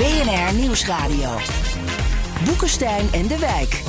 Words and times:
BNR 0.00 0.54
Nieuwsradio. 0.60 1.30
Boekenstein 2.44 3.06
en 3.12 3.26
de 3.26 3.38
Wijk. 3.38 3.82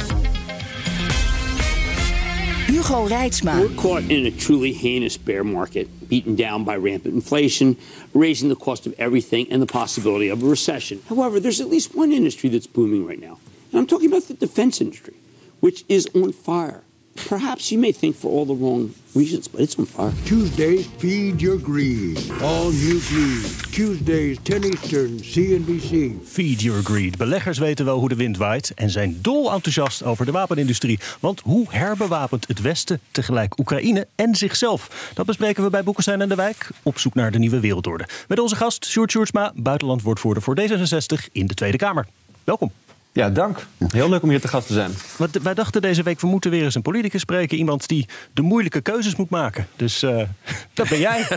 Hugo 2.67 3.07
Reitsma. 3.07 3.59
We're 3.59 3.75
caught 3.75 4.03
in 4.09 4.25
a 4.25 4.31
truly 4.31 4.73
heinous 4.73 5.17
bear 5.23 5.43
market, 5.43 5.87
beaten 6.09 6.35
down 6.35 6.63
by 6.63 6.75
rampant 6.75 7.13
inflation, 7.13 7.77
raising 8.13 8.49
the 8.49 8.55
cost 8.55 8.85
of 8.85 8.93
everything, 8.97 9.47
and 9.51 9.61
the 9.61 9.71
possibility 9.71 10.31
of 10.31 10.43
a 10.43 10.45
recession. 10.45 10.99
However, 11.07 11.39
there's 11.39 11.61
at 11.61 11.69
least 11.69 11.95
one 11.95 12.11
industry 12.11 12.49
that's 12.49 12.67
booming 12.67 13.07
right 13.07 13.21
now. 13.21 13.37
And 13.71 13.79
I'm 13.79 13.87
talking 13.87 14.09
about 14.09 14.27
the 14.27 14.33
defense 14.33 14.81
industry, 14.81 15.13
which 15.61 15.85
is 15.87 16.09
on 16.13 16.33
fire. 16.33 16.83
Perhaps 17.13 17.69
you 17.69 17.79
may 17.79 17.91
think 17.91 18.15
for 18.15 18.31
all 18.31 18.45
the 18.45 18.55
wrong 18.55 18.93
reasons, 19.13 19.49
but 19.49 19.61
it's 19.61 19.75
on 19.77 19.85
fire. 19.85 20.11
Tuesdays, 20.25 20.87
feed 20.97 21.41
your 21.41 21.59
greed. 21.59 22.17
All 22.41 22.71
new 22.71 22.99
greed. 22.99 23.71
Tuesdays, 23.71 24.37
10 24.43 24.63
Eastern, 24.63 25.17
CNBC. 25.17 26.11
Feed 26.25 26.61
your 26.61 26.83
greed. 26.83 27.17
Beleggers 27.17 27.57
weten 27.57 27.85
wel 27.85 27.99
hoe 27.99 28.09
de 28.09 28.15
wind 28.15 28.37
waait 28.37 28.71
en 28.75 28.89
zijn 28.89 29.17
dol 29.21 29.51
enthousiast 29.51 30.03
over 30.03 30.25
de 30.25 30.31
wapenindustrie. 30.31 30.99
Want 31.19 31.39
hoe 31.39 31.65
herbewapent 31.69 32.47
het 32.47 32.61
Westen 32.61 32.99
tegelijk 33.11 33.59
Oekraïne 33.59 34.07
en 34.15 34.35
zichzelf? 34.35 35.11
Dat 35.13 35.25
bespreken 35.25 35.63
we 35.63 35.69
bij 35.69 35.83
Boekenstein 35.83 36.21
en 36.21 36.29
de 36.29 36.35
Wijk 36.35 36.69
op 36.83 36.99
zoek 36.99 37.13
naar 37.13 37.31
de 37.31 37.39
nieuwe 37.39 37.59
wereldorde. 37.59 38.07
Met 38.27 38.39
onze 38.39 38.55
gast 38.55 38.85
Sjoerd 38.85 39.11
Sjoerdsma, 39.11 39.51
buitenlandwoordvoerder 39.55 40.43
voor 40.43 40.57
D66 40.61 41.31
in 41.31 41.47
de 41.47 41.53
Tweede 41.53 41.77
Kamer. 41.77 42.07
Welkom. 42.43 42.71
Ja, 43.13 43.29
dank. 43.29 43.65
Heel 43.87 44.09
leuk 44.09 44.23
om 44.23 44.29
hier 44.29 44.41
te 44.41 44.47
gast 44.47 44.67
te 44.67 44.73
zijn. 44.73 44.91
Want 45.17 45.37
wij 45.41 45.53
dachten 45.53 45.81
deze 45.81 46.03
week, 46.03 46.19
we 46.19 46.27
moeten 46.27 46.51
weer 46.51 46.63
eens 46.63 46.75
een 46.75 46.81
politicus 46.81 47.21
spreken. 47.21 47.57
Iemand 47.57 47.87
die 47.87 48.07
de 48.33 48.41
moeilijke 48.41 48.81
keuzes 48.81 49.15
moet 49.15 49.29
maken. 49.29 49.67
Dus 49.75 50.03
uh, 50.03 50.21
dat 50.73 50.89
ben 50.89 50.99
jij. 50.99 51.19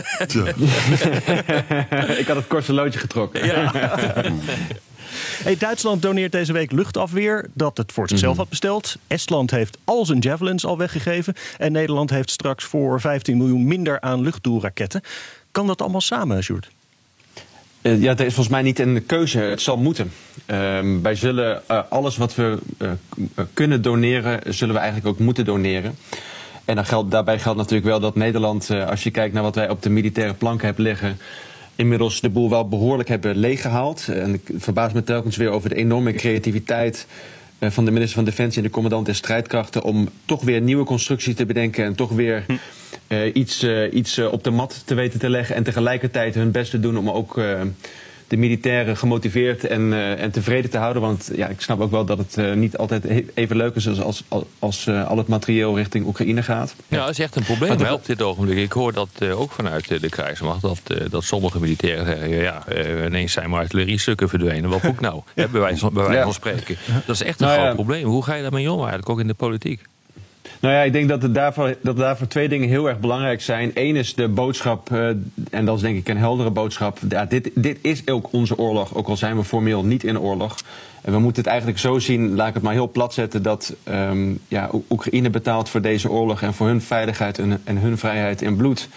Ik 2.19 2.27
had 2.27 2.35
het 2.35 2.47
kortste 2.47 2.73
loodje 2.73 2.99
getrokken. 2.99 3.45
Ja. 3.45 3.71
Hey, 5.43 5.57
Duitsland 5.57 6.01
doneert 6.01 6.31
deze 6.31 6.53
week 6.53 6.71
luchtafweer 6.71 7.45
dat 7.53 7.77
het 7.77 7.91
voor 7.91 8.09
zichzelf 8.09 8.37
had 8.37 8.49
besteld. 8.49 8.95
Estland 9.07 9.51
heeft 9.51 9.77
al 9.83 10.05
zijn 10.05 10.19
javelins 10.19 10.65
al 10.65 10.77
weggegeven. 10.77 11.33
En 11.57 11.71
Nederland 11.71 12.09
heeft 12.09 12.31
straks 12.31 12.63
voor 12.63 13.01
15 13.01 13.37
miljoen 13.37 13.67
minder 13.67 14.01
aan 14.01 14.21
luchtdoelraketten. 14.21 15.01
Kan 15.51 15.67
dat 15.67 15.81
allemaal 15.81 16.01
samen, 16.01 16.43
Sjoerd? 16.43 16.69
Uh, 17.85 18.01
ja, 18.01 18.11
er 18.11 18.25
is 18.25 18.33
volgens 18.33 18.55
mij 18.55 18.61
niet 18.61 18.79
een 18.79 19.05
keuze. 19.05 19.39
Het 19.39 19.61
zal 19.61 19.77
moeten. 19.77 20.11
Uh, 20.51 20.79
wij 21.01 21.15
zullen 21.15 21.61
uh, 21.71 21.81
alles 21.89 22.17
wat 22.17 22.35
we 22.35 22.57
uh, 22.77 22.89
kunnen 23.53 23.81
doneren, 23.81 24.53
zullen 24.53 24.73
we 24.73 24.79
eigenlijk 24.79 25.09
ook 25.09 25.25
moeten 25.25 25.45
doneren. 25.45 25.95
En 26.65 26.75
dan 26.75 26.85
geldt, 26.85 27.11
daarbij 27.11 27.39
geldt 27.39 27.57
natuurlijk 27.57 27.87
wel 27.87 27.99
dat 27.99 28.15
Nederland, 28.15 28.69
als 28.69 29.03
je 29.03 29.11
kijkt 29.11 29.33
naar 29.33 29.43
wat 29.43 29.55
wij 29.55 29.69
op 29.69 29.81
de 29.81 29.89
militaire 29.89 30.33
planken 30.33 30.65
hebben 30.65 30.83
liggen, 30.83 31.17
inmiddels 31.75 32.21
de 32.21 32.29
boel 32.29 32.49
wel 32.49 32.67
behoorlijk 32.67 33.09
hebben 33.09 33.35
leeggehaald. 33.35 34.07
En 34.07 34.33
ik 34.33 34.49
verbaas 34.57 34.93
me 34.93 35.03
telkens 35.03 35.37
weer 35.37 35.49
over 35.49 35.69
de 35.69 35.75
enorme 35.75 36.13
creativiteit 36.13 37.07
van 37.59 37.85
de 37.85 37.91
minister 37.91 38.15
van 38.15 38.25
Defensie 38.25 38.57
en 38.57 38.67
de 38.67 38.73
commandant 38.73 39.05
der 39.05 39.15
strijdkrachten 39.15 39.83
om 39.83 40.09
toch 40.25 40.43
weer 40.43 40.61
nieuwe 40.61 40.85
constructies 40.85 41.35
te 41.35 41.45
bedenken 41.45 41.85
en 41.85 41.95
toch 41.95 42.11
weer. 42.11 42.43
Hm. 42.47 42.53
Uh, 43.07 43.35
iets, 43.35 43.63
uh, 43.63 43.93
iets 43.93 44.17
uh, 44.17 44.31
op 44.31 44.43
de 44.43 44.51
mat 44.51 44.81
te 44.85 44.93
weten 44.93 45.19
te 45.19 45.29
leggen 45.29 45.55
en 45.55 45.63
tegelijkertijd 45.63 46.35
hun 46.35 46.51
best 46.51 46.71
te 46.71 46.79
doen 46.79 46.97
om 46.97 47.09
ook 47.09 47.39
de 48.27 48.37
militairen 48.37 48.97
gemotiveerd 48.97 49.65
en, 49.65 49.93
en 50.17 50.31
tevreden 50.31 50.69
te 50.69 50.77
houden. 50.77 51.01
Want 51.01 51.31
ja, 51.35 51.47
ik 51.47 51.61
snap 51.61 51.79
ook 51.79 51.91
wel 51.91 52.05
dat 52.05 52.17
het 52.17 52.55
niet 52.55 52.77
altijd 52.77 53.05
even 53.33 53.55
leuk 53.55 53.75
is 53.75 53.87
als, 53.87 54.23
als, 54.27 54.43
als 54.59 54.89
al 54.89 55.17
het 55.17 55.27
materieel 55.27 55.77
richting 55.77 56.05
Oekraïne 56.05 56.43
gaat. 56.43 56.75
Ja, 56.87 56.99
dat 56.99 57.09
is 57.09 57.19
echt 57.19 57.35
een 57.35 57.43
probleem 57.43 57.79
hè, 57.79 57.93
op 57.93 58.05
dit 58.05 58.21
ogenblik. 58.21 58.57
Ik 58.57 58.71
hoor 58.71 58.93
dat 58.93 59.09
ook 59.33 59.51
vanuit 59.51 60.01
de 60.01 60.09
krijgsmacht, 60.09 60.61
dat, 60.61 60.81
dat 61.09 61.23
sommige 61.23 61.59
militairen 61.59 62.05
zeggen, 62.05 62.29
ja, 62.29 62.63
ineens 63.05 63.31
zijn 63.31 63.49
maar 63.49 63.59
artilleriestukken 63.59 64.29
verdwenen. 64.29 64.69
Wat 64.69 64.83
moet 64.83 64.99
nou? 64.99 65.21
Hè, 65.35 65.47
bij 65.47 65.61
wijze 65.61 65.89
van 65.91 66.33
spreken. 66.33 66.77
Dat 67.05 67.15
is 67.15 67.23
echt 67.23 67.41
een 67.41 67.47
nou, 67.47 67.59
groot 67.59 67.75
probleem. 67.75 68.05
Hoe 68.05 68.23
ga 68.23 68.33
je 68.33 68.41
daarmee 68.41 68.71
om 68.71 68.79
eigenlijk, 68.79 69.09
ook 69.09 69.19
in 69.19 69.27
de 69.27 69.33
politiek? 69.33 69.81
Nou 70.59 70.73
ja, 70.73 70.81
ik 70.81 70.93
denk 70.93 71.09
dat, 71.09 71.21
het 71.21 71.33
daarvoor, 71.33 71.75
dat 71.81 71.97
daarvoor 71.97 72.27
twee 72.27 72.49
dingen 72.49 72.69
heel 72.69 72.87
erg 72.87 72.99
belangrijk 72.99 73.41
zijn. 73.41 73.71
Eén 73.73 73.95
is 73.95 74.13
de 74.13 74.27
boodschap, 74.27 74.89
uh, 74.91 75.07
en 75.49 75.65
dat 75.65 75.75
is 75.75 75.81
denk 75.81 75.97
ik 75.97 76.09
een 76.09 76.17
heldere 76.17 76.49
boodschap. 76.49 76.99
Ja, 77.09 77.25
dit, 77.25 77.51
dit 77.53 77.77
is 77.81 78.07
ook 78.07 78.27
onze 78.31 78.57
oorlog, 78.57 78.95
ook 78.95 79.07
al 79.07 79.17
zijn 79.17 79.35
we 79.35 79.43
formeel 79.43 79.83
niet 79.83 80.03
in 80.03 80.19
oorlog. 80.19 80.55
En 81.01 81.11
we 81.11 81.19
moeten 81.19 81.41
het 81.41 81.51
eigenlijk 81.51 81.79
zo 81.79 81.99
zien, 81.99 82.35
laat 82.35 82.47
ik 82.47 82.53
het 82.53 82.63
maar 82.63 82.73
heel 82.73 82.91
plat 82.91 83.13
zetten, 83.13 83.43
dat 83.43 83.75
um, 83.89 84.39
ja, 84.47 84.69
Oekraïne 84.89 85.29
betaalt 85.29 85.69
voor 85.69 85.81
deze 85.81 86.09
oorlog 86.09 86.41
en 86.41 86.53
voor 86.53 86.67
hun 86.67 86.81
veiligheid 86.81 87.39
en, 87.39 87.61
en 87.63 87.77
hun 87.77 87.97
vrijheid 87.97 88.41
in 88.41 88.55
bloed. 88.55 88.89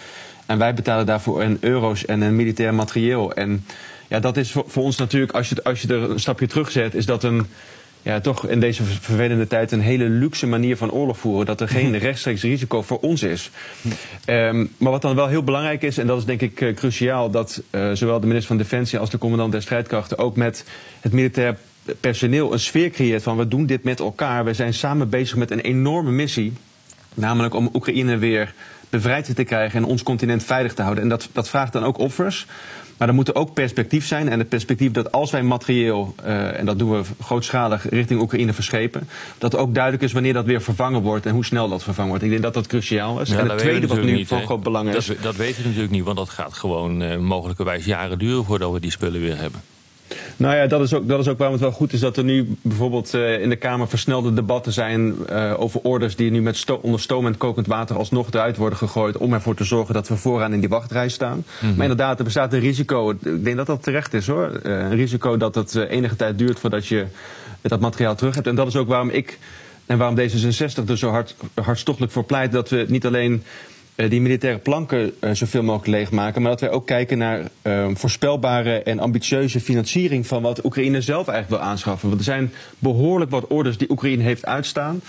En 0.45 0.57
wij 0.57 0.73
betalen 0.73 1.05
daarvoor 1.05 1.43
in 1.43 1.57
euro's 1.59 2.05
en 2.05 2.35
militair 2.35 2.73
materieel. 2.73 3.33
En 3.33 3.65
ja, 4.07 4.19
dat 4.19 4.37
is 4.37 4.51
voor, 4.51 4.63
voor 4.67 4.83
ons 4.83 4.97
natuurlijk, 4.97 5.31
als 5.31 5.49
je, 5.49 5.63
als 5.63 5.81
je 5.81 5.87
er 5.87 6.09
een 6.09 6.19
stapje 6.19 6.47
terug 6.47 6.71
zet, 6.71 6.95
is 6.95 7.05
dat 7.05 7.23
een 7.23 7.47
ja, 8.01 8.19
toch 8.19 8.47
in 8.47 8.59
deze 8.59 8.83
vervelende 8.83 9.47
tijd 9.47 9.71
een 9.71 9.81
hele 9.81 10.09
luxe 10.09 10.47
manier 10.47 10.77
van 10.77 10.91
oorlog 10.91 11.17
voeren. 11.17 11.45
Dat 11.45 11.61
er 11.61 11.67
geen 11.67 11.97
rechtstreeks 12.07 12.41
risico 12.41 12.81
voor 12.81 12.99
ons 12.99 13.23
is. 13.23 13.51
Um, 14.25 14.71
maar 14.77 14.91
wat 14.91 15.01
dan 15.01 15.15
wel 15.15 15.27
heel 15.27 15.43
belangrijk 15.43 15.81
is, 15.81 15.97
en 15.97 16.07
dat 16.07 16.17
is 16.17 16.25
denk 16.25 16.41
ik 16.41 16.61
uh, 16.61 16.73
cruciaal, 16.73 17.29
dat 17.29 17.61
uh, 17.71 17.91
zowel 17.93 18.19
de 18.19 18.27
minister 18.27 18.55
van 18.55 18.57
Defensie 18.57 18.99
als 18.99 19.09
de 19.09 19.17
commandant 19.17 19.51
der 19.51 19.61
strijdkrachten 19.61 20.17
ook 20.17 20.35
met 20.35 20.65
het 20.99 21.11
militair 21.11 21.57
personeel 21.99 22.53
een 22.53 22.59
sfeer 22.59 22.89
creëert 22.89 23.23
van 23.23 23.37
we 23.37 23.47
doen 23.47 23.65
dit 23.65 23.83
met 23.83 23.99
elkaar. 23.99 24.45
We 24.45 24.53
zijn 24.53 24.73
samen 24.73 25.09
bezig 25.09 25.35
met 25.35 25.51
een 25.51 25.59
enorme 25.59 26.11
missie. 26.11 26.53
Namelijk 27.13 27.53
om 27.53 27.69
Oekraïne 27.73 28.17
weer 28.17 28.53
bevrijd 28.89 29.35
te 29.35 29.43
krijgen 29.43 29.77
en 29.79 29.85
ons 29.85 30.03
continent 30.03 30.43
veilig 30.43 30.73
te 30.73 30.81
houden. 30.81 31.03
En 31.03 31.09
dat, 31.09 31.29
dat 31.31 31.49
vraagt 31.49 31.73
dan 31.73 31.83
ook 31.83 31.97
offers. 31.97 32.45
Maar 32.99 33.07
er 33.07 33.13
moet 33.13 33.35
ook 33.35 33.53
perspectief 33.53 34.05
zijn. 34.05 34.29
En 34.29 34.39
het 34.39 34.49
perspectief 34.49 34.91
dat 34.91 35.11
als 35.11 35.31
wij 35.31 35.43
materieel, 35.43 36.15
uh, 36.25 36.59
en 36.59 36.65
dat 36.65 36.79
doen 36.79 36.91
we 36.91 37.01
grootschalig, 37.21 37.89
richting 37.89 38.21
Oekraïne 38.21 38.53
verschepen, 38.53 39.09
dat 39.37 39.55
ook 39.55 39.73
duidelijk 39.73 40.03
is 40.03 40.11
wanneer 40.11 40.33
dat 40.33 40.45
weer 40.45 40.61
vervangen 40.61 41.01
wordt 41.01 41.25
en 41.25 41.33
hoe 41.33 41.45
snel 41.45 41.69
dat 41.69 41.83
vervangen 41.83 42.09
wordt. 42.09 42.23
Ik 42.23 42.29
denk 42.29 42.41
dat 42.41 42.53
dat 42.53 42.67
cruciaal 42.67 43.21
is. 43.21 43.29
Ja, 43.29 43.37
en 43.37 43.49
het 43.49 43.57
tweede 43.57 43.87
wat 43.87 44.03
nu 44.03 44.11
niet, 44.11 44.27
van 44.27 44.41
groot 44.41 44.63
belang 44.63 44.95
is. 44.95 45.05
Dat, 45.05 45.17
dat 45.21 45.35
weten 45.35 45.61
we 45.61 45.67
natuurlijk 45.67 45.93
niet, 45.93 46.03
want 46.03 46.17
dat 46.17 46.29
gaat 46.29 46.53
gewoon 46.53 47.01
uh, 47.01 47.17
mogelijkerwijs 47.17 47.85
jaren 47.85 48.19
duren 48.19 48.45
voordat 48.45 48.71
we 48.71 48.79
die 48.79 48.91
spullen 48.91 49.21
weer 49.21 49.37
hebben. 49.37 49.61
Nou 50.39 50.55
ja, 50.55 50.67
dat 50.67 50.81
is, 50.81 50.93
ook, 50.93 51.07
dat 51.07 51.19
is 51.19 51.27
ook 51.27 51.37
waarom 51.37 51.55
het 51.55 51.65
wel 51.65 51.73
goed 51.73 51.93
is 51.93 51.99
dat 51.99 52.17
er 52.17 52.23
nu 52.23 52.55
bijvoorbeeld 52.61 53.13
uh, 53.13 53.41
in 53.41 53.49
de 53.49 53.55
Kamer 53.55 53.87
versnelde 53.87 54.33
debatten 54.33 54.71
zijn 54.71 55.15
uh, 55.31 55.53
over 55.57 55.79
orders 55.83 56.15
die 56.15 56.31
nu 56.31 56.41
met 56.41 56.57
sto 56.57 56.79
onder 56.81 56.99
stoom 56.99 57.25
en 57.25 57.37
kokend 57.37 57.67
water 57.67 57.97
alsnog 57.97 58.27
eruit 58.31 58.57
worden 58.57 58.77
gegooid. 58.77 59.17
Om 59.17 59.33
ervoor 59.33 59.55
te 59.55 59.63
zorgen 59.63 59.93
dat 59.93 60.07
we 60.07 60.15
vooraan 60.15 60.53
in 60.53 60.59
die 60.59 60.69
wachtrij 60.69 61.09
staan. 61.09 61.37
Mm 61.37 61.43
-hmm. 61.59 61.69
Maar 61.69 61.81
inderdaad, 61.81 62.17
er 62.17 62.23
bestaat 62.23 62.53
een 62.53 62.59
risico. 62.59 63.09
Ik 63.09 63.43
denk 63.43 63.57
dat 63.57 63.67
dat 63.67 63.83
terecht 63.83 64.13
is 64.13 64.27
hoor. 64.27 64.51
Uh, 64.63 64.77
een 64.77 64.95
risico 64.95 65.37
dat 65.37 65.55
het 65.55 65.75
enige 65.75 66.15
tijd 66.15 66.37
duurt 66.37 66.59
voordat 66.59 66.87
je 66.87 67.05
dat 67.61 67.79
materiaal 67.79 68.15
terug 68.15 68.35
hebt. 68.35 68.47
En 68.47 68.55
dat 68.55 68.67
is 68.67 68.75
ook 68.75 68.87
waarom 68.87 69.09
ik 69.09 69.39
en 69.85 69.97
waarom 69.97 70.19
D66 70.19 70.87
er 70.87 70.97
zo 70.97 71.09
hard, 71.09 71.35
hartstochtelijk 71.53 72.11
voor 72.13 72.23
pleit 72.23 72.51
dat 72.51 72.69
we 72.69 72.85
niet 72.87 73.05
alleen 73.05 73.43
die 74.07 74.21
militaire 74.21 74.59
planken 74.59 75.13
uh, 75.21 75.31
zoveel 75.33 75.63
mogelijk 75.63 75.87
leegmaken. 75.87 76.41
Maar 76.41 76.51
dat 76.51 76.59
wij 76.59 76.69
ook 76.69 76.85
kijken 76.87 77.17
naar 77.17 77.41
uh, 77.61 77.87
voorspelbare 77.93 78.83
en 78.83 78.99
ambitieuze 78.99 79.59
financiering 79.59 80.27
van 80.27 80.41
wat 80.41 80.65
Oekraïne 80.65 81.01
zelf 81.01 81.27
eigenlijk 81.27 81.61
wil 81.61 81.71
aanschaffen. 81.71 82.07
Want 82.07 82.19
er 82.19 82.25
zijn 82.25 82.51
behoorlijk 82.79 83.31
wat 83.31 83.47
orders 83.47 83.77
die 83.77 83.91
Oekraïne 83.91 84.23
heeft 84.23 84.45
uitstaan. 84.45 85.01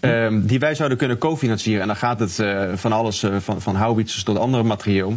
Uh, 0.00 0.28
die 0.42 0.58
wij 0.58 0.74
zouden 0.74 0.98
kunnen 0.98 1.18
cofinancieren. 1.18 1.80
En 1.80 1.86
dan 1.86 1.96
gaat 1.96 2.20
het 2.20 2.38
uh, 2.38 2.72
van 2.74 2.92
alles, 2.92 3.24
van, 3.38 3.60
van 3.60 4.04
tot 4.24 4.38
andere 4.38 4.62
materieel. 4.62 5.10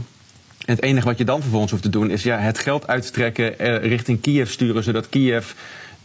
En 0.66 0.76
het 0.76 0.82
enige 0.82 1.08
wat 1.08 1.18
je 1.18 1.24
dan 1.24 1.42
vervolgens 1.42 1.72
hoeft 1.72 1.84
te 1.84 1.90
doen 1.90 2.10
is 2.10 2.24
ja, 2.24 2.38
het 2.38 2.60
geld 2.60 2.88
uitstrekken, 2.88 3.80
richting 3.80 4.22
Kiev 4.22 4.50
sturen, 4.50 4.84
zodat 4.84 5.10
Kiev 5.10 5.52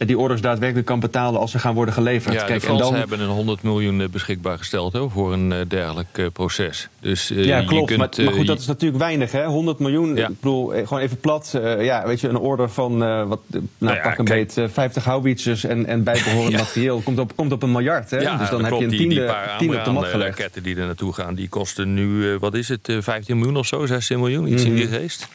die 0.06 0.18
orders 0.18 0.40
daadwerkelijk 0.40 0.86
kan 0.86 1.00
betalen 1.00 1.40
als 1.40 1.50
ze 1.50 1.58
gaan 1.58 1.74
worden 1.74 1.94
geleverd. 1.94 2.34
Ja, 2.34 2.44
Kijk, 2.44 2.60
de 2.60 2.66
en 2.66 2.76
dan... 2.76 2.94
hebben 2.94 3.20
een 3.20 3.28
100 3.28 3.62
miljoen 3.62 4.08
beschikbaar 4.10 4.58
gesteld 4.58 4.92
hoor, 4.92 5.10
voor 5.10 5.32
een 5.32 5.64
dergelijk 5.68 6.30
proces. 6.32 6.88
Dus, 7.00 7.30
ja, 7.34 7.62
klopt. 7.64 7.86
Kunt, 7.86 7.98
maar, 7.98 8.24
maar, 8.24 8.34
goed, 8.34 8.46
dat 8.46 8.58
is 8.58 8.66
natuurlijk 8.66 9.00
weinig. 9.00 9.32
Hè? 9.32 9.44
100 9.44 9.78
miljoen, 9.78 10.18
ik 10.18 10.26
bedoel, 10.28 10.66
gewoon 10.68 10.98
even 10.98 11.16
plat. 11.16 11.50
ja, 11.78 12.06
weet 12.06 12.20
je, 12.20 12.28
een 12.28 12.38
order 12.38 12.70
van 12.70 12.98
wat, 13.28 13.40
nou, 13.46 13.64
nou 13.78 13.96
ja, 13.96 14.02
pak 14.02 14.18
een 14.18 14.24
beet, 14.24 14.60
50 14.72 15.04
howitzers 15.04 15.64
en, 15.64 15.86
en 15.86 16.02
bijbehorend 16.02 16.56
materieel 16.64 17.00
komt 17.00 17.18
op, 17.18 17.36
komt 17.36 17.52
op 17.52 17.62
een 17.62 17.72
miljard. 17.72 18.10
Hè? 18.10 18.18
Ja, 18.18 18.36
dus 18.36 18.50
dan 18.50 18.60
heb 18.60 18.68
klopt, 18.68 18.84
je 18.84 18.90
een 18.90 18.96
tiende, 18.96 19.14
tiende, 19.14 19.34
die, 19.48 19.58
tiende 19.58 19.78
op 19.78 19.84
de 19.84 19.90
mat 19.90 20.04
gelegd. 20.04 20.38
raketten 20.38 20.62
die 20.62 20.76
er 20.76 20.86
naartoe 20.86 21.12
gaan, 21.12 21.34
die 21.34 21.48
kosten 21.48 21.94
nu, 21.94 22.38
wat 22.38 22.54
is 22.54 22.68
het, 22.68 22.96
15 23.00 23.36
miljoen 23.36 23.56
of 23.56 23.66
zo, 23.66 23.86
16 23.86 24.18
miljoen, 24.18 24.52
iets 24.52 24.64
in 24.64 24.74
die 24.74 24.86
geest. 24.86 25.28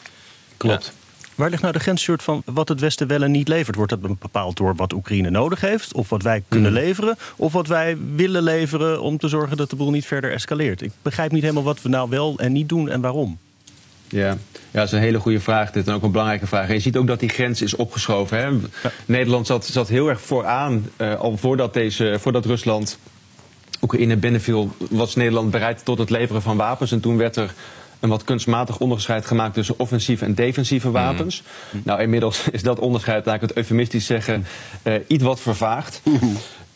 Klopt. 0.58 0.94
Waar 1.36 1.50
ligt 1.50 1.62
nou 1.62 1.74
de 1.74 1.80
grens 1.80 2.10
van 2.18 2.42
wat 2.46 2.70
het 2.70 2.80
Westen 2.80 3.08
wel 3.08 3.24
en 3.24 3.32
niet 3.32 3.48
levert? 3.48 3.76
Wordt 3.76 3.92
dat 3.92 4.20
bepaald 4.20 4.58
door 4.58 4.76
wat 4.76 4.94
Oekraïne 4.94 5.30
nodig 5.30 5.62
heeft? 5.62 5.94
Of 5.94 6.10
wat 6.10 6.22
wij 6.22 6.44
kunnen 6.48 6.72
leveren? 6.72 7.18
Of 7.36 7.54
wat 7.54 7.68
wij 7.68 7.98
willen 8.16 8.44
leveren 8.44 9.02
om 9.02 9.18
te 9.18 9.28
zorgen 9.28 9.58
dat 9.58 9.70
de 9.70 9.76
boel 9.76 9.92
niet 9.92 10.06
verder 10.06 10.32
escaleert? 10.32 10.82
Ik 10.82 10.92
begrijp 11.02 11.32
niet 11.32 11.42
helemaal 11.42 11.64
wat 11.64 11.82
we 11.82 11.90
nou 11.90 12.10
wel 12.10 12.38
en 12.38 12.52
niet 12.52 12.70
doen 12.70 12.90
en 12.90 13.02
waarom. 13.02 13.38
Ja. 14.08 14.28
ja, 14.28 14.38
dat 14.72 14.86
is 14.86 14.92
een 14.92 15.00
hele 15.00 15.20
goede 15.20 15.40
vraag. 15.40 15.72
Dit 15.72 15.88
en 15.88 15.94
ook 15.94 16.04
een 16.04 16.12
belangrijke 16.12 16.48
vraag. 16.48 16.68
En 16.68 16.74
je 16.74 16.80
ziet 16.80 16.98
ook 16.98 17.08
dat 17.08 17.20
die 17.20 17.30
grens 17.30 17.62
is 17.62 17.76
opgeschoven. 17.76 18.38
Hè? 18.38 18.50
Nederland 19.06 19.48
zat, 19.48 19.66
zat 19.66 19.88
heel 19.88 20.10
erg 20.10 20.22
vooraan, 20.22 20.90
uh, 20.98 21.20
al 21.20 21.38
voordat, 21.38 21.74
deze, 21.74 22.18
voordat 22.20 22.46
Rusland 22.46 23.00
Oekraïne 23.82 24.18
binnenviel, 24.18 24.76
was 24.90 25.16
Nederland 25.16 25.52
bereid 25.52 25.86
tot 25.86 25.98
het 25.98 26.10
leveren 26.10 26.42
van 26.42 26.58
wapens. 26.58 26.92
En 26.92 27.00
toen 27.00 27.18
werd 27.18 27.36
er 27.36 27.54
een 28.06 28.12
wat 28.12 28.24
kunstmatig 28.24 28.80
onderscheid 28.80 29.26
gemaakt 29.26 29.54
tussen 29.54 29.80
offensieve 29.80 30.26
en 30.26 30.34
defensieve 30.34 30.88
mhm. 30.90 30.96
wapens. 30.96 31.44
Nou, 31.84 32.02
inmiddels 32.02 32.48
is 32.52 32.64
dat 32.64 32.80
onderscheid, 32.80 33.26
laat 33.26 33.36
ik 33.36 33.42
het 33.42 33.58
eufemistisch 33.58 34.06
zeggen, 34.06 34.46
uh, 34.84 34.94
iets 35.08 35.24
wat 35.24 35.40
vervaagd. 35.40 36.02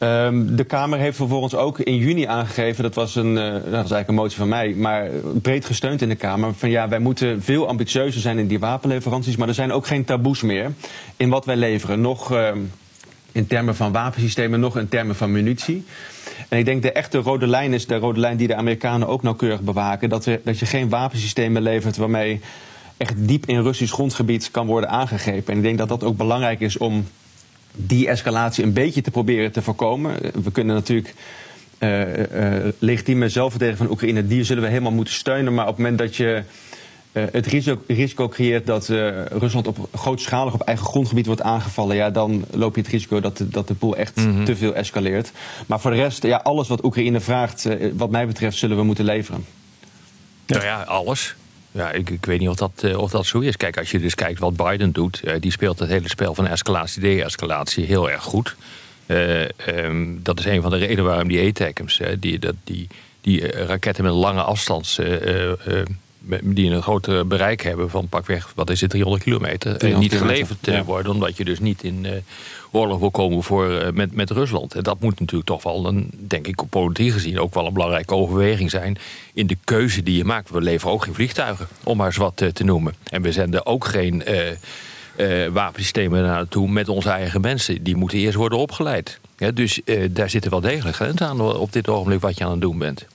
Um, 0.02 0.56
de 0.56 0.64
Kamer 0.64 1.00
heeft 1.00 1.16
vervolgens 1.18 1.56
ook 1.56 1.80
in 1.80 1.96
juni 1.96 2.26
aangegeven, 2.26 2.84
dat 2.84 2.96
was, 2.96 3.16
een, 3.16 3.36
uh, 3.36 3.54
dat 3.54 3.62
was 3.64 3.74
eigenlijk 3.74 4.08
een 4.08 4.16
motie 4.16 4.38
van 4.38 4.48
mij, 4.48 4.74
maar 4.74 5.10
breed 5.42 5.66
gesteund 5.66 6.02
in 6.02 6.10
de 6.10 6.16
Kamer, 6.16 6.54
van 6.54 6.70
ja, 6.70 6.88
wij 6.88 7.00
moeten 7.00 7.44
veel 7.44 7.68
ambitieuzer 7.68 8.22
zijn 8.22 8.38
in 8.38 8.48
die 8.48 8.60
wapenleveranties, 8.60 9.36
maar 9.36 9.48
er 9.48 9.54
zijn 9.54 9.72
ook 9.72 9.88
geen 9.88 10.06
taboes 10.06 10.42
meer 10.42 10.72
in 11.18 11.30
wat 11.30 11.46
wij 11.46 11.56
leveren. 11.56 12.02
Nog 12.02 12.31
uh, 12.31 12.50
in 13.31 13.48
termen 13.48 13.76
van 13.76 13.92
wapensystemen, 13.92 14.60
nog 14.60 14.78
in 14.78 14.90
termen 14.90 15.16
van 15.16 15.31
munitie. 15.31 15.86
En 16.50 16.57
ik 16.57 16.66
denk 16.66 16.81
de 16.81 16.92
echte 16.92 17.18
rode 17.18 17.48
lijn 17.48 17.74
is 17.74 17.88
de 17.88 17.96
rode 17.96 18.19
lijn 18.19 18.38
die 18.38 18.48
de 18.48 18.56
Amerikanen 18.56 19.07
ook 19.07 19.24
nauwkeurig 19.24 19.62
bewaken. 19.62 20.10
Dat, 20.10 20.25
er, 20.25 20.40
dat 20.44 20.60
je 20.60 20.66
geen 20.66 20.90
wapensystemen 20.90 21.62
levert 21.62 21.98
waarmee 21.98 22.42
echt 22.98 23.13
diep 23.18 23.46
in 23.46 23.62
Russisch 23.62 23.94
grondgebied 23.94 24.51
kan 24.51 24.68
worden 24.68 24.90
aangegrepen. 24.90 25.51
En 25.51 25.57
ik 25.57 25.63
denk 25.63 25.78
dat 25.78 25.90
dat 25.90 26.04
ook 26.04 26.18
belangrijk 26.18 26.60
is 26.60 26.78
om 26.78 27.07
die 27.75 28.07
escalatie 28.07 28.63
een 28.63 28.74
beetje 28.74 29.01
te 29.01 29.12
proberen 29.12 29.51
te 29.51 29.62
voorkomen. 29.62 30.16
We 30.44 30.51
kunnen 30.51 30.75
natuurlijk 30.75 31.13
uh, 31.80 32.18
uh, 32.18 32.72
legitieme 32.80 33.30
zelfverdediging 33.30 33.88
van 33.88 33.92
Oekraïne, 33.92 34.28
die 34.28 34.44
zullen 34.44 34.63
we 34.63 34.69
helemaal 34.69 34.92
moeten 34.92 35.13
steunen. 35.13 35.54
Maar 35.54 35.68
op 35.68 35.75
het 35.75 35.78
moment 35.78 35.98
dat 35.98 36.16
je 36.16 36.44
uh, 37.11 37.23
het 37.31 37.45
risico, 37.45 37.81
risico, 37.88 38.27
creëert 38.27 38.65
dat 38.65 38.89
uh, 38.89 39.25
Rusland 39.25 39.67
op 39.67 39.89
grootschalig 39.94 40.53
op 40.53 40.61
eigen 40.61 40.85
grondgebied 40.85 41.25
wordt 41.25 41.41
aangevallen, 41.41 41.95
ja, 41.95 42.09
dan 42.09 42.45
loop 42.51 42.75
je 42.75 42.81
het 42.81 42.89
risico 42.89 43.19
dat 43.19 43.38
de, 43.38 43.47
dat 43.47 43.67
de 43.67 43.73
pool 43.73 43.95
echt 43.95 44.15
mm 44.15 44.23
-hmm. 44.23 44.45
te 44.45 44.56
veel 44.56 44.75
escaleert. 44.75 45.31
Maar 45.65 45.79
voor 45.79 45.91
de 45.91 45.97
rest, 45.97 46.23
ja, 46.23 46.38
alles 46.38 46.67
wat 46.67 46.83
Oekraïne 46.83 47.19
vraagt, 47.19 47.65
uh, 47.65 47.91
wat 47.94 48.09
mij 48.09 48.27
betreft, 48.27 48.57
zullen 48.57 48.77
we 48.77 48.83
moeten 48.83 49.06
leveren. 49.06 49.45
Nou 50.45 50.63
ja, 50.63 50.81
alles. 50.81 51.35
Ja, 51.71 51.91
ik, 51.91 52.09
ik 52.09 52.25
weet 52.25 52.39
niet 52.39 52.50
of 52.50 52.56
dat, 52.56 52.95
of 52.95 53.11
dat 53.11 53.25
zo 53.25 53.39
is. 53.39 53.57
Kijk, 53.57 53.77
als 53.77 53.91
je 53.91 54.00
dus 54.00 54.15
kijkt 54.15 54.39
wat 54.39 54.56
Biden 54.56 54.91
doet, 54.91 55.23
die 55.39 55.51
speelt 55.51 55.79
het 55.79 55.89
hele 55.89 56.09
spel 56.09 56.35
van 56.35 56.47
escalatie, 56.47 57.01
de-escalatie 57.01 57.85
heel 57.85 58.09
erg 58.09 58.23
goed. 58.23 58.56
Um, 59.07 60.19
dat 60.23 60.39
is 60.39 60.45
een 60.45 60.61
van 60.61 60.71
de 60.71 60.77
redenen 60.77 61.03
waarom 61.03 61.27
die 61.27 61.47
ATACMS, 61.47 62.01
die, 62.19 62.39
dat, 62.39 62.56
die, 62.63 62.88
die 63.21 63.47
raketten 63.47 64.03
met 64.03 64.13
lange 64.13 64.41
afstands 64.41 65.00
die 66.44 66.71
een 66.71 66.81
groter 66.81 67.27
bereik 67.27 67.62
hebben 67.62 67.89
van 67.89 68.07
pakweg, 68.07 68.51
wat 68.56 68.69
is 68.69 68.81
het, 68.81 68.89
300 68.89 69.24
kilometer, 69.24 69.77
300 69.77 70.12
niet 70.12 70.21
geleverd 70.21 70.57
ja. 70.66 70.83
worden, 70.83 71.12
omdat 71.12 71.38
je 71.38 71.45
dus 71.45 71.60
niet 71.60 71.83
in 71.83 72.04
uh, 72.04 72.12
oorlog 72.71 73.00
wil 73.00 73.12
komen 73.12 73.44
voor, 73.44 73.71
uh, 73.71 73.89
met, 73.94 74.16
met 74.16 74.30
Rusland. 74.30 74.75
En 74.75 74.83
dat 74.83 75.00
moet 75.00 75.19
natuurlijk 75.19 75.50
toch 75.50 75.63
wel, 75.63 75.86
een, 75.86 76.12
denk 76.18 76.48
ik, 76.48 76.62
op 76.62 76.69
politiek 76.69 77.12
gezien 77.12 77.39
ook 77.39 77.54
wel 77.54 77.66
een 77.66 77.74
belangrijke 77.74 78.13
overweging 78.13 78.69
zijn 78.69 78.98
in 79.33 79.48
de 79.48 79.57
keuze 79.63 80.04
die 80.04 80.18
je 80.18 80.25
maakt. 80.25 80.50
We 80.50 80.62
leveren 80.62 80.94
ook 80.94 81.04
geen 81.04 81.13
vliegtuigen, 81.13 81.68
om 81.83 81.98
maar 81.98 82.06
eens 82.06 82.18
wat 82.18 82.42
uh, 82.42 82.50
te 82.50 82.63
noemen. 82.63 82.94
En 83.10 83.21
we 83.21 83.31
zenden 83.31 83.66
ook 83.66 83.86
geen 83.86 84.24
wapensystemen 85.51 86.24
naartoe 86.24 86.69
met 86.69 86.89
onze 86.89 87.10
eigen 87.10 87.42
mensen. 87.42 87.83
Die 87.83 87.95
moeten 87.95 88.18
eerst 88.18 88.38
worden 88.38 88.57
opgeleid. 88.57 89.19
Ja, 89.38 89.51
dus 89.51 89.81
daar 90.10 90.30
zitten 90.30 90.51
wel 90.51 90.62
degelijk 90.62 90.95
grenzen 90.95 91.27
aan 91.27 91.42
op 91.42 91.74
dit 91.74 91.88
ogenblik 91.88 92.21
wat 92.21 92.38
je 92.38 92.44
aan 92.44 92.51
het 92.51 92.62
doen 92.62 92.77
bent. 92.77 93.07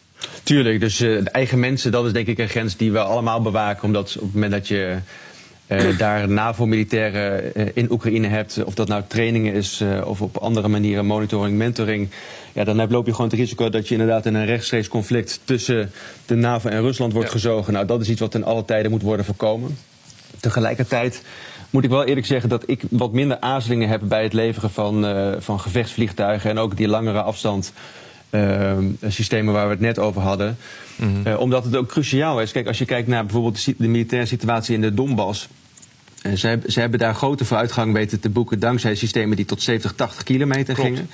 Tuurlijk, 0.43 0.81
dus 0.81 1.00
uh, 1.00 1.21
eigen 1.25 1.59
mensen, 1.59 1.93
dat 1.93 2.06
is 2.06 2.12
denk 2.12 2.26
ik 2.26 2.38
een 2.38 2.49
grens 2.49 2.76
die 2.76 2.93
we 2.93 2.99
allemaal 2.99 3.41
bewaken. 3.43 3.85
Omdat 3.85 4.15
op 4.17 4.23
het 4.23 4.35
moment 4.35 4.53
dat 4.53 4.69
je 4.69 4.97
uh, 5.67 5.99
daar 5.99 6.29
NAVO-militairen 6.29 7.53
uh, 7.55 7.67
in 7.75 7.91
Oekraïne 7.91 8.26
hebt, 8.26 8.65
of 8.65 8.75
dat 8.75 8.88
nou 8.88 9.03
trainingen 9.06 9.55
is 9.55 9.82
of 10.05 10.21
op 10.21 10.37
andere 10.37 10.69
manieren 10.69 11.06
monitoring, 11.06 11.56
mentoring, 11.56 12.11
ja, 12.53 12.65
dan 12.65 12.91
loop 12.91 13.06
je 13.06 13.15
gewoon 13.15 13.31
het 13.31 13.38
risico 13.38 13.71
dat 13.71 13.88
je 13.88 13.94
inderdaad 13.94 14.26
in 14.26 14.35
een 14.35 14.47
rechtstreeks 14.47 14.88
conflict 14.88 15.41
tussen 15.44 15.93
de 16.27 16.35
NAVO 16.35 16.69
en 16.69 16.81
Rusland 16.81 17.12
wordt 17.12 17.29
ja. 17.29 17.35
gezogen. 17.35 17.73
Nou, 17.73 17.87
dat 17.87 18.00
is 18.00 18.09
iets 18.09 18.20
wat 18.20 18.35
in 18.35 18.44
alle 18.44 18.65
tijden 18.65 18.91
moet 18.91 19.03
worden 19.03 19.25
voorkomen. 19.25 19.77
Tegelijkertijd 20.41 21.23
moet 21.70 21.85
ik 21.85 21.91
wel 21.91 22.05
eerlijk 22.05 22.27
zeggen 22.27 22.49
dat 22.49 22.62
ik 22.67 22.82
wat 22.91 23.12
minder 23.12 23.41
aarzelingen 23.41 23.88
heb 23.88 24.00
bij 24.05 24.23
het 24.23 24.32
leveren 24.32 24.70
van, 24.70 25.06
van 25.38 25.61
gevechtsvliegtuigen 25.61 26.50
en 26.50 26.59
ook 26.59 26.77
die 26.77 26.88
langere 26.88 27.23
afstand 27.23 27.73
systemen 29.09 29.55
waar 29.55 29.65
we 29.65 29.71
het 29.71 29.81
net 29.81 29.99
over 29.99 30.23
hadden. 30.23 30.57
Mm 30.97 31.15
-hmm. 31.15 31.27
uh, 31.27 31.41
omdat 31.41 31.65
het 31.65 31.77
ook 31.77 31.89
cruciaal 31.89 32.41
is. 32.41 32.53
Kijk, 32.53 32.67
als 32.67 32.79
je 32.79 32.85
kijkt 32.85 33.09
naar 33.09 33.25
bijvoorbeeld 33.25 33.65
de, 33.79 33.89
militaire 33.89 34.29
situatie 34.29 34.75
in 34.75 34.81
de 34.81 34.95
Donbass. 34.95 35.49
Uh, 36.27 36.33
ze, 36.33 36.61
ze, 36.67 36.81
hebben 36.81 36.99
daar 36.99 37.15
grote 37.15 37.45
vooruitgang 37.45 37.93
weten 37.93 38.21
te 38.21 38.29
boeken 38.31 38.59
dankzij 38.59 38.95
systemen 38.95 39.37
die 39.37 39.45
tot 39.45 39.63
70, 39.63 39.93
80 39.93 40.23
kilometer 40.23 40.75
Klopt. 40.75 40.89
gingen. 40.89 41.09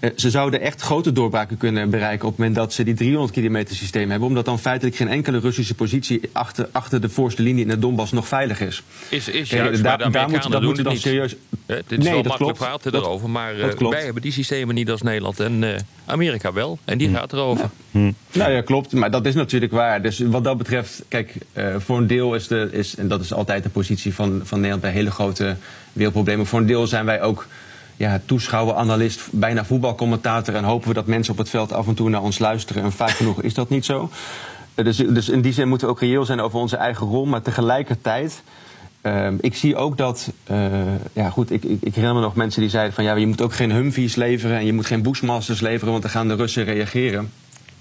Uh, 0.00 0.10
ze 0.16 0.30
zouden 0.30 0.60
echt 0.60 0.80
grote 0.80 1.12
doorbraken 1.12 1.56
kunnen 1.56 1.90
bereiken 1.90 2.24
op 2.24 2.30
het 2.30 2.38
moment 2.38 2.56
dat 2.56 2.72
ze 2.72 2.84
die 2.84 2.94
300 2.94 3.32
kilometer 3.32 3.76
systeem 3.76 4.10
hebben. 4.10 4.28
Omdat 4.28 4.44
dan 4.44 4.58
feitelijk 4.58 4.96
geen 4.96 5.08
enkele 5.08 5.38
Russische 5.38 5.74
positie 5.74 6.20
achter, 6.32 6.68
achter 6.72 7.00
de 7.00 7.08
voorste 7.08 7.42
linie 7.42 7.62
in 7.62 7.68
de 7.68 7.78
Donbass 7.78 8.12
nog 8.12 8.28
veilig 8.28 8.60
is. 8.60 8.82
Is, 9.08 9.28
is 9.28 9.50
juist, 9.50 9.82
daar, 9.82 9.98
daar 9.98 10.28
moet, 10.28 10.50
dat 10.50 10.84
dan 10.84 10.96
serieus. 10.96 11.36
Ja, 11.66 11.74
dit 11.74 11.84
is 11.88 11.96
nee, 11.96 12.12
wel 12.12 12.22
dat 12.22 12.26
makkelijk 12.26 12.58
klopt. 12.58 12.82
praten 12.82 13.00
erover, 13.00 13.30
maar 13.30 13.56
uh, 13.56 13.90
wij 13.90 14.04
hebben 14.04 14.22
die 14.22 14.32
systemen 14.32 14.74
niet 14.74 14.90
als 14.90 15.02
Nederland 15.02 15.40
en 15.40 15.62
uh, 15.62 15.74
Amerika 16.06 16.52
wel. 16.52 16.78
En 16.84 16.98
die 16.98 17.08
hm. 17.08 17.14
gaat 17.14 17.32
erover. 17.32 17.70
Ja. 17.90 18.00
Hm. 18.00 18.12
Nou 18.32 18.52
ja, 18.52 18.60
klopt. 18.60 18.92
Maar 18.92 19.10
dat 19.10 19.26
is 19.26 19.34
natuurlijk 19.34 19.72
waar. 19.72 20.02
Dus 20.02 20.18
wat 20.18 20.44
dat 20.44 20.58
betreft, 20.58 21.04
kijk, 21.08 21.34
uh, 21.54 21.76
voor 21.78 21.98
een 21.98 22.06
deel 22.06 22.34
is, 22.34 22.48
de, 22.48 22.68
is, 22.72 22.96
en 22.96 23.08
dat 23.08 23.20
is 23.20 23.32
altijd 23.32 23.62
de 23.62 23.68
positie 23.68 24.14
van, 24.14 24.40
van 24.44 24.58
Nederland 24.58 24.82
bij 24.82 24.92
hele 24.92 25.10
grote 25.10 25.56
wereldproblemen. 25.92 26.46
Voor 26.46 26.58
een 26.60 26.66
deel 26.66 26.86
zijn 26.86 27.04
wij 27.04 27.22
ook 27.22 27.46
ja, 27.96 28.20
toeschouwer, 28.26 28.74
analist, 28.74 29.20
bijna 29.30 29.64
voetbalcommentator. 29.64 30.54
En 30.54 30.64
hopen 30.64 30.88
we 30.88 30.94
dat 30.94 31.06
mensen 31.06 31.32
op 31.32 31.38
het 31.38 31.48
veld 31.50 31.72
af 31.72 31.86
en 31.86 31.94
toe 31.94 32.08
naar 32.08 32.22
ons 32.22 32.38
luisteren. 32.38 32.82
En 32.82 32.92
vaak 32.92 33.10
genoeg 33.10 33.42
is 33.42 33.54
dat 33.54 33.68
niet 33.68 33.84
zo. 33.84 34.10
Dus, 34.74 34.96
dus 34.96 35.28
in 35.28 35.40
die 35.40 35.52
zin 35.52 35.68
moeten 35.68 35.86
we 35.86 35.92
ook 35.92 36.00
reëel 36.00 36.24
zijn 36.24 36.40
over 36.40 36.58
onze 36.58 36.76
eigen 36.76 37.06
rol. 37.06 37.26
Maar 37.26 37.42
tegelijkertijd, 37.42 38.42
uh, 39.02 39.28
ik 39.40 39.54
zie 39.54 39.76
ook 39.76 39.96
dat. 39.96 40.32
Uh, 40.50 40.66
ja, 41.12 41.30
goed, 41.30 41.50
ik, 41.50 41.64
ik, 41.64 41.78
ik, 41.80 41.94
herinner 41.94 42.14
me 42.14 42.20
nog 42.20 42.34
mensen 42.34 42.60
die 42.60 42.70
zeiden 42.70 42.94
van 42.94 43.04
ja, 43.04 43.14
je 43.14 43.26
moet 43.26 43.42
ook 43.42 43.54
geen 43.54 43.72
Humvees 43.72 44.14
leveren. 44.14 44.56
En 44.56 44.66
je 44.66 44.72
moet 44.72 44.86
geen 44.86 45.02
Bushmasters 45.02 45.60
leveren, 45.60 45.90
want 45.90 46.02
dan 46.02 46.10
gaan 46.12 46.28
de 46.28 46.34
Russen 46.34 46.64
reageren. 46.64 47.32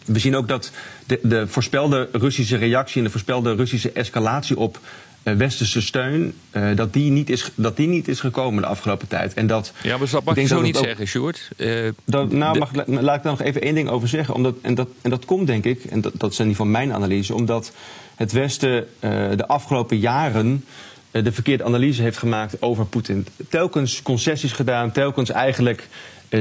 We 0.05 0.19
zien 0.19 0.35
ook 0.35 0.47
dat 0.47 0.71
de, 1.05 1.19
de 1.23 1.47
voorspelde 1.47 2.09
Russische 2.11 2.57
reactie 2.57 2.97
en 2.97 3.03
de 3.03 3.09
voorspelde 3.09 3.55
Russische 3.55 3.91
escalatie 3.91 4.57
op 4.57 4.79
westerse 5.23 5.81
steun, 5.81 6.33
uh, 6.51 6.75
dat, 6.75 6.93
die 6.93 7.11
niet 7.11 7.29
is, 7.29 7.51
dat 7.55 7.77
die 7.77 7.87
niet 7.87 8.07
is 8.07 8.19
gekomen 8.19 8.61
de 8.61 8.67
afgelopen 8.67 9.07
tijd. 9.07 9.33
En 9.33 9.47
dat, 9.47 9.73
ja, 9.81 9.97
maar 9.97 10.09
dat 10.11 10.23
mag 10.23 10.35
je 10.35 10.45
zo 10.45 10.61
niet 10.61 10.77
ook, 10.77 10.83
zeggen, 10.83 11.07
Sjoerd. 11.07 11.49
Uh, 11.57 11.89
dat, 12.05 12.31
nou, 12.31 12.57
mag, 12.57 12.71
laat 12.85 13.17
ik 13.17 13.23
daar 13.23 13.31
nog 13.31 13.41
even 13.41 13.61
één 13.61 13.75
ding 13.75 13.89
over 13.89 14.07
zeggen. 14.07 14.33
Omdat, 14.33 14.55
en, 14.61 14.75
dat, 14.75 14.87
en 15.01 15.09
dat 15.09 15.25
komt, 15.25 15.47
denk 15.47 15.65
ik, 15.65 15.83
en 15.83 16.01
dat, 16.01 16.13
dat 16.17 16.31
is 16.31 16.37
niet 16.37 16.55
van 16.55 16.71
mijn 16.71 16.93
analyse... 16.93 17.33
omdat 17.33 17.71
het 18.15 18.31
Westen 18.31 18.87
de 19.35 19.47
afgelopen 19.47 19.97
jaren 19.97 20.65
de 21.11 21.31
verkeerde 21.31 21.63
analyse 21.63 22.01
heeft 22.01 22.17
gemaakt 22.17 22.61
over 22.61 22.85
Poetin. 22.85 23.27
Telkens 23.49 24.01
concessies 24.01 24.51
gedaan, 24.51 24.91
telkens 24.91 25.29
eigenlijk 25.29 25.87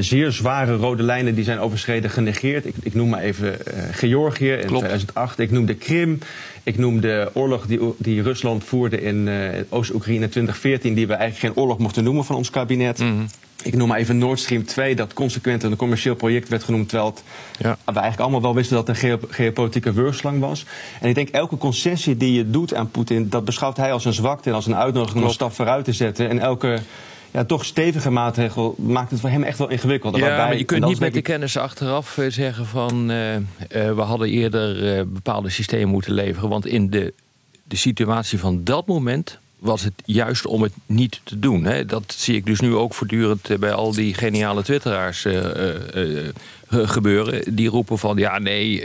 zeer 0.00 0.32
zware 0.32 0.74
rode 0.74 1.02
lijnen 1.02 1.34
die 1.34 1.44
zijn 1.44 1.58
overschreden 1.58 2.10
genegeerd. 2.10 2.66
Ik, 2.66 2.74
ik 2.82 2.94
noem 2.94 3.08
maar 3.08 3.20
even 3.20 3.48
uh, 3.48 3.82
Georgië 3.90 4.52
in 4.52 4.66
Klopt. 4.66 4.84
2008. 4.84 5.38
Ik 5.38 5.50
noem 5.50 5.66
de 5.66 5.74
Krim. 5.74 6.18
Ik 6.62 6.78
noem 6.78 7.00
de 7.00 7.30
oorlog 7.32 7.66
die, 7.66 7.80
die 7.98 8.22
Rusland 8.22 8.64
voerde 8.64 9.00
in 9.00 9.26
uh, 9.26 9.48
Oost-Oekraïne 9.68 10.28
2014... 10.28 10.94
die 10.94 11.06
we 11.06 11.14
eigenlijk 11.14 11.54
geen 11.54 11.62
oorlog 11.62 11.78
mochten 11.78 12.04
noemen 12.04 12.24
van 12.24 12.36
ons 12.36 12.50
kabinet. 12.50 12.98
Mm 12.98 13.08
-hmm. 13.08 13.26
Ik 13.62 13.76
noem 13.76 13.88
maar 13.88 13.98
even 13.98 14.18
Nord 14.18 14.40
Stream 14.40 14.64
2, 14.64 14.94
dat 14.94 15.12
consequent 15.12 15.62
een 15.62 15.76
commercieel 15.76 16.14
project 16.14 16.48
werd 16.48 16.64
genoemd... 16.64 16.88
terwijl 16.88 17.10
het, 17.10 17.22
ja. 17.58 17.76
we 17.84 17.92
eigenlijk 17.92 18.20
allemaal 18.20 18.42
wel 18.42 18.54
wisten 18.54 18.76
dat 18.76 18.86
het 18.86 19.02
een 19.02 19.18
geopolitieke 19.28 19.92
wurgslang 19.92 20.40
was. 20.40 20.66
En 21.00 21.08
ik 21.08 21.14
denk 21.14 21.28
elke 21.28 21.56
concessie 21.56 22.16
die 22.16 22.32
je 22.32 22.50
doet 22.50 22.74
aan 22.74 22.90
Poetin... 22.90 23.28
dat 23.28 23.44
beschouwt 23.44 23.76
hij 23.76 23.92
als 23.92 24.04
een 24.04 24.12
zwakte 24.12 24.48
en 24.48 24.54
als 24.54 24.66
een 24.66 24.76
uitnodiging 24.76 25.20
om 25.20 25.28
een 25.28 25.34
stap 25.34 25.52
vooruit 25.52 25.84
te 25.84 25.92
zetten. 25.92 26.28
En 26.28 26.38
elke 26.38 26.78
ja, 27.32 27.44
toch 27.44 27.64
stevige 27.64 28.10
maatregel 28.10 28.74
maakt 28.78 29.10
het 29.10 29.20
voor 29.20 29.30
hem 29.30 29.42
echt 29.42 29.58
wel 29.58 29.68
ingewikkeld. 29.68 30.16
Ja, 30.16 30.36
maar 30.36 30.56
je 30.56 30.64
kunt 30.64 30.84
niet 30.84 31.00
met 31.00 31.12
de 31.12 31.22
kennis 31.22 31.56
achteraf 31.56 32.18
eh, 32.18 32.30
zeggen 32.30 32.66
van 32.66 33.10
uh, 33.10 33.36
uh, 33.36 33.42
we 33.70 34.00
hadden 34.00 34.28
eerder 34.28 34.96
uh, 34.96 35.02
bepaalde 35.06 35.50
systemen 35.50 35.88
moeten 35.88 36.12
leveren. 36.12 36.48
Want 36.48 36.66
in 36.66 36.90
de, 36.90 37.14
de 37.64 37.76
situatie 37.76 38.38
van 38.38 38.64
dat 38.64 38.86
moment 38.86 39.38
was 39.58 39.82
het 39.82 39.92
juist 40.04 40.46
om 40.46 40.62
het 40.62 40.72
niet 40.86 41.20
te 41.24 41.38
doen. 41.38 41.64
Hè. 41.64 41.86
Dat 41.86 42.14
zie 42.16 42.36
ik 42.36 42.46
dus 42.46 42.60
nu 42.60 42.74
ook 42.74 42.94
voortdurend 42.94 43.60
bij 43.60 43.72
al 43.72 43.92
die 43.92 44.14
geniale 44.14 44.62
twitteraars 44.62 45.26
gebeuren. 46.68 47.54
Die 47.54 47.68
roepen 47.68 47.98
van 47.98 48.16
ja, 48.16 48.38
nee, 48.38 48.84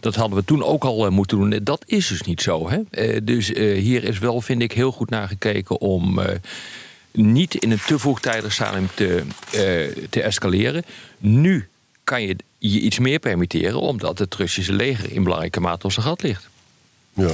dat 0.00 0.14
hadden 0.14 0.38
we 0.38 0.44
toen 0.44 0.64
ook 0.64 0.84
al 0.84 1.10
moeten 1.10 1.38
doen. 1.38 1.60
Dat 1.62 1.82
is 1.86 2.06
dus 2.06 2.22
niet 2.22 2.40
zo. 2.40 2.70
Hè. 2.70 3.24
dus 3.24 3.48
hier 3.56 4.04
is 4.04 4.18
wel, 4.18 4.40
vind 4.40 4.62
ik, 4.62 4.72
heel 4.72 4.92
goed 4.92 5.10
naar 5.10 5.28
gekeken 5.28 5.80
om 5.80 6.20
niet 7.18 7.54
in 7.54 7.70
een 7.70 7.80
te 7.86 7.98
vroegtijdig 7.98 8.52
stadium 8.52 8.88
te, 8.94 9.22
uh, 9.54 10.06
te 10.10 10.22
escaleren. 10.22 10.82
Nu 11.18 11.68
kan 12.04 12.22
je 12.22 12.36
je 12.58 12.80
iets 12.80 12.98
meer 12.98 13.18
permitteren, 13.18 13.80
omdat 13.80 14.18
het 14.18 14.34
Russische 14.34 14.72
leger 14.72 15.12
in 15.12 15.22
belangrijke 15.22 15.60
mate 15.60 15.86
op 15.86 15.92
zijn 15.92 16.06
gat 16.06 16.22
ligt. 16.22 16.48
Ja. 17.12 17.30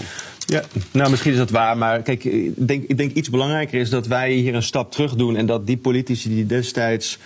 Ja, 0.46 0.64
nou 0.90 1.10
misschien 1.10 1.32
is 1.32 1.38
dat 1.38 1.50
waar, 1.50 1.76
maar 1.76 2.02
kijk, 2.02 2.24
ik 2.24 2.68
denk, 2.68 2.84
ik 2.86 2.96
denk 2.96 3.12
iets 3.12 3.30
belangrijker 3.30 3.80
is 3.80 3.90
dat 3.90 4.06
wij 4.06 4.32
hier 4.32 4.54
een 4.54 4.62
stap 4.62 4.92
terug 4.92 5.14
doen 5.14 5.36
en 5.36 5.46
dat 5.46 5.66
die 5.66 5.76
politici 5.76 6.28
die 6.28 6.46
destijds, 6.46 7.18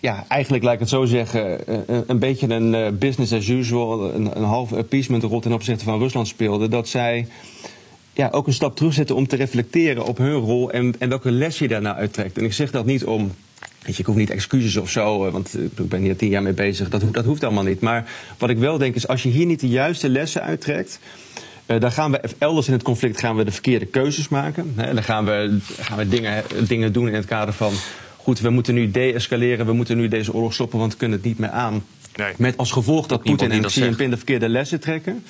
ja, 0.00 0.24
eigenlijk 0.28 0.64
laat 0.64 0.74
ik 0.74 0.80
het 0.80 0.88
zo 0.88 1.04
zeggen, 1.04 1.72
een, 1.72 1.84
eh, 1.86 1.98
een 2.06 2.18
beetje 2.18 2.48
een 2.48 2.74
eh, 2.74 2.88
business 2.92 3.32
as 3.32 3.48
usual, 3.48 4.14
een, 4.14 4.36
een 4.36 4.44
half 4.44 4.72
appeasement 4.72 5.22
rol 5.22 5.40
ten 5.40 5.52
opzichte 5.52 5.84
van 5.84 5.98
Rusland 5.98 6.28
speelden, 6.28 6.70
dat 6.70 6.88
zij 6.88 7.26
ja, 8.20 8.28
ook 8.30 8.46
een 8.46 8.52
stap 8.52 8.76
terugzetten 8.76 9.16
om 9.16 9.26
te 9.26 9.36
reflecteren 9.36 10.04
op 10.04 10.18
hun 10.18 10.32
rol 10.32 10.70
en, 10.70 10.94
en 10.98 11.08
welke 11.08 11.30
les 11.30 11.58
je 11.58 11.68
daarna 11.68 11.94
uittrekt. 11.94 12.38
En 12.38 12.44
ik 12.44 12.52
zeg 12.52 12.70
dat 12.70 12.86
niet 12.86 13.04
om 13.04 13.30
Weet 13.82 13.94
je, 13.94 14.00
ik 14.00 14.06
hoef 14.06 14.16
niet 14.16 14.30
excuses 14.30 14.76
of 14.76 14.90
zo, 14.90 15.26
eh, 15.26 15.32
want 15.32 15.58
ik 15.58 15.88
ben 15.88 16.00
hier 16.00 16.16
tien 16.16 16.28
jaar 16.28 16.42
mee 16.42 16.52
bezig. 16.52 16.88
Dat, 16.88 17.02
dat 17.12 17.24
hoeft 17.24 17.44
allemaal 17.44 17.64
niet. 17.64 17.80
Maar 17.80 18.10
wat 18.38 18.50
ik 18.50 18.58
wel 18.58 18.78
denk 18.78 18.94
is, 18.94 19.08
als 19.08 19.22
je 19.22 19.28
hier 19.28 19.46
niet 19.46 19.60
de 19.60 19.68
juiste 19.68 20.08
lessen 20.08 20.42
uittrekt. 20.42 21.00
Uh, 21.66 21.80
dan 21.80 21.92
gaan 21.92 22.10
we 22.10 22.20
elders 22.38 22.66
in 22.66 22.72
het 22.72 22.82
conflict 22.82 23.20
gaan 23.20 23.36
we 23.36 23.44
de 23.44 23.50
verkeerde 23.50 23.86
keuzes 23.86 24.28
maken. 24.28 24.72
Hè, 24.76 24.94
dan 24.94 25.02
gaan 25.02 25.24
we, 25.24 25.58
gaan 25.80 25.98
we 25.98 26.08
dingen, 26.08 26.44
dingen 26.66 26.92
doen 26.92 27.08
in 27.08 27.14
het 27.14 27.24
kader 27.24 27.54
van. 27.54 27.72
Goed, 28.16 28.40
we 28.40 28.50
moeten 28.50 28.74
nu 28.74 28.90
de-escaleren, 28.90 29.66
we 29.66 29.72
moeten 29.72 29.96
nu 29.96 30.08
deze 30.08 30.32
oorlog 30.32 30.52
stoppen, 30.54 30.78
want 30.78 30.92
we 30.92 30.98
kunnen 30.98 31.18
het 31.18 31.26
niet 31.26 31.38
meer 31.38 31.50
aan. 31.50 31.84
Nee. 32.16 32.32
Met 32.36 32.56
als 32.56 32.72
gevolg 32.72 33.06
dat 33.06 33.22
Poetin 33.22 33.50
en 33.50 33.62
Xi 33.62 33.80
Jinping 33.80 34.10
de 34.10 34.16
verkeerde 34.16 34.48
lessen 34.48 34.80
trekken. 34.80 35.24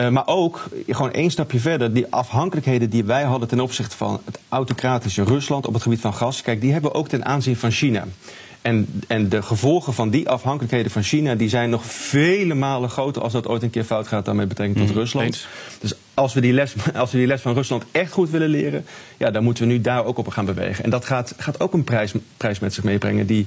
Uh, 0.00 0.08
maar 0.08 0.26
ook 0.26 0.68
gewoon 0.86 1.12
één 1.12 1.30
stapje 1.30 1.58
verder, 1.58 1.92
die 1.92 2.06
afhankelijkheden 2.10 2.90
die 2.90 3.04
wij 3.04 3.22
hadden 3.22 3.48
ten 3.48 3.60
opzichte 3.60 3.96
van 3.96 4.20
het 4.24 4.38
autocratische 4.48 5.22
Rusland 5.24 5.66
op 5.66 5.72
het 5.72 5.82
gebied 5.82 6.00
van 6.00 6.14
gas, 6.14 6.42
kijk, 6.42 6.60
die 6.60 6.72
hebben 6.72 6.90
we 6.90 6.96
ook 6.96 7.08
ten 7.08 7.24
aanzien 7.24 7.56
van 7.56 7.70
China. 7.70 8.04
En, 8.62 9.02
en 9.06 9.28
de 9.28 9.42
gevolgen 9.42 9.94
van 9.94 10.10
die 10.10 10.28
afhankelijkheden 10.28 10.90
van 10.90 11.02
China, 11.02 11.34
die 11.34 11.48
zijn 11.48 11.70
nog 11.70 11.84
vele 11.84 12.54
malen 12.54 12.90
groter 12.90 13.22
als 13.22 13.32
dat 13.32 13.46
ooit 13.46 13.62
een 13.62 13.70
keer 13.70 13.84
fout 13.84 14.08
gaat 14.08 14.24
daarmee 14.24 14.46
betrekking 14.46 14.78
tot 14.78 14.88
mm, 14.88 15.00
Rusland. 15.00 15.46
Dus 15.80 15.94
als 16.14 16.34
we, 16.34 16.40
die 16.40 16.52
les, 16.52 16.74
als 16.94 17.10
we 17.10 17.18
die 17.18 17.26
les 17.26 17.40
van 17.40 17.54
Rusland 17.54 17.84
echt 17.90 18.12
goed 18.12 18.30
willen 18.30 18.48
leren, 18.48 18.84
ja, 19.16 19.30
dan 19.30 19.44
moeten 19.44 19.66
we 19.66 19.72
nu 19.72 19.80
daar 19.80 20.04
ook 20.04 20.18
op 20.18 20.28
gaan 20.28 20.44
bewegen. 20.44 20.84
En 20.84 20.90
dat 20.90 21.04
gaat, 21.04 21.34
gaat 21.36 21.60
ook 21.60 21.72
een 21.72 21.84
prijs, 21.84 22.12
prijs 22.36 22.58
met 22.58 22.74
zich 22.74 22.84
meebrengen 22.84 23.26
die 23.26 23.46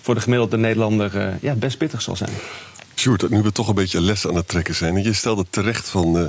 voor 0.00 0.14
de 0.14 0.20
gemiddelde 0.20 0.56
Nederlander 0.56 1.16
uh, 1.16 1.28
ja, 1.40 1.54
best 1.54 1.78
pittig 1.78 2.02
zal 2.02 2.16
zijn. 2.16 2.30
Sjoerd, 2.98 3.30
nu 3.30 3.42
we 3.42 3.52
toch 3.52 3.68
een 3.68 3.74
beetje 3.74 4.00
les 4.00 4.26
aan 4.26 4.34
het 4.34 4.48
trekken 4.48 4.74
zijn. 4.74 4.96
En 4.96 5.02
je 5.02 5.12
stelde 5.12 5.44
terecht 5.50 5.88
van... 5.88 6.16
Uh, 6.16 6.26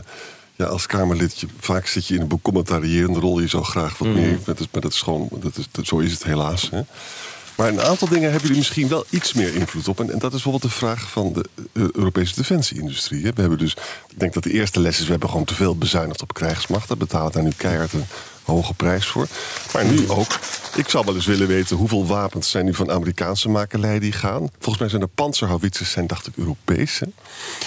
ja, 0.55 0.65
als 0.65 0.85
Kamerlid, 0.85 1.39
je, 1.39 1.47
vaak 1.59 1.87
zit 1.87 2.07
je 2.07 2.15
in 2.15 2.21
een 2.21 2.27
becommentarierende 2.27 3.19
rol. 3.19 3.39
Je 3.39 3.47
zou 3.47 3.63
graag 3.63 3.97
wat 3.97 4.07
mm. 4.07 4.13
meer... 4.13 4.39
Maar 4.45 4.81
dat 4.81 4.91
is 4.91 5.01
gewoon, 5.01 5.29
dat 5.31 5.57
is, 5.57 5.67
dat, 5.71 5.85
zo 5.85 5.97
is 5.97 6.11
het 6.11 6.23
helaas. 6.23 6.69
Hè? 6.69 6.81
Maar 7.55 7.67
een 7.67 7.81
aantal 7.81 8.07
dingen 8.07 8.23
hebben 8.23 8.41
jullie 8.41 8.57
misschien 8.57 8.87
wel 8.87 9.05
iets 9.09 9.33
meer 9.33 9.55
invloed 9.55 9.87
op. 9.87 9.99
En, 9.99 10.11
en 10.11 10.19
dat 10.19 10.33
is 10.33 10.43
bijvoorbeeld 10.43 10.71
de 10.71 10.77
vraag 10.77 11.09
van 11.09 11.33
de 11.33 11.45
uh, 11.73 11.83
Europese 11.93 12.35
defensieindustrie. 12.35 13.25
Hè? 13.25 13.31
We 13.33 13.41
hebben 13.41 13.59
dus, 13.59 13.71
ik 14.07 14.19
denk 14.19 14.33
dat 14.33 14.43
de 14.43 14.51
eerste 14.51 14.79
les 14.79 14.99
is... 14.99 15.05
we 15.05 15.11
hebben 15.11 15.29
gewoon 15.29 15.45
te 15.45 15.55
veel 15.55 15.75
bezuinigd 15.75 16.21
op 16.21 16.33
krijgsmacht. 16.33 16.87
Daar 16.87 16.97
betaalt 16.97 17.33
daar 17.33 17.43
nu 17.43 17.51
keihard 17.57 17.93
een 17.93 18.05
hoge 18.49 18.73
prijs 18.73 19.07
voor. 19.07 19.27
Maar 19.73 19.85
nu 19.85 20.09
ook. 20.09 20.39
Ik 20.75 20.89
zou 20.89 21.05
wel 21.05 21.15
eens 21.15 21.25
willen 21.25 21.47
weten 21.47 21.77
hoeveel 21.77 22.05
wapens 22.05 22.49
zijn 22.49 22.65
nu 22.65 22.73
van 22.73 22.91
Amerikaanse 22.91 23.49
makelij 23.49 23.99
die 23.99 24.11
gaan. 24.11 24.49
Volgens 24.51 24.77
mij 24.77 24.89
zijn 24.89 25.01
de 25.01 25.09
panzerhouwitsers 25.15 25.91
zijn, 25.91 26.07
dacht 26.07 26.27
ik, 26.27 26.33
Europees. 26.35 26.99
Hè? 26.99 27.07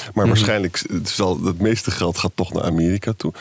Maar 0.02 0.12
mhm. 0.14 0.26
waarschijnlijk 0.26 0.82
zal 1.04 1.44
het 1.44 1.58
meeste 1.58 1.90
geld 1.90 2.18
gaat 2.18 2.32
toch 2.34 2.52
naar 2.52 2.64
Amerika 2.64 3.12
toe. 3.16 3.32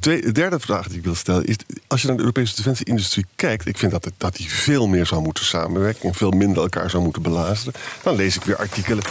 De 0.00 0.32
derde 0.32 0.60
vraag 0.60 0.88
die 0.88 0.98
ik 0.98 1.04
wil 1.04 1.14
stellen 1.14 1.44
is: 1.44 1.56
als 1.86 2.00
je 2.00 2.06
naar 2.06 2.16
de 2.16 2.22
Europese 2.22 2.56
defensieindustrie 2.56 3.26
kijkt, 3.36 3.66
ik 3.66 3.78
vind 3.78 3.92
dat, 3.92 4.10
dat 4.16 4.36
die 4.36 4.50
veel 4.50 4.86
meer 4.86 5.06
zou 5.06 5.22
moeten 5.22 5.44
samenwerken 5.44 6.08
en 6.08 6.14
veel 6.14 6.30
minder 6.30 6.62
elkaar 6.62 6.90
zou 6.90 7.02
moeten 7.02 7.22
belazeren. 7.22 7.72
Dan 8.02 8.16
lees 8.16 8.36
ik 8.36 8.42
weer 8.42 8.56
artikelen 8.56 9.04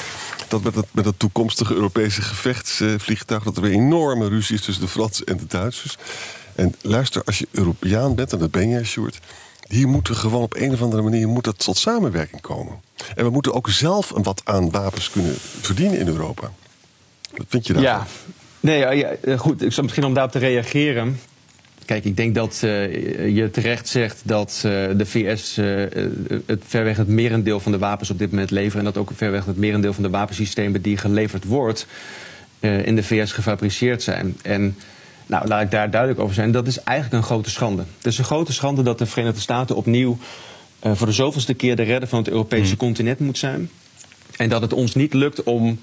dat 0.47 0.63
met 0.63 0.75
het, 0.75 0.85
met 0.91 1.05
het 1.05 1.19
toekomstige 1.19 1.73
Europese 1.73 2.21
gevechtsvliegtuig 2.21 3.43
dat 3.43 3.55
er 3.55 3.61
weer 3.61 3.71
enorme 3.71 4.27
ruzie 4.27 4.55
is 4.55 4.61
tussen 4.61 4.83
de 4.83 4.89
Fransen 4.89 5.25
en 5.25 5.37
de 5.37 5.47
Duitsers. 5.47 5.97
En 6.59 6.73
luister, 6.81 7.23
als 7.23 7.39
je 7.39 7.47
Europeaan 7.51 8.15
bent, 8.15 8.33
en 8.33 8.39
dat 8.39 8.51
ben 8.51 8.69
je, 8.69 8.83
Sjoerd... 8.83 9.19
hier 9.67 9.87
moeten 9.87 10.15
gewoon 10.15 10.41
op 10.41 10.55
een 10.55 10.71
of 10.71 10.81
andere 10.81 11.01
manier 11.01 11.27
moet 11.27 11.43
dat 11.43 11.63
tot 11.63 11.77
samenwerking 11.77 12.41
komen. 12.41 12.73
En 13.15 13.23
we 13.23 13.29
moeten 13.29 13.53
ook 13.53 13.69
zelf 13.69 14.09
een 14.09 14.23
wat 14.23 14.41
aan 14.43 14.71
wapens 14.71 15.09
kunnen 15.09 15.35
verdienen 15.37 15.99
in 15.99 16.07
Europa. 16.07 16.51
Wat 17.31 17.45
vind 17.49 17.67
je 17.67 17.73
daarvan? 17.73 17.91
Ja, 17.91 18.07
nee, 18.59 18.97
ja, 18.97 19.37
goed. 19.37 19.61
Ik 19.61 19.71
zou 19.71 19.81
misschien 19.81 20.05
om 20.05 20.13
daarop 20.13 20.31
te 20.31 20.39
reageren... 20.39 21.19
Kijk, 21.85 22.05
ik 22.05 22.17
denk 22.17 22.35
dat 22.35 22.61
uh, 22.63 23.35
je 23.35 23.49
terecht 23.51 23.87
zegt 23.87 24.21
dat 24.25 24.63
uh, 24.65 24.71
de 24.97 25.05
VS 25.05 25.57
uh, 25.57 25.85
het 26.45 26.63
verweg 26.67 26.97
het 26.97 27.07
merendeel 27.07 27.59
van 27.59 27.71
de 27.71 27.77
wapens 27.77 28.09
op 28.09 28.19
dit 28.19 28.29
moment 28.31 28.51
leveren. 28.51 28.79
En 28.79 28.93
dat 28.93 28.97
ook 28.97 29.11
verweg 29.15 29.45
het 29.45 29.57
merendeel 29.57 29.93
van 29.93 30.03
de 30.03 30.09
wapensystemen 30.09 30.81
die 30.81 30.97
geleverd 30.97 31.43
wordt 31.43 31.87
in 32.59 32.95
de 32.95 33.03
VS 33.03 33.31
gefabriceerd 33.31 34.03
zijn. 34.03 34.37
En 34.41 34.75
nou, 35.29 35.47
laat 35.47 35.61
ik 35.61 35.71
daar 35.71 35.89
duidelijk 35.89 36.21
over 36.21 36.35
zijn. 36.35 36.51
Dat 36.51 36.67
is 36.67 36.83
eigenlijk 36.83 37.17
een 37.17 37.29
grote 37.29 37.49
schande. 37.49 37.83
Het 37.97 38.05
is 38.05 38.17
een 38.17 38.23
grote 38.23 38.53
schande 38.53 38.83
dat 38.83 38.97
de 38.97 39.05
Verenigde 39.05 39.39
Staten 39.39 39.75
opnieuw 39.75 40.17
uh, 40.83 40.91
voor 40.95 41.07
de 41.07 41.13
zoveelste 41.13 41.53
keer 41.53 41.75
de 41.75 41.83
redder 41.83 42.09
van 42.09 42.19
het 42.19 42.29
Europese 42.29 42.71
mm. 42.71 42.77
continent 42.77 43.19
moet 43.19 43.37
zijn. 43.37 43.69
En 44.37 44.49
dat 44.49 44.61
het 44.61 44.73
ons 44.73 44.95
niet 44.95 45.13
lukt 45.13 45.43
om 45.43 45.79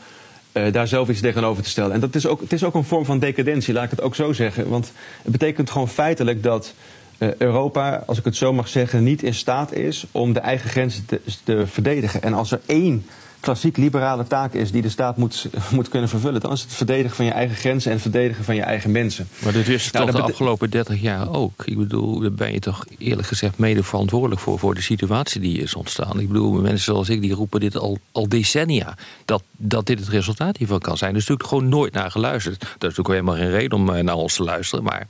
uh, 0.52 0.72
daar 0.72 0.88
zelf 0.88 1.08
iets 1.08 1.20
tegenover 1.20 1.62
te 1.62 1.68
stellen. 1.68 1.92
En 1.92 2.00
dat 2.00 2.14
is 2.14 2.26
ook, 2.26 2.40
het 2.40 2.52
is 2.52 2.64
ook 2.64 2.74
een 2.74 2.84
vorm 2.84 3.04
van 3.04 3.18
decadentie, 3.18 3.74
laat 3.74 3.84
ik 3.84 3.90
het 3.90 4.00
ook 4.00 4.14
zo 4.14 4.32
zeggen. 4.32 4.68
Want 4.68 4.92
het 5.22 5.32
betekent 5.32 5.70
gewoon 5.70 5.88
feitelijk 5.88 6.42
dat 6.42 6.74
uh, 7.18 7.34
Europa, 7.34 8.02
als 8.06 8.18
ik 8.18 8.24
het 8.24 8.36
zo 8.36 8.52
mag 8.52 8.68
zeggen, 8.68 9.02
niet 9.02 9.22
in 9.22 9.34
staat 9.34 9.72
is 9.72 10.06
om 10.12 10.32
de 10.32 10.40
eigen 10.40 10.70
grenzen 10.70 11.06
te, 11.06 11.20
te 11.44 11.66
verdedigen. 11.66 12.22
En 12.22 12.34
als 12.34 12.52
er 12.52 12.60
één 12.66 13.06
klassiek 13.46 13.76
liberale 13.76 14.26
taak 14.26 14.52
is 14.52 14.70
die 14.70 14.82
de 14.82 14.88
staat 14.88 15.16
moet, 15.16 15.46
moet 15.76 15.88
kunnen 15.88 16.08
vervullen. 16.08 16.40
Dan 16.40 16.52
is 16.52 16.62
het 16.62 16.72
verdedigen 16.72 17.16
van 17.16 17.24
je 17.24 17.30
eigen 17.30 17.56
grenzen 17.56 17.92
en 17.92 18.00
verdedigen 18.00 18.44
van 18.44 18.54
je 18.54 18.62
eigen 18.62 18.90
mensen. 18.90 19.28
Maar 19.42 19.52
dit 19.52 19.68
is 19.68 19.90
nou, 19.90 20.06
toch 20.06 20.14
de 20.14 20.22
afgelopen 20.22 20.70
30 20.70 21.00
jaar 21.00 21.32
ook. 21.32 21.62
Ik 21.64 21.78
bedoel, 21.78 22.20
daar 22.20 22.32
ben 22.32 22.52
je 22.52 22.58
toch 22.58 22.84
eerlijk 22.98 23.28
gezegd 23.28 23.58
mede 23.58 23.82
verantwoordelijk 23.82 24.40
voor, 24.40 24.58
voor 24.58 24.74
de 24.74 24.80
situatie 24.80 25.40
die 25.40 25.58
is 25.58 25.74
ontstaan. 25.74 26.20
Ik 26.20 26.28
bedoel, 26.28 26.52
mensen 26.52 26.84
zoals 26.84 27.08
ik 27.08 27.20
die 27.20 27.34
roepen 27.34 27.60
dit 27.60 27.76
al, 27.76 27.98
al 28.12 28.28
decennia. 28.28 28.94
Dat, 29.24 29.42
dat 29.56 29.86
dit 29.86 29.98
het 29.98 30.08
resultaat 30.08 30.56
hiervan 30.56 30.80
kan 30.80 30.96
zijn. 30.96 31.10
Er 31.10 31.16
is 31.16 31.26
natuurlijk 31.26 31.48
gewoon 31.48 31.68
nooit 31.68 31.92
naar 31.92 32.10
geluisterd. 32.10 32.60
Dat 32.60 32.68
is 32.68 32.96
natuurlijk 32.96 33.08
helemaal 33.08 33.36
geen 33.36 33.50
reden 33.50 33.78
om 33.78 33.94
eh, 33.94 34.02
naar 34.02 34.14
ons 34.14 34.34
te 34.34 34.42
luisteren. 34.42 34.84
Maar 34.84 35.06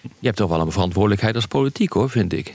je 0.00 0.26
hebt 0.26 0.36
toch 0.36 0.50
wel 0.50 0.60
een 0.60 0.72
verantwoordelijkheid 0.72 1.34
als 1.34 1.46
politiek 1.46 1.92
hoor, 1.92 2.10
vind 2.10 2.32
ik. 2.32 2.54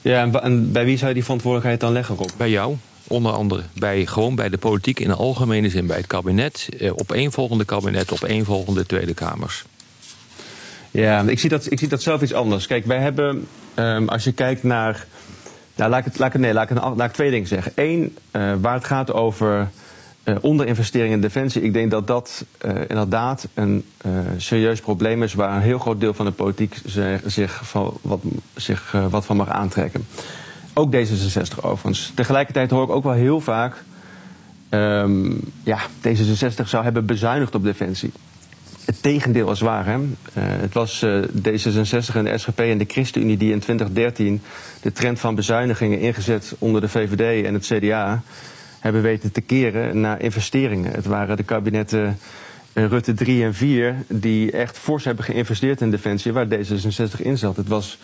Ja, 0.00 0.30
en 0.32 0.72
bij 0.72 0.84
wie 0.84 0.96
zou 0.96 1.08
je 1.08 1.14
die 1.14 1.24
verantwoordelijkheid 1.24 1.80
dan 1.80 1.92
leggen, 1.92 2.16
Rob? 2.16 2.30
Bij 2.36 2.50
jou. 2.50 2.76
Onder 3.12 3.32
andere 3.32 3.62
bij, 3.74 4.06
gewoon 4.06 4.34
bij 4.34 4.48
de 4.48 4.58
politiek 4.58 5.00
in 5.00 5.08
de 5.08 5.14
algemene 5.14 5.68
zin, 5.68 5.86
bij 5.86 5.96
het 5.96 6.06
kabinet, 6.06 6.68
eh, 6.78 6.92
op 6.94 7.12
één 7.12 7.32
volgende 7.32 7.64
kabinet, 7.64 8.12
op 8.12 8.22
één 8.22 8.44
volgende 8.44 8.86
Tweede 8.86 9.14
Kamers. 9.14 9.64
Ja, 10.90 11.22
ik 11.22 11.38
zie 11.38 11.48
dat, 11.48 11.70
ik 11.70 11.78
zie 11.78 11.88
dat 11.88 12.02
zelf 12.02 12.22
iets 12.22 12.34
anders. 12.34 12.66
Kijk, 12.66 12.86
wij 12.86 12.98
hebben, 12.98 13.46
um, 13.74 14.08
als 14.08 14.24
je 14.24 14.32
kijkt 14.32 14.62
naar. 14.62 15.06
Nou, 15.74 15.90
laat 15.90 15.98
ik, 15.98 16.04
het, 16.04 16.18
laat 16.18 16.34
ik, 16.34 16.40
nee, 16.40 16.52
laat 16.52 16.70
ik, 17.00 17.12
twee 17.12 17.30
dingen 17.30 17.48
zeggen. 17.48 17.72
Eén, 17.74 18.16
uh, 18.32 18.52
waar 18.60 18.74
het 18.74 18.84
gaat 18.84 19.12
over 19.12 19.70
uh, 20.24 20.36
onderinvestering 20.40 21.12
in 21.12 21.20
defensie. 21.20 21.62
Ik 21.62 21.72
denk 21.72 21.90
dat 21.90 22.06
dat 22.06 22.44
uh, 22.66 22.72
inderdaad 22.88 23.48
een 23.54 23.84
serieus 24.36 24.80
probleem 24.80 25.22
is 25.22 25.34
waar 25.34 25.56
een 25.56 25.62
heel 25.62 25.78
groot 25.78 26.00
deel 26.00 26.14
van 26.14 26.26
de 26.26 26.32
politiek 26.32 26.76
zich, 26.84 27.20
zich, 27.26 27.60
van, 27.64 27.98
wat, 28.02 28.20
zich 28.54 28.94
wat 29.10 29.24
van 29.24 29.36
mag 29.36 29.48
aantrekken. 29.48 30.06
Ook 30.74 30.94
D66 30.94 31.60
overigens. 31.60 32.12
Tegelijkertijd 32.14 32.70
hoor 32.70 32.84
ik 32.84 32.90
ook 32.90 33.04
wel 33.04 33.12
heel 33.12 33.40
vaak... 33.40 33.82
Um, 34.70 35.40
ja, 35.62 35.78
D66 36.08 36.64
zou 36.64 36.84
hebben 36.84 37.06
bezuinigd 37.06 37.54
op 37.54 37.62
defensie. 37.62 38.12
Het 38.84 39.02
tegendeel 39.02 39.50
is 39.50 39.60
waar. 39.60 39.86
Hè? 39.86 39.98
Uh, 39.98 40.04
het 40.34 40.74
was 40.74 41.02
uh, 41.02 41.22
D66 41.22 42.14
en 42.14 42.24
de 42.24 42.38
SGP 42.38 42.60
en 42.60 42.78
de 42.78 42.84
ChristenUnie 42.88 43.36
die 43.36 43.52
in 43.52 43.58
2013 43.58 44.42
de 44.82 44.92
trend 44.92 45.20
van 45.20 45.34
bezuinigingen 45.34 45.98
ingezet 45.98 46.54
onder 46.58 46.80
de 46.80 46.88
VVD 46.88 47.44
en 47.44 47.54
het 47.54 47.66
CDA 47.66 48.22
hebben 48.80 49.02
weten 49.02 49.32
te 49.32 49.40
keren 49.40 50.00
naar 50.00 50.22
investeringen. 50.22 50.92
Het 50.92 51.06
waren 51.06 51.36
de 51.36 51.42
kabinetten 51.42 52.18
uh, 52.72 52.86
Rutte 52.86 53.14
3 53.14 53.44
en 53.44 53.54
4 53.54 53.94
die 54.08 54.50
echt 54.50 54.78
fors 54.78 55.04
hebben 55.04 55.24
geïnvesteerd 55.24 55.80
in 55.80 55.90
defensie 55.90 56.32
waar 56.32 56.46
D66 56.46 57.20
in 57.20 57.38
zat. 57.38 57.56
Het 57.56 57.68
was 57.68 57.98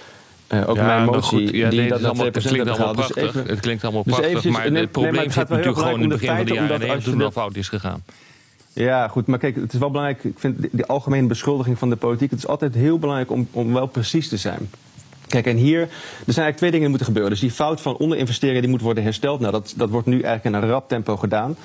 Uh, 0.52 0.68
ook 0.68 0.76
ja, 0.76 0.84
mijn 0.84 1.04
motie. 1.04 1.56
Ja, 1.56 1.68
nee, 1.68 1.80
die 1.80 1.88
dat, 1.88 2.04
allemaal, 2.04 2.26
het 2.26 2.46
klinkt 2.46 2.68
allemaal 2.68 2.94
dus 2.94 3.06
prachtig. 3.06 3.32
Dus 3.32 3.34
even, 3.34 3.50
het 3.50 3.60
klinkt 3.60 3.84
allemaal 3.84 4.02
dus 4.02 4.12
prachtig. 4.12 4.30
Eventjes, 4.30 4.56
maar 4.56 4.80
het 4.80 4.90
probleem 4.90 5.12
nee, 5.12 5.24
het 5.24 5.32
zit 5.32 5.48
natuurlijk 5.48 5.78
gewoon 5.78 6.00
in 6.00 6.10
het 6.10 6.20
begin 6.20 6.36
van 6.36 6.44
de 6.44 6.52
jaren 6.52 6.80
90 6.80 7.02
toen 7.02 7.18
dat 7.18 7.32
fout 7.32 7.56
is 7.56 7.68
gegaan. 7.68 8.02
Ja, 8.72 9.08
goed. 9.08 9.26
Maar 9.26 9.38
kijk, 9.38 9.56
het 9.56 9.72
is 9.72 9.78
wel 9.78 9.90
belangrijk. 9.90 10.24
Ik 10.24 10.38
vind 10.38 10.62
de, 10.62 10.68
de 10.72 10.86
algemene 10.86 11.26
beschuldiging 11.26 11.78
van 11.78 11.90
de 11.90 11.96
politiek. 11.96 12.30
Het 12.30 12.38
is 12.38 12.46
altijd 12.46 12.74
heel 12.74 12.98
belangrijk 12.98 13.30
om, 13.30 13.48
om 13.52 13.72
wel 13.72 13.86
precies 13.86 14.28
te 14.28 14.36
zijn. 14.36 14.70
Kijk, 15.26 15.46
en 15.46 15.56
hier, 15.56 15.80
er 15.80 15.88
zijn 15.88 16.24
eigenlijk 16.24 16.56
twee 16.56 16.70
dingen 16.70 16.80
die 16.80 16.88
moeten 16.88 17.06
gebeuren. 17.06 17.30
Dus 17.30 17.40
die 17.40 17.50
fout 17.50 17.80
van 17.80 17.96
onderinvesteren 17.96 18.60
die 18.60 18.70
moet 18.70 18.80
worden 18.80 19.02
hersteld. 19.02 19.40
Nou, 19.40 19.52
dat, 19.52 19.74
dat 19.76 19.90
wordt 19.90 20.06
nu 20.06 20.20
eigenlijk 20.20 20.44
in 20.44 20.62
een 20.62 20.68
rap 20.68 20.88
tempo 20.88 21.16
gedaan. 21.16 21.56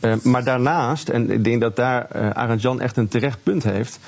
Uh, 0.00 0.14
maar 0.22 0.44
daarnaast, 0.44 1.08
en 1.08 1.30
ik 1.30 1.44
denk 1.44 1.60
dat 1.60 1.76
daar 1.76 2.08
uh, 2.16 2.30
Arend 2.30 2.62
Jan 2.62 2.80
echt 2.80 2.96
een 2.96 3.08
terecht 3.08 3.38
punt 3.42 3.62
heeft. 3.62 3.98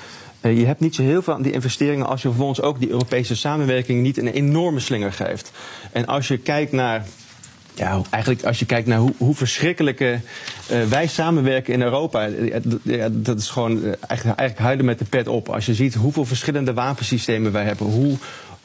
Uh, 0.43 0.59
je 0.59 0.65
hebt 0.65 0.79
niet 0.79 0.95
zo 0.95 1.01
heel 1.01 1.21
veel 1.21 1.33
aan 1.33 1.41
die 1.41 1.51
investeringen 1.51 2.07
als 2.07 2.21
je 2.21 2.27
vervolgens 2.27 2.61
ook 2.61 2.79
die 2.79 2.89
Europese 2.89 3.35
samenwerking 3.35 4.01
niet 4.01 4.17
een 4.17 4.27
enorme 4.27 4.79
slinger 4.79 5.13
geeft. 5.13 5.51
En 5.91 6.05
als 6.05 6.27
je 6.27 6.37
kijkt 6.37 6.71
naar 6.71 7.05
ja, 7.75 8.01
eigenlijk 8.09 8.43
als 8.43 8.59
je 8.59 8.65
kijkt 8.65 8.87
naar 8.87 8.97
hoe, 8.97 9.13
hoe 9.17 9.35
verschrikkelijke 9.35 10.19
uh, 10.71 10.83
wij 10.83 11.07
samenwerken 11.07 11.73
in 11.73 11.81
Europa. 11.81 12.29
Ja, 12.83 13.09
dat 13.11 13.39
is 13.39 13.49
gewoon 13.49 13.83
eigenlijk, 13.83 14.39
eigenlijk 14.39 14.59
huilen 14.59 14.85
met 14.85 14.99
de 14.99 15.05
pet 15.05 15.27
op. 15.27 15.49
Als 15.49 15.65
je 15.65 15.73
ziet 15.73 15.93
hoeveel 15.93 16.25
verschillende 16.25 16.73
wapensystemen 16.73 17.51
wij 17.51 17.63
hebben. 17.63 17.87
Hoe, 17.87 18.17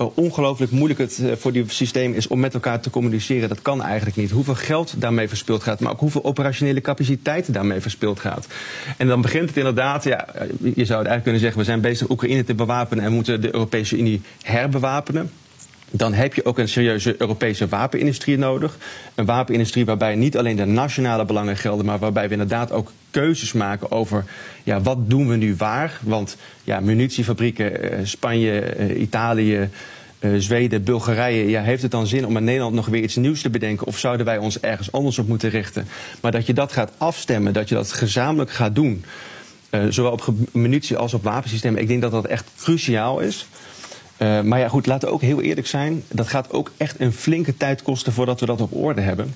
ongelooflijk 0.06 0.72
moeilijk 0.72 1.00
het 1.00 1.18
eh, 1.18 1.32
voor 1.36 1.52
die 1.52 1.64
systeem 1.66 2.12
is 2.12 2.26
om 2.26 2.40
met 2.40 2.54
elkaar 2.54 2.80
te 2.80 2.90
communiceren. 2.90 3.48
Dat 3.48 3.62
kan 3.62 3.82
eigenlijk 3.82 4.16
niet. 4.16 4.30
Hoeveel 4.30 4.54
geld 4.54 5.00
daarmee 5.00 5.28
verspild 5.28 5.62
gaat, 5.62 5.80
maar 5.80 5.92
ook 5.92 6.00
hoeveel 6.00 6.24
operationele 6.24 6.80
capaciteit 6.80 7.52
daarmee 7.52 7.80
verspild 7.80 8.20
gaat. 8.20 8.46
En 8.96 9.06
dan 9.06 9.20
begint 9.20 9.48
het 9.48 9.56
inderdaad, 9.56 10.04
ja, 10.04 10.26
je 10.34 10.60
zou 10.60 10.74
het 10.74 10.88
eigenlijk 10.88 11.22
kunnen 11.22 11.40
zeggen, 11.40 11.58
we 11.58 11.64
zijn 11.64 11.80
bezig 11.80 12.10
Oekraïne 12.10 12.44
te 12.44 12.54
bewapenen 12.54 13.04
en 13.04 13.12
moeten 13.12 13.40
de 13.40 13.54
Europese 13.54 13.98
Unie 13.98 14.20
herbewapenen. 14.42 15.30
Dan 15.90 16.12
heb 16.12 16.34
je 16.34 16.44
ook 16.44 16.58
een 16.58 16.68
serieuze 16.68 17.14
Europese 17.18 17.68
wapenindustrie 17.68 18.38
nodig. 18.38 18.76
Een 19.14 19.24
wapenindustrie 19.24 19.84
waarbij 19.84 20.14
niet 20.14 20.36
alleen 20.36 20.56
de 20.56 20.64
nationale 20.64 21.24
belangen 21.24 21.56
gelden, 21.56 21.86
maar 21.86 21.98
waarbij 21.98 22.26
we 22.26 22.32
inderdaad 22.32 22.72
ook 22.72 22.92
keuzes 23.10 23.52
maken 23.52 23.90
over 23.90 24.24
ja, 24.62 24.80
wat 24.80 25.10
doen 25.10 25.28
we 25.28 25.36
nu 25.36 25.54
waar. 25.56 25.98
Want 26.02 26.36
ja, 26.64 26.80
munitiefabrieken, 26.80 27.92
eh, 27.92 27.98
Spanje, 28.02 28.60
eh, 28.60 29.00
Italië, 29.00 29.68
eh, 30.18 30.30
Zweden, 30.38 30.84
Bulgarije, 30.84 31.48
ja, 31.48 31.62
heeft 31.62 31.82
het 31.82 31.90
dan 31.90 32.06
zin 32.06 32.26
om 32.26 32.36
in 32.36 32.44
Nederland 32.44 32.74
nog 32.74 32.86
weer 32.86 33.02
iets 33.02 33.16
nieuws 33.16 33.40
te 33.40 33.50
bedenken? 33.50 33.86
Of 33.86 33.98
zouden 33.98 34.26
wij 34.26 34.38
ons 34.38 34.60
ergens 34.60 34.92
anders 34.92 35.18
op 35.18 35.28
moeten 35.28 35.50
richten? 35.50 35.86
Maar 36.20 36.32
dat 36.32 36.46
je 36.46 36.52
dat 36.52 36.72
gaat 36.72 36.92
afstemmen, 36.96 37.52
dat 37.52 37.68
je 37.68 37.74
dat 37.74 37.92
gezamenlijk 37.92 38.50
gaat 38.50 38.74
doen, 38.74 39.04
zowel 39.88 40.12
op 40.12 40.28
munitie 40.52 40.96
als 40.96 41.14
op 41.14 41.22
wapensystemen, 41.22 41.80
ik 41.80 41.88
denk 41.88 42.02
dat 42.02 42.10
dat 42.10 42.26
echt 42.26 42.50
cruciaal 42.56 43.20
is. 43.20 43.46
Uh, 44.18 44.40
maar 44.40 44.58
ja, 44.58 44.68
goed, 44.68 44.86
laten 44.86 45.08
we 45.08 45.14
ook 45.14 45.20
heel 45.20 45.40
eerlijk 45.40 45.66
zijn. 45.66 46.02
Dat 46.08 46.28
gaat 46.28 46.52
ook 46.52 46.72
echt 46.76 47.00
een 47.00 47.12
flinke 47.12 47.56
tijd 47.56 47.82
kosten 47.82 48.12
voordat 48.12 48.40
we 48.40 48.46
dat 48.46 48.60
op 48.60 48.74
orde 48.74 49.00
hebben. 49.00 49.34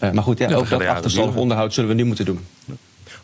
Uh, 0.00 0.10
maar 0.10 0.22
goed, 0.22 0.38
ja, 0.38 0.48
ja 0.48 0.54
ook 0.54 0.68
dat 0.68 0.86
achterstallig 0.86 1.36
onderhoud 1.36 1.74
zullen 1.74 1.90
we 1.90 1.96
nu 1.96 2.04
moeten 2.04 2.24
doen. 2.24 2.40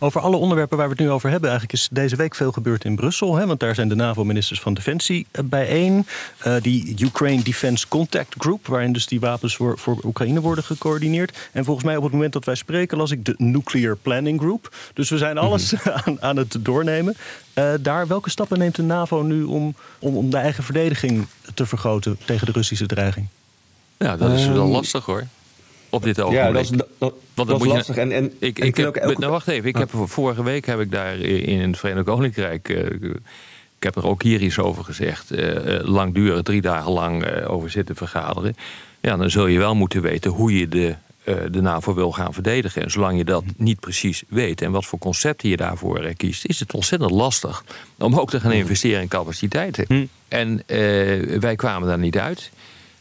Over 0.00 0.20
alle 0.20 0.36
onderwerpen 0.36 0.76
waar 0.76 0.88
we 0.88 0.92
het 0.92 1.02
nu 1.02 1.10
over 1.10 1.30
hebben, 1.30 1.50
eigenlijk 1.50 1.80
is 1.80 1.88
deze 1.92 2.16
week 2.16 2.34
veel 2.34 2.52
gebeurd 2.52 2.84
in 2.84 2.96
Brussel. 2.96 3.36
Hè, 3.36 3.46
want 3.46 3.60
daar 3.60 3.74
zijn 3.74 3.88
de 3.88 3.94
NAVO-ministers 3.94 4.60
van 4.60 4.74
Defensie 4.74 5.26
eh, 5.30 5.44
bijeen. 5.44 6.06
Uh, 6.46 6.54
die 6.62 7.04
Ukraine 7.04 7.42
Defense 7.42 7.88
Contact 7.88 8.34
Group, 8.38 8.66
waarin 8.66 8.92
dus 8.92 9.06
die 9.06 9.20
wapens 9.20 9.56
voor, 9.56 9.78
voor 9.78 9.98
Oekraïne 10.04 10.40
worden 10.40 10.64
gecoördineerd. 10.64 11.38
En 11.52 11.64
volgens 11.64 11.86
mij 11.86 11.96
op 11.96 12.02
het 12.02 12.12
moment 12.12 12.32
dat 12.32 12.44
wij 12.44 12.54
spreken, 12.54 12.98
las 12.98 13.10
ik 13.10 13.24
de 13.24 13.34
Nuclear 13.36 13.96
Planning 13.96 14.40
Group. 14.40 14.74
Dus 14.94 15.10
we 15.10 15.18
zijn 15.18 15.38
alles 15.38 15.72
mhm. 15.72 15.88
aan, 16.04 16.22
aan, 16.22 16.36
het 16.36 16.56
doornemen. 16.60 17.16
Uh, 17.54 17.70
daar, 17.80 18.06
welke 18.06 18.30
stappen 18.30 18.58
neemt 18.58 18.76
de 18.76 18.82
NAVO 18.82 19.22
nu 19.22 19.42
om, 19.42 19.74
om, 19.98 20.16
om 20.16 20.30
de 20.30 20.36
eigen 20.36 20.64
verdediging 20.64 21.26
te 21.54 21.66
vergroten 21.66 22.18
tegen 22.24 22.46
de 22.46 22.52
Russische 22.52 22.86
dreiging? 22.86 23.26
Ja, 23.96 24.16
dat 24.16 24.32
is 24.32 24.46
wel 24.46 24.62
ehm, 24.62 24.72
lastig 24.72 25.04
hoor 25.04 25.26
op 25.90 26.02
dit 26.02 26.20
ogenblik. 26.20 26.44
Ja, 26.44 26.52
dat 26.52 26.62
is, 26.62 26.70
dat, 26.98 27.14
dat 27.34 27.60
is 27.60 27.66
lastig. 27.66 27.96
En, 27.96 28.12
en, 28.12 28.32
ik, 28.38 28.58
ik, 28.58 28.76
heb, 28.76 29.18
nou, 29.18 29.32
wacht 29.32 29.48
even. 29.48 29.68
Ik 29.68 29.76
heb, 29.76 29.90
vorige 29.92 30.42
week 30.42 30.66
heb 30.66 30.80
ik 30.80 30.90
daar 30.90 31.18
in 31.18 31.60
het 31.60 31.78
Verenigd 31.78 32.06
Koninkrijk... 32.06 32.68
Uh, 32.68 33.14
ik 33.76 33.84
heb 33.84 33.96
er 33.96 34.06
ook 34.06 34.22
hier 34.22 34.40
iets 34.40 34.58
over 34.58 34.84
gezegd. 34.84 35.32
Uh, 35.32 35.78
lang 35.82 36.14
duren, 36.14 36.44
drie 36.44 36.60
dagen 36.60 36.92
lang 36.92 37.26
uh, 37.26 37.50
over 37.50 37.70
zitten 37.70 37.96
vergaderen. 37.96 38.56
Ja, 39.00 39.16
dan 39.16 39.30
zul 39.30 39.46
je 39.46 39.58
wel 39.58 39.74
moeten 39.74 40.02
weten 40.02 40.30
hoe 40.30 40.58
je 40.58 40.68
de, 40.68 40.94
de 41.24 41.60
NAVO 41.60 41.94
wil 41.94 42.12
gaan 42.12 42.34
verdedigen. 42.34 42.82
En 42.82 42.90
zolang 42.90 43.18
je 43.18 43.24
dat 43.24 43.44
niet 43.56 43.80
precies 43.80 44.22
weet 44.28 44.62
en 44.62 44.70
wat 44.70 44.86
voor 44.86 44.98
concepten 44.98 45.48
je 45.48 45.56
daarvoor 45.56 46.12
kiest... 46.16 46.44
is 46.46 46.60
het 46.60 46.74
ontzettend 46.74 47.10
lastig 47.10 47.64
om 47.98 48.18
ook 48.18 48.30
te 48.30 48.40
gaan 48.40 48.52
investeren 48.52 49.00
in 49.00 49.08
capaciteiten. 49.08 49.84
Hm. 49.88 50.06
En 50.28 50.62
wij 51.40 51.56
kwamen 51.56 51.88
daar 51.88 51.98
niet 51.98 52.18
uit. 52.18 52.50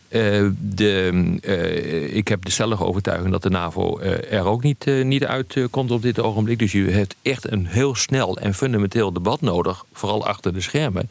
Uh, 0.09 0.49
de, 0.59 1.11
uh, 1.41 2.15
ik 2.15 2.27
heb 2.27 2.45
dezelfde 2.45 2.85
overtuiging 2.85 3.31
dat 3.31 3.43
de 3.43 3.49
NAVO 3.49 3.99
uh, 3.99 4.31
er 4.31 4.45
ook 4.45 4.63
niet, 4.63 4.85
niet 5.03 5.25
uitkomt 5.25 5.91
op 5.91 6.01
dit 6.01 6.19
ogenblik. 6.19 6.59
Dus 6.59 6.71
je 6.71 6.83
hebt 6.83 7.15
echt 7.21 7.51
een 7.51 7.65
heel 7.65 7.95
snel 7.95 8.37
en 8.37 8.53
fundamenteel 8.53 9.13
debat 9.13 9.41
nodig, 9.41 9.85
vooral 9.93 10.27
achter 10.27 10.53
de 10.53 10.61
schermen. 10.61 11.09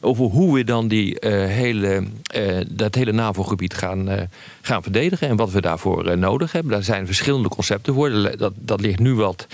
Over 0.00 0.24
hoe 0.24 0.54
we 0.54 0.64
dan 0.64 0.88
die, 0.88 1.16
hele, 1.20 2.04
dat 2.68 2.94
hele 2.94 3.12
NAVO-gebied 3.12 3.74
gaan, 3.74 4.28
gaan 4.60 4.82
verdedigen 4.82 5.28
en 5.28 5.36
wat 5.36 5.50
we 5.50 5.60
daarvoor 5.60 6.18
nodig 6.18 6.52
hebben. 6.52 6.72
Daar 6.72 6.82
zijn 6.82 7.06
verschillende 7.06 7.48
concepten 7.48 7.94
voor. 7.94 8.36
Dat, 8.36 8.52
dat 8.56 8.80
ligt 8.80 8.98
nu 8.98 9.14
wat. 9.14 9.46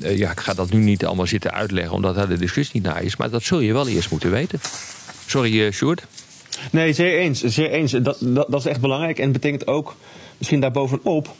ja, 0.00 0.30
ik 0.30 0.40
ga 0.40 0.54
dat 0.54 0.70
nu 0.70 0.78
niet 0.78 1.06
allemaal 1.06 1.26
zitten 1.26 1.52
uitleggen, 1.52 1.94
omdat 1.94 2.14
daar 2.14 2.28
de 2.28 2.38
discussie 2.38 2.80
niet 2.80 2.92
naar 2.92 3.02
is. 3.02 3.16
Maar 3.16 3.30
dat 3.30 3.42
zul 3.42 3.60
je 3.60 3.72
wel 3.72 3.88
eerst 3.88 4.10
moeten 4.10 4.30
weten. 4.30 4.60
Sorry, 5.26 5.70
Sjoerd. 5.70 6.06
Nee, 6.72 6.92
zeer 6.92 7.18
eens. 7.18 7.42
Zeer 7.44 7.70
eens. 7.70 7.92
Dat, 7.92 8.16
dat, 8.20 8.46
dat 8.48 8.60
is 8.60 8.66
echt 8.66 8.80
belangrijk. 8.80 9.18
En 9.18 9.32
betekent 9.32 9.66
ook, 9.66 9.96
misschien 10.38 10.60
daarbovenop, 10.60 11.34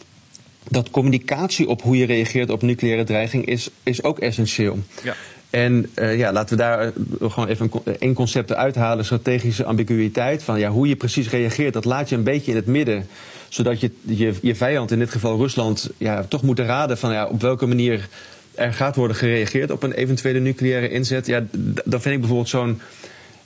dat 0.69 0.91
communicatie 0.91 1.69
op 1.69 1.83
hoe 1.83 1.97
je 1.97 2.07
reageert 2.07 2.51
op 2.51 2.63
nucleaire 2.63 3.05
dreiging 3.05 3.47
is, 3.47 3.71
is 3.83 4.03
ook 4.03 4.19
essentieel. 4.19 4.79
Ja. 5.03 5.15
En 5.51 5.91
uh, 5.95 6.19
ja, 6.19 6.33
laten 6.33 6.57
we 6.57 6.63
daar 6.63 6.85
uh, 6.85 6.93
gewoon 7.31 7.49
even 7.49 7.71
één 7.99 8.15
concept 8.15 8.55
uithalen: 8.55 9.05
strategische 9.05 9.65
ambiguïteit. 9.65 10.43
Van 10.43 10.59
ja, 10.59 10.71
hoe 10.71 10.89
je 10.89 10.97
precies 10.97 11.31
reageert, 11.31 11.73
dat 11.73 11.85
laat 11.85 12.09
je 12.09 12.17
een 12.17 12.23
beetje 12.23 12.51
in 12.51 12.57
het 12.57 12.67
midden. 12.67 13.07
Zodat 13.49 13.81
je 13.81 13.91
je, 14.01 14.35
je 14.43 14.55
vijand, 14.55 14.91
in 14.91 14.99
dit 14.99 15.11
geval 15.11 15.37
Rusland, 15.37 15.91
ja, 15.97 16.25
toch 16.25 16.43
moet 16.43 16.59
raden 16.59 16.99
van 16.99 17.13
ja, 17.13 17.27
op 17.27 17.41
welke 17.41 17.67
manier 17.67 18.09
er 18.55 18.73
gaat 18.73 18.97
worden 18.97 19.17
gereageerd 19.17 19.71
op 19.71 19.83
een 19.83 19.93
eventuele 19.93 20.39
nucleaire 20.39 20.89
inzet. 20.89 21.27
Ja, 21.27 21.45
dan 21.85 22.01
vind 22.01 22.15
ik 22.15 22.21
bijvoorbeeld 22.21 22.49
zo'n 22.49 22.81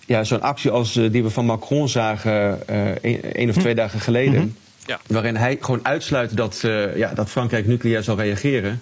ja, 0.07 0.25
zo'n 0.25 0.41
actie 0.43 0.71
als 0.71 0.97
uh, 0.97 1.12
die 1.12 1.23
we 1.23 1.31
van 1.31 1.45
Macron 1.45 1.88
zagen 1.88 2.67
één 3.33 3.49
of 3.49 3.55
hm. 3.55 3.61
twee 3.61 3.75
dagen 3.75 4.01
geleden. 4.01 4.35
Mm 4.35 4.41
-hmm. 4.41 4.57
ja. 4.87 5.01
Waarin 5.07 5.37
hij 5.37 5.59
gewoon 5.61 5.81
uitsluit 5.83 6.37
dat, 6.37 6.62
uh, 6.65 6.97
ja, 6.97 7.15
dat 7.15 7.31
Frankrijk 7.31 7.67
nucleair 7.67 8.03
zal 8.03 8.17
reageren. 8.17 8.81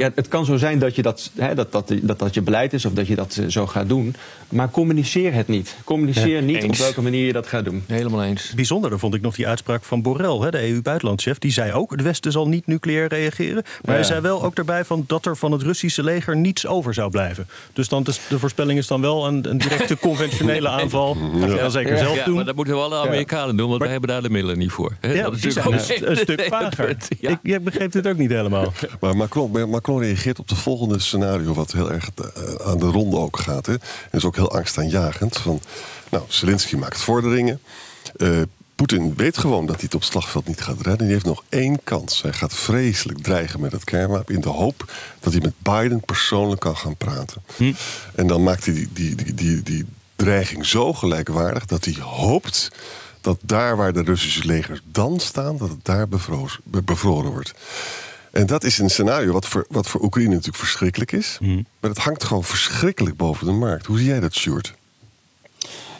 Ja, 0.00 0.10
het 0.14 0.28
kan 0.28 0.44
zo 0.44 0.56
zijn 0.56 0.78
dat, 0.78 0.94
je 0.94 1.02
dat, 1.02 1.30
hè, 1.34 1.54
dat, 1.54 1.72
dat, 1.72 1.92
dat 2.02 2.18
dat 2.18 2.34
je 2.34 2.42
beleid 2.42 2.72
is 2.72 2.84
of 2.84 2.92
dat 2.92 3.06
je 3.06 3.14
dat 3.14 3.36
uh, 3.40 3.48
zo 3.48 3.66
gaat 3.66 3.88
doen. 3.88 4.14
Maar 4.48 4.70
communiceer 4.70 5.32
het 5.34 5.48
niet. 5.48 5.76
Communiceer 5.84 6.42
niet 6.42 6.64
op 6.64 6.76
welke 6.76 7.02
manier 7.02 7.26
je 7.26 7.32
dat 7.32 7.46
gaat 7.46 7.64
doen. 7.64 7.84
Helemaal 7.86 8.24
eens. 8.24 8.52
Bijzonder 8.54 8.98
vond 8.98 9.14
ik 9.14 9.20
nog 9.20 9.34
die 9.34 9.46
uitspraak 9.46 9.84
van 9.84 10.02
Borrell, 10.02 10.38
hè, 10.38 10.50
de 10.50 10.68
EU-buitenlandchef. 10.68 11.38
Die 11.38 11.52
zei 11.52 11.72
ook, 11.72 11.90
het 11.90 12.02
Westen 12.02 12.32
zal 12.32 12.48
niet 12.48 12.66
nucleair 12.66 13.08
reageren. 13.08 13.62
Maar 13.84 13.94
hij 13.94 14.04
zei 14.04 14.20
wel 14.20 14.42
ook 14.42 14.54
daarbij 14.54 14.84
van 14.84 15.04
dat 15.06 15.26
er 15.26 15.36
van 15.36 15.52
het 15.52 15.62
Russische 15.62 16.02
leger 16.02 16.36
niets 16.36 16.66
over 16.66 16.94
zou 16.94 17.10
blijven. 17.10 17.46
Dus 17.72 17.88
dan 17.88 18.04
is, 18.06 18.20
de 18.28 18.38
voorspelling 18.38 18.78
is 18.78 18.86
dan 18.86 19.00
wel 19.00 19.26
een, 19.26 19.50
een 19.50 19.58
directe 19.58 19.98
conventionele 20.08 20.68
aanval. 20.68 21.16
Dat 21.40 21.50
ja. 21.50 21.68
zeker 21.68 21.98
zelf 21.98 22.18
doen. 22.22 22.34
Maar 22.34 22.44
dat 22.44 22.56
moeten 22.56 22.74
we 22.74 22.80
alle 22.80 22.96
Amerikanen 22.96 23.56
doen, 23.56 23.68
want 23.68 23.80
wij 23.80 23.90
hebben 23.90 24.08
daar 24.08 24.22
de 24.22 24.30
middelen 24.30 24.58
niet 24.58 24.70
voor. 24.70 24.96
Ja, 25.00 25.22
dat 25.22 25.34
is 25.34 25.54
natuurlijk 25.54 25.90
een, 25.90 26.10
een, 26.10 26.16
stuk 26.16 26.46
vager. 26.50 26.96
Ik, 27.18 27.38
ik 27.42 27.64
begreep 27.64 27.92
dit 27.92 28.06
ook 28.06 28.16
niet 28.16 28.30
helemaal. 28.30 28.72
Maar 29.00 29.16
Macron, 29.16 29.70
Macron 29.70 29.89
reageert 29.98 30.38
op 30.38 30.48
de 30.48 30.56
volgende 30.56 30.98
scenario, 30.98 31.54
wat 31.54 31.72
heel 31.72 31.92
erg 31.92 32.10
eh, 32.14 32.54
aan 32.66 32.78
de 32.78 32.86
ronde 32.86 33.16
ook 33.16 33.38
gaat. 33.38 33.66
Hè. 33.66 33.72
En 33.72 33.80
is 34.10 34.24
ook 34.24 34.36
heel 34.36 34.52
angstaanjagend. 34.52 35.36
Van, 35.36 35.60
nou, 36.10 36.24
Zelensky 36.28 36.76
maakt 36.76 37.00
vorderingen. 37.00 37.60
Uh, 38.16 38.40
Poetin 38.80 39.14
weet 39.16 39.38
gewoon 39.38 39.66
dat 39.66 39.74
hij 39.74 39.84
het 39.84 39.94
op 39.94 40.00
het 40.00 40.10
slagveld 40.10 40.46
niet 40.46 40.60
gaat 40.60 40.80
redden. 40.80 41.04
Hij 41.04 41.12
heeft 41.12 41.24
nog 41.24 41.44
één 41.48 41.84
kans. 41.84 42.22
Hij 42.22 42.32
gaat 42.32 42.54
vreselijk 42.54 43.22
dreigen 43.22 43.60
met 43.60 43.72
het 43.72 43.84
kernwapen... 43.84 44.34
in 44.34 44.40
de 44.40 44.48
hoop 44.48 44.92
dat 45.20 45.32
hij 45.32 45.42
met 45.42 45.54
Biden 45.58 46.00
persoonlijk 46.00 46.60
kan 46.60 46.76
gaan 46.76 46.96
praten. 46.96 47.42
Hm. 47.56 47.72
En 48.14 48.26
dan 48.26 48.42
maakt 48.42 48.64
hij 48.64 48.74
die, 48.74 48.88
die, 48.92 49.14
die, 49.14 49.34
die, 49.34 49.62
die 49.62 49.86
dreiging 50.16 50.66
zo 50.66 50.92
gelijkwaardig... 50.92 51.66
dat 51.66 51.84
hij 51.84 51.96
hoopt 52.00 52.70
dat 53.20 53.38
daar 53.42 53.76
waar 53.76 53.92
de 53.92 54.02
Russische 54.02 54.44
legers 54.44 54.80
dan 54.84 55.20
staan... 55.20 55.56
dat 55.56 55.68
het 55.68 55.84
daar 55.84 56.08
bevroren 56.64 57.30
wordt. 57.30 57.54
En 58.30 58.46
dat 58.46 58.64
is 58.64 58.78
een 58.78 58.90
scenario 58.90 59.32
wat 59.32 59.46
voor, 59.46 59.66
wat 59.68 59.86
voor 59.86 60.02
Oekraïne 60.02 60.30
natuurlijk 60.30 60.58
verschrikkelijk 60.58 61.12
is. 61.12 61.38
Mhm. 61.40 61.62
Maar 61.80 61.90
het 61.90 61.98
hangt 61.98 62.24
gewoon 62.24 62.44
verschrikkelijk 62.44 63.16
boven 63.16 63.46
de 63.46 63.52
markt. 63.52 63.86
Hoe 63.86 63.98
zie 63.98 64.06
jij 64.06 64.20
dat, 64.20 64.34
Stuart? 64.34 64.74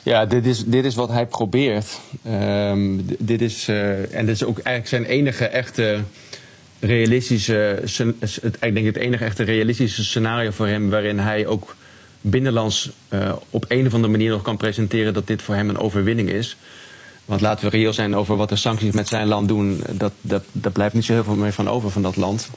Ja, 0.03 0.27
dit 0.27 0.47
is, 0.47 0.65
dit 0.65 0.85
is 0.85 0.95
wat 0.95 1.09
hij 1.09 1.27
probeert. 1.27 2.01
Um, 2.27 3.07
dit 3.19 3.41
is, 3.41 3.69
uh, 3.69 4.15
en 4.15 4.27
dit 4.27 4.35
is 4.35 4.45
ook 4.45 4.59
eigenlijk 4.59 4.89
zijn 4.89 5.05
enige 5.19 5.45
echte 5.45 6.01
realistische... 6.81 7.83
Ik 8.61 8.75
denk 8.75 8.87
het 8.87 8.97
enige 8.97 9.25
echte 9.25 9.43
realistische 9.43 10.05
scenario 10.05 10.51
voor 10.51 10.67
hem... 10.67 10.91
waarin 10.91 11.19
hij 11.19 11.47
ook 11.47 11.77
binnenlands 12.21 12.91
op 13.51 13.65
een 13.69 13.87
of 13.87 13.95
andere 13.95 14.13
manier 14.13 14.31
nog 14.31 14.43
kan 14.43 14.57
presenteren 14.57 15.15
dat 15.15 15.27
dit 15.27 15.43
voor 15.43 15.55
hem 15.55 15.69
een 15.69 15.79
overwinning 15.79 16.31
is. 16.31 16.57
Want 17.25 17.41
laten 17.41 17.65
we 17.65 17.77
reëel 17.77 17.93
zijn 17.93 18.17
over 18.17 18.37
wat 18.37 18.49
de 18.49 18.57
sancties 18.57 18.93
met 18.93 19.09
zijn 19.09 19.27
land 19.27 19.49
doen, 19.49 19.83
dat, 19.91 20.13
dat, 20.21 20.45
dat 20.53 20.73
blijft 20.73 20.95
niet 20.95 21.05
zo 21.05 21.13
heel 21.13 21.25
veel 21.25 21.35
meer 21.35 21.53
van 21.53 21.69
over 21.69 21.91
van 21.91 22.03
dat 22.03 22.17
land. 22.17 22.51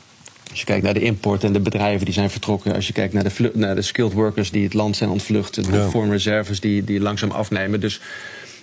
Als 0.50 0.60
je 0.60 0.66
kijkt 0.66 0.84
naar 0.84 0.94
de 0.94 1.02
import 1.02 1.44
en 1.44 1.54
de 1.54 1.60
bedrijven 1.60 2.06
die 2.06 2.14
zijn 2.14 2.30
vertrokken. 2.30 2.76
Als 2.76 2.88
je 2.88 2.94
kijkt 2.94 3.14
naar 3.14 3.24
de, 3.24 3.52
naar 3.54 3.76
de 3.76 3.82
skilled 3.82 4.14
workers 4.14 4.52
die 4.52 4.64
het 4.64 4.74
land 4.74 4.96
zijn 4.96 5.10
ontvlucht. 5.10 5.56
De 5.56 5.78
ja. 5.78 5.90
foreign 5.90 6.12
reserves 6.12 6.60
die, 6.60 6.84
die 6.84 7.00
langzaam 7.00 7.32
afnemen. 7.32 7.80
Dus 7.80 8.02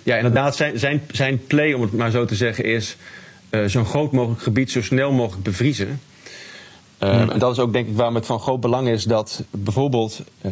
ja, 0.03 0.15
inderdaad, 0.15 0.55
zijn, 0.55 0.79
zijn, 0.79 1.01
zijn 1.11 1.45
play, 1.45 1.73
om 1.73 1.81
het 1.81 1.91
maar 1.91 2.11
zo 2.11 2.25
te 2.25 2.35
zeggen, 2.35 2.63
is 2.63 2.95
uh, 3.49 3.65
zo'n 3.65 3.85
groot 3.85 4.11
mogelijk 4.11 4.41
gebied 4.41 4.71
zo 4.71 4.81
snel 4.81 5.11
mogelijk 5.11 5.43
bevriezen. 5.43 5.99
Uh, 7.03 7.19
En 7.19 7.39
dat 7.39 7.51
is 7.51 7.59
ook 7.59 7.73
denk 7.73 7.87
ik 7.87 7.95
waarom 7.95 8.15
het 8.15 8.25
van 8.25 8.39
groot 8.39 8.59
belang 8.59 8.87
is 8.87 9.03
dat 9.03 9.43
bijvoorbeeld 9.49 10.21
uh, 10.41 10.51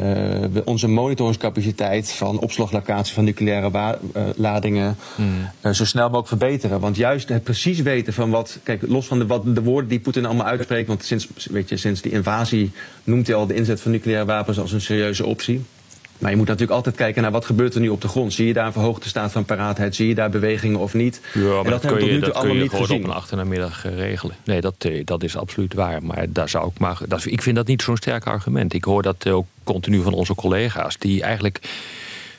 we 0.52 0.62
onze 0.64 0.88
monitoringscapaciteit 0.88 2.12
van 2.12 2.38
opslaglocaties 2.38 3.14
van 3.14 3.24
nucleaire 3.24 3.70
uh, 4.16 4.22
ladingen 4.36 4.96
mm. 5.16 5.74
zo 5.74 5.84
snel 5.84 6.04
mogelijk 6.04 6.28
verbeteren. 6.28 6.80
Want 6.80 6.96
juist 6.96 7.28
het 7.28 7.42
precies 7.42 7.80
weten 7.80 8.12
van 8.12 8.30
wat, 8.30 8.58
kijk, 8.62 8.82
los 8.88 9.06
van 9.06 9.18
de, 9.18 9.26
wat, 9.26 9.54
de 9.54 9.62
woorden 9.62 9.88
die 9.88 10.00
Poetin 10.00 10.26
allemaal 10.26 10.46
uitspreekt, 10.46 10.88
want 10.88 11.04
sinds, 11.04 11.28
weet 11.50 11.68
je, 11.68 11.76
sinds 11.76 12.00
die 12.00 12.12
invasie 12.12 12.72
noemt 13.04 13.26
hij 13.26 13.36
al 13.36 13.46
de 13.46 13.54
inzet 13.54 13.80
van 13.80 13.90
nucleaire 13.90 14.26
wapens 14.26 14.58
als 14.58 14.72
een 14.72 14.80
serieuze 14.80 15.26
optie. 15.26 15.62
Maar 16.20 16.30
je 16.30 16.36
moet 16.36 16.46
natuurlijk 16.46 16.76
altijd 16.76 16.96
kijken 16.96 17.22
naar 17.22 17.30
wat 17.30 17.44
gebeurt 17.44 17.74
er 17.74 17.80
nu 17.80 17.88
op 17.88 18.00
de 18.00 18.08
grond. 18.08 18.32
Zie 18.32 18.46
je 18.46 18.52
daar 18.52 18.66
een 18.66 18.72
verhoogde 18.72 19.08
staat 19.08 19.32
van 19.32 19.44
paraatheid? 19.44 19.94
Zie 19.94 20.08
je 20.08 20.14
daar 20.14 20.30
bewegingen 20.30 20.78
of 20.78 20.94
niet? 20.94 21.20
Ja, 21.34 21.42
maar 21.42 21.70
dat, 21.70 21.82
dat 21.82 21.92
kun 21.92 22.04
je, 22.04 22.18
dat 22.18 22.38
kun 22.38 22.54
je 22.54 22.68
gewoon 22.68 22.86
gezien. 22.86 23.02
op 23.02 23.04
een 23.04 23.14
achternamiddag 23.14 23.86
uh, 23.86 23.94
regelen. 23.96 24.36
Nee, 24.44 24.60
dat, 24.60 24.74
uh, 24.86 25.02
dat 25.04 25.22
is 25.22 25.36
absoluut 25.36 25.74
waar. 25.74 26.02
Maar 26.02 26.26
daar 26.28 26.48
zou 26.48 26.70
ik 26.70 26.78
maar. 26.78 26.98
Dat, 27.08 27.24
ik 27.24 27.42
vind 27.42 27.56
dat 27.56 27.66
niet 27.66 27.82
zo'n 27.82 27.96
sterk 27.96 28.26
argument. 28.26 28.72
Ik 28.72 28.84
hoor 28.84 29.02
dat 29.02 29.28
ook 29.28 29.46
continu 29.64 30.02
van 30.02 30.12
onze 30.12 30.34
collega's, 30.34 30.98
die 30.98 31.22
eigenlijk 31.22 31.60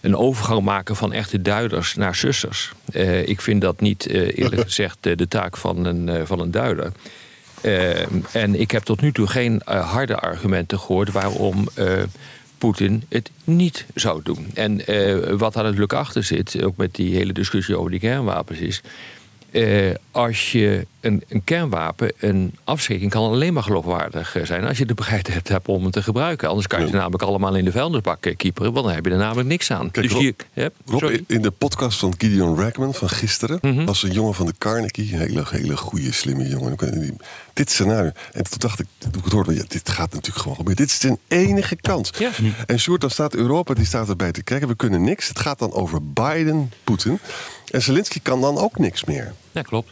een 0.02 0.16
overgang 0.16 0.62
maken 0.62 0.96
van 0.96 1.14
echte 1.14 1.42
duiders 1.42 1.96
naar 1.96 2.16
sussers. 2.16 2.72
Uh, 2.92 3.28
ik 3.28 3.42
vind 3.42 3.62
dat 3.62 3.82
niet, 3.82 4.08
eerlijk 4.08 4.62
gezegd, 4.72 4.98
de 5.02 5.28
taak 5.28 5.58
van 5.58 5.86
een, 5.86 6.28
van 6.28 6.40
een 6.40 6.52
duider. 6.52 6.92
en 8.32 8.60
ik 8.60 8.72
heb 8.72 8.84
tot 8.84 9.02
nu 9.02 9.12
toe 9.12 9.28
geen 9.28 9.62
harde 9.66 10.16
argumenten 10.16 10.80
gehoord 10.80 11.12
waarom 11.12 11.68
Poetin 12.62 13.04
het 13.10 13.32
niet 13.44 13.86
zou 13.96 14.22
doen. 14.24 14.52
En 14.54 14.92
uh, 14.92 15.30
wat 15.30 15.54
daar 15.54 15.64
natuurlijk 15.64 15.94
achter 15.94 16.24
zit, 16.24 16.64
ook 16.64 16.78
met 16.78 16.96
die 16.96 17.16
hele 17.16 17.34
discussie 17.34 17.78
over 17.78 17.92
die 17.92 18.00
kernwapens, 18.00 18.60
is. 18.60 18.82
Uh, 19.52 19.94
als 20.12 20.52
je 20.52 20.88
een, 21.00 21.24
een, 21.28 21.44
kernwapen, 21.44 22.12
een 22.20 22.56
afschrikking 22.64 23.12
kan 23.12 23.32
alleen 23.32 23.54
maar 23.54 23.64
geloofwaardig 23.64 24.36
eh, 24.36 24.46
zijn 24.46 24.64
als 24.64 24.78
je 24.78 24.86
de 24.86 24.94
bereidheid 24.94 25.48
hebt 25.48 25.68
om 25.68 25.84
het 25.84 25.94
te 25.94 26.04
gebruiken. 26.04 26.50
Anders 26.50 26.68
kan 26.68 26.82
je 26.82 26.88
ze 26.88 26.94
namelijk 26.94 27.24
allemaal 27.24 27.56
in 27.56 27.66
de 27.66 27.72
vuilnisbak 27.72 28.34
kieperen, 28.38 28.74
want 28.74 28.86
dan 28.86 28.96
heb 28.96 29.06
je 29.06 29.12
er 29.12 29.18
namelijk 29.18 29.48
niks 29.48 29.72
aan. 29.72 29.92
Kijk, 29.92 30.10
dus 30.10 30.34
Rob, 30.86 31.02
Rob, 31.02 31.20
in 31.28 31.42
de 31.42 31.52
podcast 31.52 32.00
van 32.00 32.14
Gideon 32.18 32.60
Rackman 32.60 32.94
van 32.94 33.10
gisteren 33.10 33.60
mhm. 33.62 33.86
was 33.86 34.04
een 34.04 34.12
jongen 34.12 34.34
van 34.34 34.46
de 34.46 34.54
Carnegie, 34.58 35.14
een 35.14 35.20
hele, 35.20 35.44
hele 35.50 35.78
goede, 35.78 36.12
slimme 36.12 36.48
jongen. 36.48 37.20
Dit 37.54 37.70
scenario. 37.72 38.12
En 38.32 38.44
toen 38.44 38.60
dacht 38.60 38.80
ik, 38.80 38.86
toen 38.98 39.12
ik 39.18 39.24
het 39.24 39.34
hoorde, 39.34 39.56
ja, 39.56 39.64
dit 39.68 39.90
gaat 39.90 40.14
natuurlijk 40.14 40.42
gewoon 40.42 40.56
gebeuren. 40.56 40.86
Dit 40.86 40.96
is 40.96 41.04
een 41.04 41.20
enige 41.28 41.76
kans. 41.76 42.12
Ja. 42.18 42.32
En 42.66 42.80
Sjoerd, 42.80 43.02
dan 43.02 43.10
staat 43.10 43.36
Europa, 43.36 43.74
die 43.74 43.86
staat 43.86 44.10
erbij 44.10 44.32
te 44.32 44.44
kijken. 44.44 44.68
We 44.68 44.76
kunnen 44.76 45.04
niks. 45.04 45.28
Het 45.28 45.40
gaat 45.40 45.60
dan 45.60 45.74
over 45.74 46.00
Biden, 46.04 46.72
Poetin. 46.84 47.20
En 47.72 47.82
Zelensky 47.82 48.20
kan 48.22 48.42
dan 48.42 48.58
ook 48.58 48.78
niks 48.78 49.04
meer. 49.04 49.34
Ja, 49.52 49.62
klopt. 49.62 49.92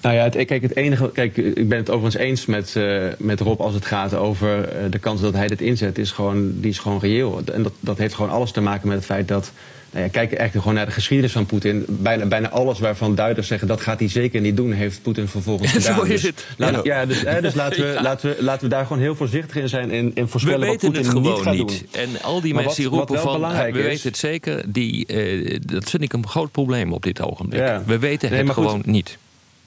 Nou 0.00 0.16
ja, 0.16 0.22
het, 0.22 0.44
kijk, 0.44 0.62
het 0.62 0.76
enige, 0.76 1.10
kijk, 1.10 1.36
ik 1.36 1.68
ben 1.68 1.78
het 1.78 1.90
overigens 1.90 2.22
eens 2.22 2.46
met, 2.46 2.74
uh, 2.74 3.06
met 3.18 3.40
Rob 3.40 3.60
als 3.60 3.74
het 3.74 3.84
gaat 3.86 4.14
over 4.14 4.58
uh, 4.58 4.90
de 4.90 4.98
kans 4.98 5.20
dat 5.20 5.34
hij 5.34 5.46
dit 5.46 5.60
inzet, 5.60 5.98
is 5.98 6.12
gewoon, 6.12 6.60
die 6.60 6.70
is 6.70 6.78
gewoon 6.78 6.98
reëel. 6.98 7.42
En 7.52 7.62
dat, 7.62 7.72
dat 7.80 7.98
heeft 7.98 8.14
gewoon 8.14 8.30
alles 8.30 8.50
te 8.50 8.60
maken 8.60 8.88
met 8.88 8.96
het 8.96 9.06
feit 9.06 9.28
dat 9.28 9.52
nou 9.94 10.06
ja, 10.06 10.12
kijk 10.12 10.32
echt 10.32 10.52
gewoon 10.52 10.74
naar 10.74 10.86
de 10.86 10.92
geschiedenis 10.92 11.32
van 11.32 11.46
Poetin. 11.46 11.84
Bijna, 11.88 12.26
bijna 12.26 12.48
alles 12.48 12.78
waarvan 12.78 13.14
duiders 13.14 13.46
zeggen 13.46 13.68
dat 13.68 13.80
gaat 13.80 13.98
hij 13.98 14.08
zeker 14.08 14.40
niet 14.40 14.56
doen, 14.56 14.72
heeft 14.72 15.02
Poetin 15.02 15.28
vervolgens 15.28 15.72
gedaan. 15.72 15.94
Zo 15.94 16.02
is 16.02 16.08
dus 16.08 16.22
het. 16.22 16.46
Laat, 16.56 16.84
ja, 16.84 17.06
dus, 17.06 17.24
dus 17.40 17.54
laten, 17.54 17.94
we, 17.94 17.98
laten, 18.02 18.36
we, 18.36 18.42
laten 18.42 18.62
we 18.62 18.74
daar 18.74 18.86
gewoon 18.86 19.02
heel 19.02 19.14
voorzichtig 19.14 19.56
in 19.56 19.68
zijn 19.68 19.90
in, 19.90 20.10
in 20.14 20.28
voorspellen 20.28 20.66
wat 20.66 20.78
Poetin 20.78 21.22
niet 21.22 21.38
gaat 21.38 21.54
niet. 21.54 21.84
En 21.90 22.08
al 22.22 22.40
die 22.40 22.54
mensen 22.54 22.82
die 22.82 22.92
roepen 22.92 23.18
van, 23.18 23.40
we 23.40 23.66
is, 23.66 23.72
weten 23.72 24.08
het 24.08 24.16
zeker, 24.16 24.64
die, 24.72 25.04
uh, 25.06 25.58
dat 25.60 25.90
vind 25.90 26.02
ik 26.02 26.12
een 26.12 26.28
groot 26.28 26.50
probleem 26.50 26.92
op 26.92 27.02
dit 27.02 27.22
ogenblik. 27.22 27.60
Ja. 27.60 27.82
We 27.86 27.98
weten 27.98 28.30
het 28.30 28.50
gewoon 28.50 28.82
niet. 28.84 29.18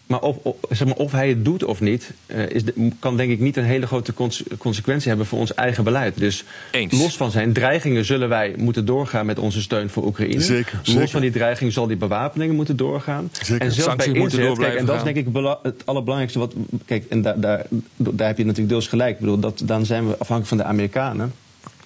Maar 0.08 0.22
of, 0.22 0.38
of, 0.42 0.56
zeg 0.70 0.88
maar 0.88 0.96
of, 0.96 1.12
hij 1.12 1.30
het 1.30 1.46
doet 1.46 1.64
of 1.64 1.82
niet, 1.82 2.14
uh, 2.28 2.50
is 2.50 2.66
de, 2.66 2.90
kan 3.00 3.18
denk 3.18 3.32
ik 3.32 3.40
niet 3.40 3.58
een 3.58 3.64
hele 3.64 3.88
grote 3.88 4.14
cons 4.14 4.44
consequentie 4.58 5.08
hebben 5.08 5.28
voor 5.28 5.40
ons 5.40 5.54
eigen 5.54 5.84
beleid. 5.84 6.18
Dus 6.18 6.44
Eens. 6.72 7.00
los 7.00 7.18
van 7.18 7.32
zijn 7.32 7.54
dreigingen 7.54 8.06
zullen 8.06 8.30
wij 8.30 8.54
moeten 8.58 8.86
doorgaan 8.86 9.26
met 9.26 9.40
onze 9.40 9.62
steun 9.62 9.90
voor 9.90 10.06
Oekraïne. 10.06 10.42
Zeker, 10.42 10.78
los 10.78 10.94
zeker. 10.94 11.10
van 11.10 11.22
die 11.22 11.32
dreiging 11.32 11.74
zal 11.74 11.88
die 11.88 11.98
bewapeningen 11.98 12.56
moeten 12.56 12.76
doorgaan. 12.76 13.30
Zeker. 13.32 13.66
En 13.66 13.72
zelfs 13.72 13.90
Sancties 13.90 14.12
bij 14.12 14.22
moeten 14.22 14.40
inzet, 14.40 14.58
kijk, 14.58 14.76
en 14.76 14.86
dat 14.86 14.96
is 14.96 15.04
denk 15.04 15.16
ik 15.16 15.28
het 15.64 15.86
allerbelangrijkste. 15.86 16.40
Wat, 16.40 16.54
kijk, 16.86 17.06
en 17.10 17.22
daar, 17.22 17.40
daar, 17.40 17.66
daar 17.96 18.28
heb 18.28 18.38
je 18.38 18.44
natuurlijk 18.44 18.70
deels 18.70 18.88
gelijk. 18.88 19.14
Ik 19.14 19.20
bedoel, 19.20 19.40
dat, 19.40 19.62
dan 19.66 19.86
zijn 19.86 20.08
we 20.08 20.12
afhankelijk 20.12 20.48
van 20.48 20.58
de 20.58 20.64
Amerikanen. 20.64 21.34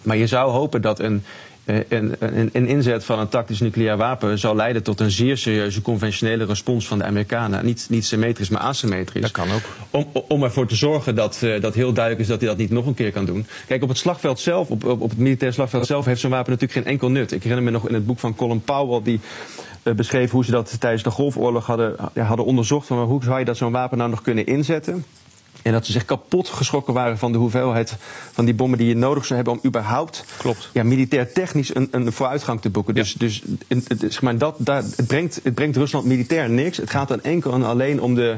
Maar 0.02 0.18
je 0.18 0.28
zou 0.28 0.52
hopen 0.52 0.82
dat 0.82 1.00
een 1.00 1.24
een, 1.66 2.16
een, 2.20 2.50
een, 2.54 2.68
inzet 2.68 3.04
van 3.06 3.20
een 3.20 3.28
tactisch 3.28 3.60
nucleair 3.60 3.98
wapen 3.98 4.40
zou 4.40 4.56
leiden 4.56 4.84
tot 4.84 5.00
een 5.00 5.12
zeer 5.12 5.38
serieuze 5.38 5.82
conventionele 5.82 6.46
respons 6.46 6.88
van 6.88 6.98
de 6.98 7.04
Amerikanen. 7.04 7.66
Niet, 7.66 7.88
niet 7.90 8.06
symmetrisch, 8.06 8.50
maar 8.50 8.62
asymmetrisch. 8.62 9.22
Dat 9.22 9.32
kan 9.32 9.52
ook. 9.52 9.62
Om, 9.90 10.24
om 10.28 10.44
ervoor 10.44 10.68
te 10.68 10.76
zorgen 10.76 11.16
dat, 11.16 11.42
uh, 11.44 11.62
dat 11.62 11.74
heel 11.74 11.94
duidelijk 11.94 12.24
is 12.24 12.30
dat 12.30 12.40
hij 12.40 12.50
dat 12.50 12.58
niet 12.58 12.70
nog 12.70 12.86
een 12.86 12.94
keer 12.94 13.12
kan 13.12 13.26
doen. 13.26 13.46
Kijk, 13.68 13.84
op 13.84 13.90
het 13.90 13.98
slagveld 13.98 14.40
zelf, 14.40 14.70
op, 14.70 14.86
op, 14.86 15.02
op 15.02 15.10
het 15.10 15.20
militair 15.20 15.54
slagveld 15.54 15.86
zelf, 15.86 16.06
heeft 16.06 16.22
zo'n 16.22 16.30
wapen 16.30 16.52
natuurlijk 16.52 16.80
geen 16.80 16.92
enkel 16.92 17.10
nut. 17.10 17.32
Ik 17.32 17.44
herinner 17.44 17.66
me 17.66 17.72
nog 17.72 17.88
in 17.88 17.94
het 17.94 18.06
boek 18.06 18.20
van 18.20 18.36
Colin 18.36 18.62
Powell, 18.62 19.02
die 19.04 19.20
uh, 19.84 19.94
beschreef 19.94 20.32
hoe 20.32 20.46
ze 20.46 20.52
dat 20.52 20.80
tijdens 20.80 21.04
de 21.04 21.12
Golfoorlog 21.12 21.66
hadden, 21.66 21.96
ja, 22.14 22.24
hadden 22.24 22.46
onderzocht. 22.46 22.88
Van, 22.88 23.04
hoe 23.04 23.24
zou 23.24 23.40
je 23.40 23.46
dat 23.46 23.58
zo'n 23.58 23.72
wapen 23.72 23.98
nou 23.98 24.10
nog 24.10 24.22
kunnen 24.22 24.46
inzetten? 24.46 25.06
En 25.62 25.72
dat 25.72 25.86
ze 25.86 25.92
zich 25.92 26.06
kapot 26.06 26.50
geschrokken 26.50 26.94
waren 26.94 27.18
van 27.18 27.32
de 27.32 27.38
hoeveelheid 27.38 27.96
van 28.32 28.46
die 28.46 28.54
bommen 28.54 28.78
die 28.78 28.88
je 28.88 28.96
nodig 28.96 29.26
zou 29.26 29.36
hebben 29.36 29.54
om 29.54 29.60
überhaupt 29.66 30.26
Klopt. 30.38 30.70
Ja, 30.74 30.84
militair 30.84 31.34
technisch 31.34 31.76
een, 31.76 31.88
een 31.92 32.12
vooruitgang 32.12 32.62
te 32.62 32.70
boeken. 32.70 32.96
Ja. 32.96 33.02
Dus, 33.02 33.14
dus 33.14 33.44
zeg 34.00 34.22
maar, 34.22 34.38
dat, 34.38 34.56
daar, 34.58 34.84
het, 34.96 35.08
brengt, 35.08 35.40
het 35.44 35.54
brengt 35.54 35.78
Rusland 35.78 36.06
militair 36.06 36.50
niks. 36.50 36.78
Het 36.78 36.90
gaat 36.90 37.08
dan 37.08 37.22
enkel 37.22 37.54
en 37.54 37.64
alleen 37.64 38.02
om 38.02 38.16
de, 38.16 38.38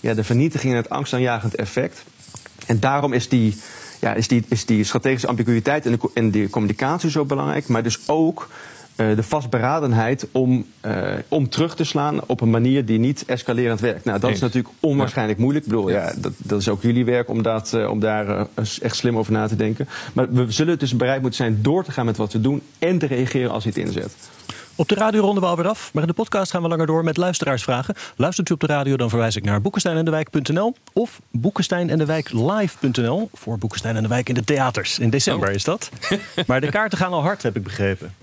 ja, 0.00 0.14
de 0.14 0.24
vernietiging 0.24 0.72
en 0.72 0.78
het 0.78 0.88
angstaanjagend 0.88 1.54
effect. 1.54 2.04
En 2.66 2.80
daarom 2.80 3.12
is 3.12 3.28
die, 3.28 3.56
ja, 4.00 4.14
is 4.14 4.28
die, 4.28 4.44
is 4.48 4.64
die 4.64 4.84
strategische 4.84 5.26
ambiguïteit 5.26 5.86
en 5.86 5.92
de, 5.92 6.10
en 6.14 6.30
de 6.30 6.50
communicatie 6.50 7.10
zo 7.10 7.24
belangrijk. 7.24 7.68
Maar 7.68 7.82
dus 7.82 7.98
ook 8.06 8.48
de 8.98 9.22
vastberadenheid 9.22 10.26
om, 10.32 10.66
uh, 10.86 11.12
om 11.28 11.48
terug 11.48 11.74
te 11.74 11.84
slaan 11.84 12.20
op 12.26 12.40
een 12.40 12.50
manier 12.50 12.84
die 12.84 12.98
niet 12.98 13.24
escalerend 13.24 13.80
werkt. 13.80 14.04
Nou, 14.04 14.20
dat 14.20 14.30
is 14.30 14.40
natuurlijk 14.40 14.74
onwaarschijnlijk 14.80 15.38
moeilijk. 15.38 15.64
Ik 15.64 15.70
bedoel, 15.70 15.90
ja, 15.90 16.12
dat, 16.16 16.32
dat 16.36 16.60
is 16.60 16.68
ook 16.68 16.82
jullie 16.82 17.04
werk 17.04 17.28
om, 17.28 17.42
dat, 17.42 17.72
uh, 17.74 17.90
om 17.90 18.00
daar 18.00 18.46
echt 18.80 18.96
slim 18.96 19.18
over 19.18 19.32
na 19.32 19.48
te 19.48 19.56
denken. 19.56 19.88
Maar 20.12 20.32
we 20.32 20.50
zullen 20.52 20.78
dus 20.78 20.96
bereid 20.96 21.20
moeten 21.20 21.38
zijn 21.44 21.58
door 21.62 21.84
te 21.84 21.92
gaan 21.92 22.06
met 22.06 22.16
wat 22.16 22.32
we 22.32 22.40
doen 22.40 22.62
en 22.78 22.98
te 22.98 23.06
reageren 23.06 23.50
als 23.50 23.64
hij 23.64 23.72
het 23.76 23.86
inzet. 23.86 24.16
Op 24.78 24.88
de 24.88 24.94
radio 24.94 25.20
ronden 25.20 25.42
we 25.42 25.48
alweer 25.48 25.68
af, 25.68 25.90
maar 25.92 26.02
in 26.02 26.08
de 26.08 26.14
podcast 26.14 26.50
gaan 26.50 26.62
we 26.62 26.68
langer 26.68 26.86
door 26.86 27.04
met 27.04 27.16
luisteraarsvragen. 27.16 27.94
Luistert 28.16 28.50
u 28.50 28.52
op 28.52 28.60
de 28.60 28.66
radio, 28.66 28.96
dan 28.96 29.08
verwijs 29.08 29.36
ik 29.36 29.44
naar 29.44 29.60
boekensteinendewijk.nl 29.60 30.74
of 30.92 31.20
boekensteinendewijk.live.nl 31.30 33.28
voor 33.32 33.58
Boekenstein 33.58 33.96
en 33.96 34.02
de 34.02 34.08
Wijk 34.08 34.28
in 34.28 34.34
de 34.34 34.44
theaters. 34.44 34.98
In 34.98 35.10
december 35.10 35.48
oh. 35.48 35.54
is 35.54 35.64
dat. 35.64 35.90
maar 36.46 36.60
de 36.60 36.70
kaarten 36.70 36.98
gaan 36.98 37.12
al 37.12 37.22
hard, 37.22 37.42
heb 37.42 37.56
ik 37.56 37.62
begrepen. 37.62 38.14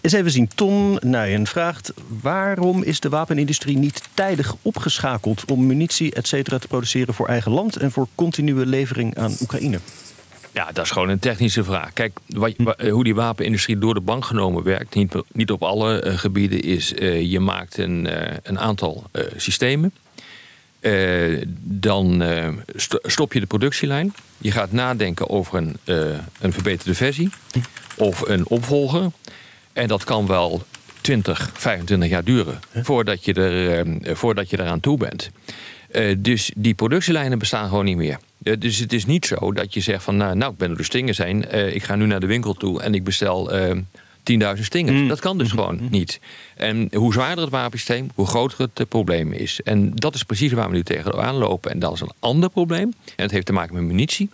Eens 0.00 0.12
even 0.12 0.30
zien. 0.30 0.48
Ton 0.54 0.98
Nijen 1.00 1.46
vraagt: 1.46 1.92
waarom 2.22 2.82
is 2.82 3.00
de 3.00 3.08
wapenindustrie 3.08 3.76
niet 3.76 4.02
tijdig 4.14 4.54
opgeschakeld 4.62 5.50
om 5.50 5.66
munitie 5.66 6.14
et 6.14 6.26
cetera, 6.26 6.58
te 6.58 6.68
produceren 6.68 7.14
voor 7.14 7.28
eigen 7.28 7.52
land 7.52 7.76
en 7.76 7.90
voor 7.90 8.08
continue 8.14 8.66
levering 8.66 9.16
aan 9.16 9.36
Oekraïne? 9.40 9.78
Ja, 10.52 10.72
dat 10.72 10.84
is 10.84 10.90
gewoon 10.90 11.08
een 11.08 11.18
technische 11.18 11.64
vraag. 11.64 11.92
Kijk, 11.92 12.18
wat, 12.26 12.54
hoe 12.90 13.04
die 13.04 13.14
wapenindustrie 13.14 13.78
door 13.78 13.94
de 13.94 14.00
bank 14.00 14.24
genomen 14.24 14.62
werkt, 14.62 14.94
niet, 14.94 15.14
niet 15.32 15.50
op 15.50 15.62
alle 15.62 16.04
uh, 16.04 16.18
gebieden, 16.18 16.60
is 16.60 16.92
uh, 16.92 17.30
je 17.30 17.40
maakt 17.40 17.78
een, 17.78 18.06
uh, 18.06 18.36
een 18.42 18.58
aantal 18.58 19.04
systemen. 19.36 19.92
dan 21.60 22.22
stop 23.02 23.32
je 23.32 23.40
de 23.40 23.46
productielijn. 23.46 24.14
Je 24.38 24.50
gaat 24.50 24.72
nadenken 24.72 25.30
over 25.30 25.58
een, 25.58 25.76
een 26.40 26.52
verbeterde 26.52 26.94
versie 26.94 27.30
of 27.96 28.28
een 28.28 28.46
opvolger. 28.46 29.10
En 29.78 29.88
dat 29.88 30.04
kan 30.04 30.26
wel 30.26 30.62
20, 31.00 31.50
25 31.54 32.08
jaar 32.08 32.24
duren 32.24 32.60
voordat 32.74 33.24
je, 33.24 33.32
er, 33.34 33.86
uh, 33.86 34.14
voordat 34.14 34.50
je 34.50 34.60
eraan 34.60 34.80
toe 34.80 34.98
bent. 34.98 35.30
Uh, 35.92 36.14
dus 36.18 36.52
die 36.56 36.74
productielijnen 36.74 37.38
bestaan 37.38 37.68
gewoon 37.68 37.84
niet 37.84 37.96
meer. 37.96 38.18
Uh, 38.42 38.54
dus 38.58 38.78
het 38.78 38.92
is 38.92 39.06
niet 39.06 39.26
zo 39.26 39.52
dat 39.52 39.74
je 39.74 39.80
zegt 39.80 40.02
van 40.02 40.16
nou, 40.16 40.36
nou 40.36 40.52
ik 40.52 40.58
ben 40.58 40.70
er 40.70 40.76
de 40.76 40.82
stingen 40.82 41.14
zijn. 41.14 41.52
ik 41.74 41.82
ga 41.82 41.96
nu 41.96 42.06
naar 42.06 42.20
de 42.20 42.26
winkel 42.26 42.54
toe 42.54 42.82
en 42.82 42.94
ik 42.94 43.04
bestel 43.04 43.52
10.000 43.52 44.60
stingers. 44.60 45.00
Mm. 45.00 45.08
Dat 45.08 45.20
kan 45.20 45.38
dus 45.38 45.50
gewoon 45.50 45.78
mm. 45.80 45.88
niet. 45.90 46.20
En 46.56 46.88
hoe 46.94 47.12
zwaarder 47.12 47.44
het 47.44 47.52
wapensysteem, 47.52 48.10
hoe 48.14 48.26
groter 48.26 48.68
het 48.74 48.88
probleem 48.88 49.32
is. 49.32 49.60
En 49.64 49.90
dat 49.94 50.14
is 50.14 50.22
precies 50.22 50.52
waar 50.52 50.68
we 50.68 50.76
nu 50.76 50.82
tegenaan 50.82 51.34
lopen. 51.34 51.70
En 51.70 51.78
dat 51.78 51.92
is 51.92 52.00
een 52.00 52.12
ander 52.18 52.50
probleem. 52.50 52.94
En 53.04 53.22
het 53.22 53.30
heeft 53.30 53.46
te 53.46 53.52
maken 53.52 53.74
met 53.74 53.84
munitie. 53.84 54.30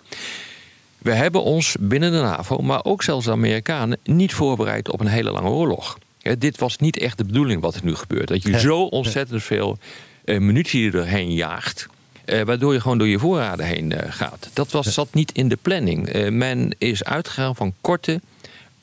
We 1.04 1.12
hebben 1.12 1.42
ons 1.42 1.76
binnen 1.80 2.12
de 2.12 2.18
NAVO, 2.18 2.58
maar 2.58 2.84
ook 2.84 3.02
zelfs 3.02 3.24
de 3.24 3.30
Amerikanen, 3.30 3.98
niet 4.04 4.34
voorbereid 4.34 4.90
op 4.90 5.00
een 5.00 5.06
hele 5.06 5.30
lange 5.30 5.48
oorlog. 5.48 5.98
dit 6.38 6.58
was 6.58 6.78
niet 6.78 6.98
echt 6.98 7.18
de 7.18 7.24
bedoeling 7.24 7.60
wat 7.60 7.74
er 7.74 7.84
nu 7.84 7.94
gebeurt. 7.94 8.28
Dat 8.28 8.42
je 8.42 8.58
zo 8.58 8.82
ontzettend 8.82 9.42
veel 9.42 9.78
uh, 10.24 10.38
munitie 10.38 10.92
erheen 10.92 11.32
jaagt. 11.32 11.86
Uh, 12.26 12.42
waardoor 12.42 12.72
je 12.72 12.80
gewoon 12.80 12.98
door 12.98 13.08
je 13.08 13.18
voorraden 13.18 13.66
heen 13.66 13.90
uh, 13.90 13.98
gaat. 14.08 14.50
Dat 14.52 14.70
was, 14.70 14.94
zat 14.94 15.14
niet 15.14 15.32
in 15.32 15.48
de 15.48 15.58
planning. 15.62 16.30
men 16.30 16.74
is 16.78 17.04
uitgegaan 17.04 17.56
van 17.56 17.74
korte 17.80 18.20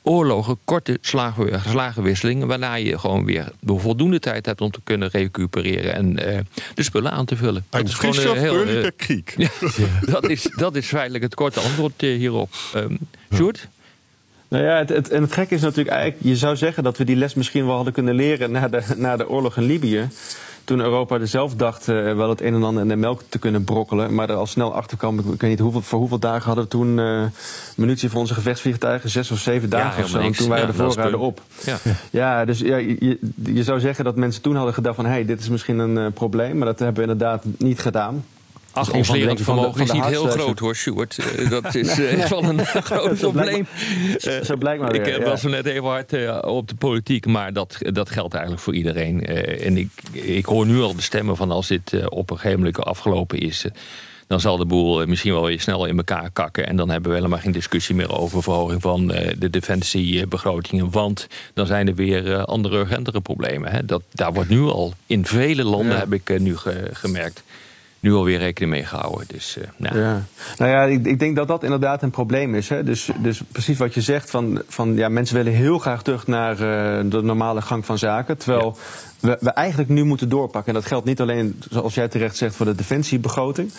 oorlogen, 0.02 0.58
korte 0.64 0.98
slagenwisselingen, 1.00 2.46
waarna 2.46 2.74
je 2.74 2.98
gewoon 2.98 3.24
weer 3.24 3.52
voldoende 3.66 4.18
tijd 4.18 4.46
hebt 4.46 4.60
om 4.60 4.70
te 4.70 4.80
kunnen 4.84 5.08
recupereren 5.08 5.94
en 5.94 6.28
uh, 6.28 6.38
de 6.74 6.82
spullen 6.82 7.10
aan 7.10 7.24
te 7.24 7.36
vullen. 7.36 7.64
Dat 7.70 7.88
is 7.88 7.94
gewoon 7.94 8.18
een 8.18 8.36
heel. 8.36 8.66
Uh, 8.66 8.84
ja, 9.36 9.50
dat, 10.00 10.28
is, 10.28 10.48
dat 10.56 10.76
is 10.76 10.86
feitelijk 10.86 11.24
het 11.24 11.34
korte 11.34 11.60
antwoord 11.60 12.00
hierop. 12.00 12.50
Um, 12.76 12.98
Sjoerd? 13.34 13.68
Nou 14.48 14.64
ja, 14.64 14.76
het, 14.76 14.88
het, 14.88 15.10
en 15.10 15.22
het 15.22 15.32
gekke 15.32 15.54
is 15.54 15.60
natuurlijk 15.60 15.96
eigenlijk, 15.96 16.24
je 16.24 16.36
zou 16.36 16.56
zeggen 16.56 16.82
dat 16.82 16.98
we 16.98 17.04
die 17.04 17.16
les 17.16 17.34
misschien 17.34 17.66
wel 17.66 17.74
hadden 17.74 17.92
kunnen 17.92 18.14
leren 18.14 18.50
na 18.50 18.68
de, 18.68 18.82
na 18.96 19.16
de 19.16 19.28
oorlog 19.28 19.56
in 19.56 19.62
Libië 19.62 20.08
toen 20.64 20.80
Europa 20.80 21.18
er 21.18 21.28
zelf 21.28 21.54
dacht 21.54 21.88
uh, 21.88 22.16
wel 22.16 22.28
het 22.28 22.40
een 22.40 22.54
en 22.54 22.62
ander 22.62 22.82
in 22.82 22.88
de 22.88 22.96
melk 22.96 23.22
te 23.28 23.38
kunnen 23.38 23.64
brokkelen. 23.64 24.14
Maar 24.14 24.30
er 24.30 24.36
al 24.36 24.46
snel 24.46 24.74
achter 24.74 24.96
kwam, 24.96 25.18
ik 25.18 25.24
weet 25.24 25.50
niet 25.50 25.58
hoeveel, 25.58 25.80
voor 25.80 25.98
hoeveel 25.98 26.18
dagen 26.18 26.46
hadden 26.46 26.64
we 26.64 26.70
toen 26.70 26.98
uh, 26.98 27.22
munitie 27.76 28.10
voor 28.10 28.20
onze 28.20 28.34
gevechtsvliegtuigen? 28.34 29.10
Zes 29.10 29.30
of 29.30 29.38
zeven 29.38 29.70
dagen 29.70 29.98
ja, 29.98 30.04
of 30.04 30.10
zo. 30.10 30.18
En 30.18 30.32
toen 30.32 30.48
waren 30.48 30.66
ja, 30.66 30.72
de 30.72 30.76
voorraden 30.76 31.18
op. 31.18 31.42
Ja. 31.64 31.78
ja, 32.20 32.44
dus 32.44 32.58
ja, 32.58 32.76
je, 32.76 33.18
je, 33.44 33.62
zou 33.62 33.80
zeggen 33.80 34.04
dat 34.04 34.16
mensen 34.16 34.42
toen 34.42 34.56
hadden 34.56 34.74
gedacht 34.74 34.96
van... 34.96 35.04
hé, 35.04 35.10
hey, 35.10 35.24
dit 35.24 35.40
is 35.40 35.48
misschien 35.48 35.78
een 35.78 35.96
uh, 35.96 36.06
probleem. 36.14 36.56
Maar 36.56 36.66
dat 36.66 36.78
hebben 36.78 37.04
we 37.04 37.10
inderdaad 37.10 37.44
niet 37.58 37.80
gedaan. 37.80 38.24
Achtingslerend 38.72 39.40
vermogen 39.40 39.82
is 39.82 39.92
niet 39.92 40.04
heel 40.04 40.26
groot 40.26 40.58
hoor, 40.58 40.76
Stuart. 40.76 41.18
Dat 41.50 41.74
is 41.74 41.98
uh, 41.98 42.24
wel 42.28 42.44
een 42.44 42.66
groot 42.90 43.18
probleem. 43.18 43.66
Zo 44.44 44.56
blijkt 44.56 44.82
maar 44.82 44.94
Ik 44.94 45.24
was 45.24 45.42
ja. 45.42 45.48
net 45.48 45.66
even 45.66 45.84
hard 45.84 46.42
op 46.44 46.68
de 46.68 46.74
politiek, 46.74 47.26
maar 47.26 47.52
dat, 47.52 47.78
dat 47.80 48.10
geldt 48.10 48.34
eigenlijk 48.34 48.62
voor 48.62 48.74
iedereen. 48.74 49.26
en 49.60 49.76
ik, 49.76 49.90
ik 50.12 50.44
hoor 50.44 50.66
nu 50.66 50.80
al 50.80 50.94
de 50.94 51.02
stemmen 51.02 51.36
van 51.36 51.50
als 51.50 51.68
dit 51.68 52.08
op 52.08 52.30
een 52.30 52.36
gegeven 52.36 52.58
moment 52.58 52.78
afgelopen 52.78 53.38
is... 53.38 53.66
dan 54.26 54.40
zal 54.40 54.56
de 54.56 54.64
boel 54.64 55.06
misschien 55.06 55.32
wel 55.32 55.44
weer 55.44 55.60
snel 55.60 55.86
in 55.86 55.96
elkaar 55.96 56.30
kakken. 56.30 56.66
En 56.66 56.76
dan 56.76 56.90
hebben 56.90 57.10
we 57.10 57.16
helemaal 57.16 57.38
geen 57.38 57.52
discussie 57.52 57.94
meer 57.94 58.18
over 58.18 58.42
verhoging 58.42 58.82
van 58.82 59.06
de 59.38 59.50
defensiebegrotingen. 59.50 60.90
Want 60.90 61.26
dan 61.54 61.66
zijn 61.66 61.88
er 61.88 61.94
weer 61.94 62.44
andere 62.44 62.78
urgentere 62.78 63.20
problemen. 63.20 63.70
Hè. 63.70 63.84
Dat, 63.84 64.02
daar 64.12 64.32
wordt 64.32 64.50
nu 64.50 64.60
al 64.60 64.94
in 65.06 65.26
vele 65.26 65.64
landen, 65.64 65.92
ja. 65.92 65.98
heb 65.98 66.12
ik 66.12 66.40
nu 66.40 66.56
ge, 66.56 66.88
gemerkt 66.92 67.42
nu 68.02 68.14
alweer 68.14 68.38
rekening 68.38 68.72
mee 68.72 68.84
gehouden. 68.84 69.26
Dus, 69.28 69.56
uh, 69.58 69.64
nou. 69.76 69.98
Ja. 69.98 70.22
nou 70.58 70.70
ja, 70.70 70.82
ik, 70.82 71.06
ik, 71.06 71.18
denk 71.18 71.36
dat 71.36 71.48
dat 71.48 71.62
inderdaad 71.62 72.02
een 72.02 72.10
probleem 72.10 72.54
is. 72.54 72.68
Hè? 72.68 72.82
Dus, 72.84 73.10
dus 73.18 73.42
precies 73.52 73.78
wat 73.78 73.94
je 73.94 74.00
zegt, 74.00 74.30
van, 74.30 74.62
van 74.68 74.94
ja, 74.94 75.08
mensen 75.08 75.36
willen 75.36 75.52
heel 75.52 75.78
graag 75.78 76.02
terug 76.02 76.26
naar 76.26 76.52
uh, 76.52 77.10
de 77.10 77.22
normale 77.22 77.62
gang 77.62 77.86
van 77.86 77.98
zaken. 77.98 78.38
Terwijl 78.38 78.76
we, 79.22 79.36
we 79.40 79.50
eigenlijk 79.50 79.88
nu 79.88 80.04
moeten 80.04 80.28
doorpakken. 80.28 80.74
En 80.74 80.80
dat 80.80 80.88
geldt 80.88 81.06
niet 81.06 81.20
alleen, 81.20 81.60
zoals 81.70 81.94
jij 81.94 82.08
terecht 82.08 82.36
zegt, 82.36 82.54
voor 82.54 82.66
de 82.66 82.74
defensiebegroting. 82.74 83.70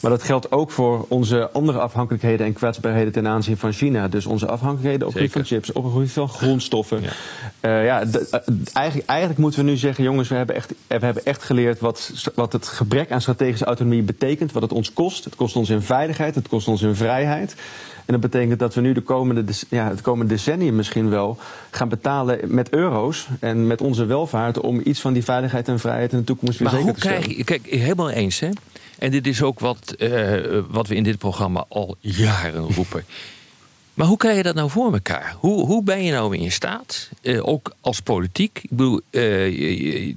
Maar 0.00 0.10
dat 0.10 0.22
geldt 0.22 0.52
ook 0.52 0.70
voor 0.70 1.04
onze 1.08 1.50
andere 1.52 1.78
afhankelijkheden 1.78 2.46
en 2.46 2.52
kwetsbaarheden 2.52 3.12
ten 3.12 3.26
aanzien 3.28 3.56
van 3.56 3.72
China. 3.72 4.08
Dus 4.08 4.26
onze 4.26 4.46
afhankelijkheden 4.46 5.06
op 5.06 5.12
het 5.12 5.22
gebied 5.22 5.32
van 5.32 5.44
chips, 5.44 5.72
op 5.72 5.84
het 5.84 5.92
gebied 5.92 6.12
van 6.12 6.28
grondstoffen. 6.28 7.02
Ja, 7.02 7.10
uh, 7.60 7.84
ja 7.84 8.04
eigenlijk, 8.72 9.08
eigenlijk 9.08 9.40
moeten 9.40 9.64
we 9.64 9.70
nu 9.70 9.76
zeggen, 9.76 10.04
jongens, 10.04 10.28
we 10.28 10.34
hebben 10.34 10.54
echt, 10.56 10.74
we 10.86 11.04
hebben 11.04 11.24
echt 11.24 11.42
geleerd 11.42 11.80
wat, 11.80 12.30
wat 12.34 12.52
het 12.52 12.68
gebrek 12.68 13.10
aan 13.10 13.20
strategische 13.20 13.64
autonomie 13.64 14.02
betekent. 14.02 14.52
Wat 14.52 14.62
het 14.62 14.72
ons 14.72 14.92
kost. 14.92 15.24
Het 15.24 15.36
kost 15.36 15.56
ons 15.56 15.70
in 15.70 15.82
veiligheid, 15.82 16.34
het 16.34 16.48
kost 16.48 16.68
ons 16.68 16.82
in 16.82 16.94
vrijheid. 16.94 17.54
En 18.04 18.12
dat 18.12 18.20
betekent 18.20 18.58
dat 18.58 18.74
we 18.74 18.80
nu 18.80 18.92
de 18.92 19.00
komende, 19.00 19.44
ja, 19.68 19.88
het 19.88 20.00
komende 20.00 20.34
decennium 20.34 20.76
misschien 20.76 21.10
wel 21.10 21.38
gaan 21.70 21.88
betalen 21.88 22.38
met 22.54 22.70
euro's 22.70 23.28
en 23.40 23.66
met 23.66 23.80
onze 23.80 24.04
welvaart 24.04 24.60
om 24.60 24.80
iets 24.84 25.00
van 25.00 25.12
die 25.12 25.24
veiligheid 25.24 25.68
en 25.68 25.78
vrijheid 25.78 26.12
in 26.12 26.18
de 26.18 26.24
toekomst 26.24 26.58
weer 26.58 26.68
maar 26.68 26.76
zeker 26.76 26.92
hoe 26.92 27.00
te 27.00 27.08
stellen. 27.08 27.22
Krijg 27.22 27.36
je, 27.36 27.44
kijk, 27.44 27.66
helemaal 27.66 28.10
eens 28.10 28.40
hè. 28.40 28.48
En 28.98 29.10
dit 29.10 29.26
is 29.26 29.42
ook 29.42 29.60
wat, 29.60 29.94
uh, 29.98 30.60
wat 30.68 30.88
we 30.88 30.94
in 30.94 31.02
dit 31.02 31.18
programma 31.18 31.64
al 31.68 31.96
jaren 32.00 32.62
roepen. 32.76 33.04
Maar 33.94 34.06
hoe 34.06 34.16
krijg 34.16 34.36
je 34.36 34.42
dat 34.42 34.54
nou 34.54 34.70
voor 34.70 34.92
elkaar? 34.92 35.36
Hoe, 35.38 35.66
hoe 35.66 35.82
ben 35.82 36.04
je 36.04 36.12
nou 36.12 36.36
in 36.36 36.52
staat, 36.52 37.10
uh, 37.22 37.48
ook 37.48 37.74
als 37.80 38.00
politiek? 38.00 38.58
Ik 38.62 38.70
bedoel, 38.70 39.00
uh, 39.10 40.14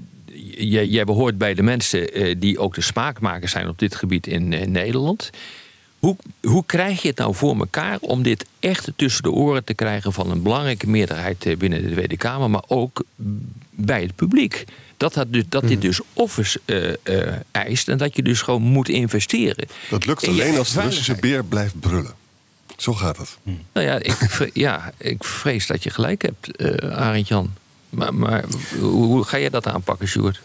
jij 0.87 1.03
behoort 1.03 1.37
bij 1.37 1.53
de 1.53 1.63
mensen 1.63 2.39
die 2.39 2.59
ook 2.59 2.75
de 2.75 2.81
smaakmakers 2.81 3.51
zijn 3.51 3.67
op 3.67 3.79
dit 3.79 3.95
gebied 3.95 4.27
in 4.27 4.71
Nederland. 4.71 5.29
Hoe, 6.05 6.17
hoe 6.41 6.63
krijg 6.65 7.01
je 7.01 7.07
het 7.07 7.17
nou 7.17 7.35
voor 7.35 7.59
elkaar 7.59 7.97
om 7.99 8.23
dit 8.23 8.45
echt 8.59 8.91
tussen 8.95 9.23
de 9.23 9.31
oren 9.31 9.63
te 9.63 9.73
krijgen 9.73 10.13
van 10.13 10.31
een 10.31 10.41
belangrijke 10.41 10.87
meerderheid 10.87 11.45
eh, 11.45 11.57
binnen 11.57 11.81
de 11.81 11.91
Tweede 11.91 12.17
Kamer, 12.17 12.49
maar 12.49 12.63
ook 12.67 13.03
bij 13.69 14.01
het 14.01 14.15
publiek? 14.15 14.63
Dat, 14.97 15.13
dat, 15.13 15.33
dus, 15.33 15.43
dat 15.49 15.61
dit 15.61 15.71
hmm. 15.71 15.79
dus 15.79 15.99
offers 16.13 16.57
uh, 16.65 16.93
uh, 17.03 17.33
eist 17.51 17.87
en 17.87 17.97
dat 17.97 18.15
je 18.15 18.23
dus 18.23 18.41
gewoon 18.41 18.61
moet 18.61 18.89
investeren. 18.89 19.67
Dat 19.89 20.05
lukt 20.05 20.27
alleen 20.27 20.57
als 20.57 20.73
de 20.73 20.81
Russische 20.81 21.15
beer 21.15 21.43
blijft 21.45 21.79
brullen. 21.79 22.13
Zo 22.77 22.93
gaat 22.93 23.17
het. 23.17 23.37
Hmm. 23.43 23.61
Nou 23.73 23.85
ja 23.85 23.99
ik, 23.99 24.49
ja, 24.53 24.91
ik 24.97 25.23
vrees 25.23 25.67
dat 25.67 25.83
je 25.83 25.89
gelijk 25.89 26.21
hebt, 26.21 26.61
uh, 26.61 26.97
Arend 26.97 27.27
Jan. 27.27 27.53
Maar, 27.89 28.13
maar 28.13 28.45
hoe, 28.79 29.05
hoe, 29.05 29.23
ga 29.23 29.39
jij 29.39 29.49
dat 29.49 29.67
aanpakken, 29.67 30.07
Sjoerd? 30.07 30.41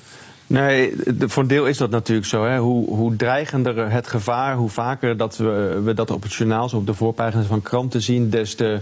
Nee, 0.51 0.95
voor 1.19 1.43
een 1.43 1.49
deel 1.49 1.67
is 1.67 1.77
dat 1.77 1.91
natuurlijk 1.91 2.27
zo. 2.27 2.45
Hè. 2.45 2.59
Hoe, 2.59 2.89
hoe 2.89 3.17
dreigender 3.17 3.91
het 3.91 4.07
gevaar, 4.07 4.57
hoe 4.57 4.69
vaker 4.69 5.17
dat 5.17 5.37
we, 5.37 5.81
we 5.85 5.95
dat 5.95 6.11
op 6.11 6.23
het 6.23 6.35
journaal, 6.35 6.71
op 6.75 6.87
de 6.87 6.95
voorpagina's 6.95 7.47
van 7.47 7.63
kranten 7.63 8.03
zien, 8.03 8.31
des 8.31 8.55
te, 8.55 8.79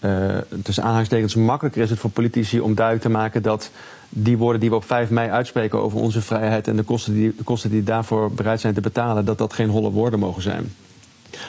uh, 0.00 1.36
makkelijker 1.36 1.82
is 1.82 1.90
het 1.90 1.98
voor 1.98 2.10
politici 2.10 2.60
om 2.60 2.74
duidelijk 2.74 3.06
te 3.06 3.12
maken 3.12 3.42
dat 3.42 3.70
die 4.08 4.36
woorden 4.38 4.60
die 4.60 4.70
we 4.70 4.76
op 4.76 4.84
5 4.84 5.10
mei 5.10 5.30
uitspreken 5.30 5.78
over 5.78 5.98
onze 5.98 6.22
vrijheid 6.22 6.68
en 6.68 6.76
de 6.76 6.82
kosten 6.82 7.14
die, 7.14 7.34
de 7.36 7.44
kosten 7.44 7.70
die 7.70 7.82
daarvoor 7.82 8.32
bereid 8.32 8.60
zijn 8.60 8.74
te 8.74 8.80
betalen, 8.80 9.24
dat 9.24 9.38
dat 9.38 9.52
geen 9.52 9.70
holle 9.70 9.90
woorden 9.90 10.18
mogen 10.18 10.42
zijn. 10.42 10.72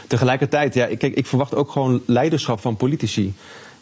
Tegelijkertijd, 0.08 0.74
ja, 0.74 0.86
kijk, 0.86 1.16
ik 1.16 1.26
verwacht 1.26 1.56
ook 1.56 1.72
gewoon 1.72 2.02
leiderschap 2.06 2.60
van 2.60 2.76
politici. 2.76 3.34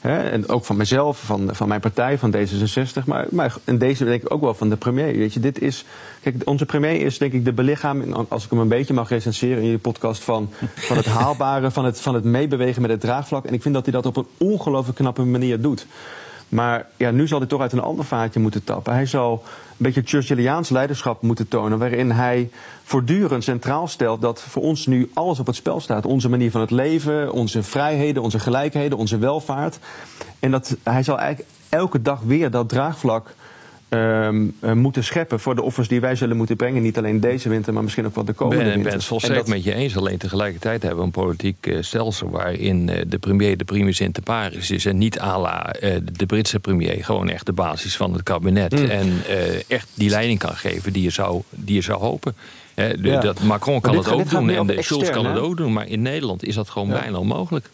En 0.03 0.49
ook 0.49 0.65
van 0.65 0.77
mezelf, 0.77 1.19
van, 1.19 1.49
van 1.51 1.67
mijn 1.67 1.79
partij, 1.79 2.17
van 2.17 2.35
D66. 2.35 3.03
Maar, 3.05 3.25
maar 3.29 3.55
in 3.63 3.77
deze 3.77 4.05
denk 4.05 4.21
ik 4.21 4.33
ook 4.33 4.41
wel 4.41 4.53
van 4.53 4.69
de 4.69 4.75
premier. 4.75 5.17
Weet 5.17 5.33
je, 5.33 5.39
dit 5.39 5.61
is. 5.61 5.85
Kijk, 6.21 6.35
onze 6.45 6.65
premier 6.65 7.01
is 7.01 7.17
denk 7.17 7.33
ik 7.33 7.45
de 7.45 7.53
belichaming, 7.53 8.15
als 8.29 8.43
ik 8.43 8.49
hem 8.49 8.59
een 8.59 8.67
beetje 8.67 8.93
mag 8.93 9.09
recenseren 9.09 9.57
in 9.57 9.63
jullie 9.63 9.77
podcast, 9.77 10.23
van, 10.23 10.49
van 10.75 10.97
het 10.97 11.05
haalbare, 11.05 11.71
van 11.71 11.85
het, 11.85 11.99
van 11.99 12.13
het 12.13 12.23
meebewegen 12.23 12.81
met 12.81 12.91
het 12.91 12.99
draagvlak. 12.99 13.45
En 13.45 13.53
ik 13.53 13.61
vind 13.61 13.73
dat 13.73 13.83
hij 13.83 13.93
dat 13.93 14.05
op 14.05 14.17
een 14.17 14.27
ongelooflijk 14.37 14.97
knappe 14.97 15.23
manier 15.23 15.61
doet. 15.61 15.87
Maar 16.49 16.87
ja, 16.97 17.11
nu 17.11 17.27
zal 17.27 17.39
hij 17.39 17.47
toch 17.47 17.61
uit 17.61 17.71
een 17.71 17.81
ander 17.81 18.05
vaatje 18.05 18.39
moeten 18.39 18.63
tappen. 18.63 18.93
Hij 18.93 19.05
zal 19.05 19.43
beetje 19.83 20.01
Churchilliaans 20.05 20.69
leiderschap 20.69 21.21
moeten 21.21 21.47
tonen, 21.47 21.79
waarin 21.79 22.11
hij 22.11 22.49
voortdurend 22.83 23.43
centraal 23.43 23.87
stelt 23.87 24.21
dat 24.21 24.41
voor 24.41 24.63
ons 24.63 24.87
nu 24.87 25.09
alles 25.13 25.39
op 25.39 25.45
het 25.45 25.55
spel 25.55 25.79
staat. 25.79 26.05
Onze 26.05 26.29
manier 26.29 26.51
van 26.51 26.61
het 26.61 26.71
leven, 26.71 27.31
onze 27.31 27.63
vrijheden, 27.63 28.23
onze 28.23 28.39
gelijkheden, 28.39 28.97
onze 28.97 29.17
welvaart. 29.17 29.79
En 30.39 30.51
dat 30.51 30.75
hij 30.83 31.03
zal 31.03 31.19
eigenlijk 31.19 31.49
elke 31.69 32.01
dag 32.01 32.19
weer 32.21 32.51
dat 32.51 32.69
draagvlak 32.69 33.35
um, 33.93 34.53
moeten 34.73 35.03
scheppen 35.03 35.39
voor 35.39 35.55
de 35.55 35.61
offers 35.61 35.87
die 35.87 36.01
wij 36.01 36.15
zullen 36.15 36.37
moeten 36.37 36.55
brengen. 36.55 36.81
Niet 36.81 36.97
alleen 36.97 37.19
deze 37.19 37.49
winter, 37.49 37.73
maar 37.73 37.83
misschien 37.83 38.05
ook 38.05 38.15
wel 38.15 38.25
de 38.25 38.33
komende 38.33 38.63
ben, 38.63 38.73
winter. 38.73 38.85
Ik 38.85 38.89
ben 38.89 38.99
het 38.99 39.07
volstrekt 39.07 39.47
met 39.47 39.63
je 39.63 39.73
eens. 39.73 39.97
Alleen 39.97 40.17
tegelijkertijd 40.17 40.81
hebben 40.81 40.99
we 40.99 41.05
een 41.05 41.11
politiek 41.11 41.67
uh, 41.67 41.77
stelsel 41.81 42.29
waarin 42.29 42.87
uh, 42.87 43.01
de 43.07 43.17
premier 43.17 43.57
de 43.57 43.63
primus 43.63 43.99
inter 43.99 44.23
pares 44.23 44.71
is. 44.71 44.85
En 44.85 44.97
niet 44.97 45.19
à 45.19 45.39
la 45.39 45.75
de 46.13 46.25
Britse 46.25 46.59
premier. 46.59 47.03
Gewoon 47.05 47.29
echt 47.29 47.45
de 47.45 47.53
basis 47.53 47.97
van 47.97 48.13
het 48.13 48.23
kabinet. 48.23 48.79
Mm. 48.79 48.85
En 48.85 49.11
echt 49.67 49.87
die 49.93 50.09
leiding 50.09 50.39
kan 50.39 50.55
geven 50.55 50.93
die 50.93 51.03
je 51.03 51.09
zou, 51.09 51.41
die 51.49 51.75
je 51.75 51.81
zou 51.81 51.99
hopen. 51.99 52.35
De, 52.73 52.97
ja. 53.01 53.19
dat 53.19 53.43
Macron 53.43 53.81
kan 53.81 53.97
het 53.97 54.11
ook 54.11 54.29
doen 54.29 54.49
en 54.49 54.67
de 54.67 54.81
Schulz 54.81 55.09
kan 55.09 55.25
het 55.25 55.37
ook 55.37 55.57
doen. 55.57 55.73
Maar 55.73 55.87
in 55.87 56.01
Nederland 56.01 56.45
is 56.45 56.55
dat 56.55 56.69
gewoon 56.69 56.87
ja. 56.87 56.99
bijna 56.99 57.17
onmogelijk. 57.17 57.69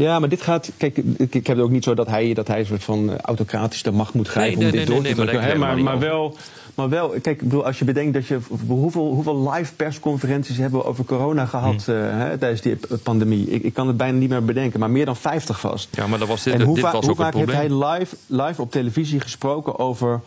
Ja, 0.00 0.18
maar 0.18 0.28
dit 0.28 0.42
gaat. 0.42 0.72
Kijk, 0.76 0.96
ik, 0.96 1.34
ik 1.34 1.46
heb 1.46 1.56
het 1.56 1.64
ook 1.64 1.70
niet 1.70 1.84
zo 1.84 1.94
dat 1.94 2.06
hij, 2.06 2.34
dat 2.34 2.48
hij 2.48 2.58
een 2.58 2.66
soort 2.66 2.84
van 2.84 3.20
autocratisch 3.20 3.82
de 3.82 3.90
macht 3.90 4.14
moet 4.14 4.28
grijpen 4.28 4.58
nee, 4.58 4.66
om 4.66 4.74
nee, 4.74 4.86
dit 4.86 4.88
nee, 4.88 5.14
door 5.14 5.26
te 5.26 5.30
drukken. 5.30 5.58
Maar, 5.58 5.74
maar, 5.74 5.82
maar 5.82 5.98
wel. 5.98 6.36
Maar 6.74 6.88
wel, 6.88 7.08
kijk, 7.08 7.26
ik 7.26 7.42
bedoel, 7.42 7.66
als 7.66 7.78
je 7.78 7.84
bedenkt 7.84 8.14
dat 8.14 8.26
je. 8.26 8.38
Hoeveel, 8.66 9.12
hoeveel 9.12 9.50
live 9.50 9.74
persconferenties 9.74 10.56
hebben 10.56 10.80
we 10.80 10.86
over 10.86 11.04
corona 11.04 11.46
gehad 11.46 11.84
hmm. 11.84 11.94
uh, 11.94 12.00
hè, 12.02 12.38
tijdens 12.38 12.60
die 12.60 12.78
pandemie? 13.02 13.50
Ik, 13.50 13.62
ik, 13.62 13.74
kan 13.74 13.86
het 13.86 13.96
bijna 13.96 14.18
niet 14.18 14.28
meer 14.28 14.44
bedenken, 14.44 14.80
maar 14.80 14.90
meer 14.90 15.04
dan 15.04 15.16
50 15.16 15.60
vast. 15.60 15.88
Ja, 15.96 16.06
maar 16.06 16.18
dat 16.18 16.28
was 16.28 16.42
dit, 16.42 16.54
en 16.54 16.60
hoe, 16.60 16.74
dit 16.74 16.84
va 16.84 16.92
was 16.92 17.00
hoe 17.00 17.10
ook 17.10 17.16
vaak 17.16 17.34
heeft 17.34 17.52
hij 17.52 17.74
live, 17.74 18.16
live 18.26 18.62
op 18.62 18.70
televisie 18.70 19.20
gesproken 19.20 19.78
over 19.78 20.20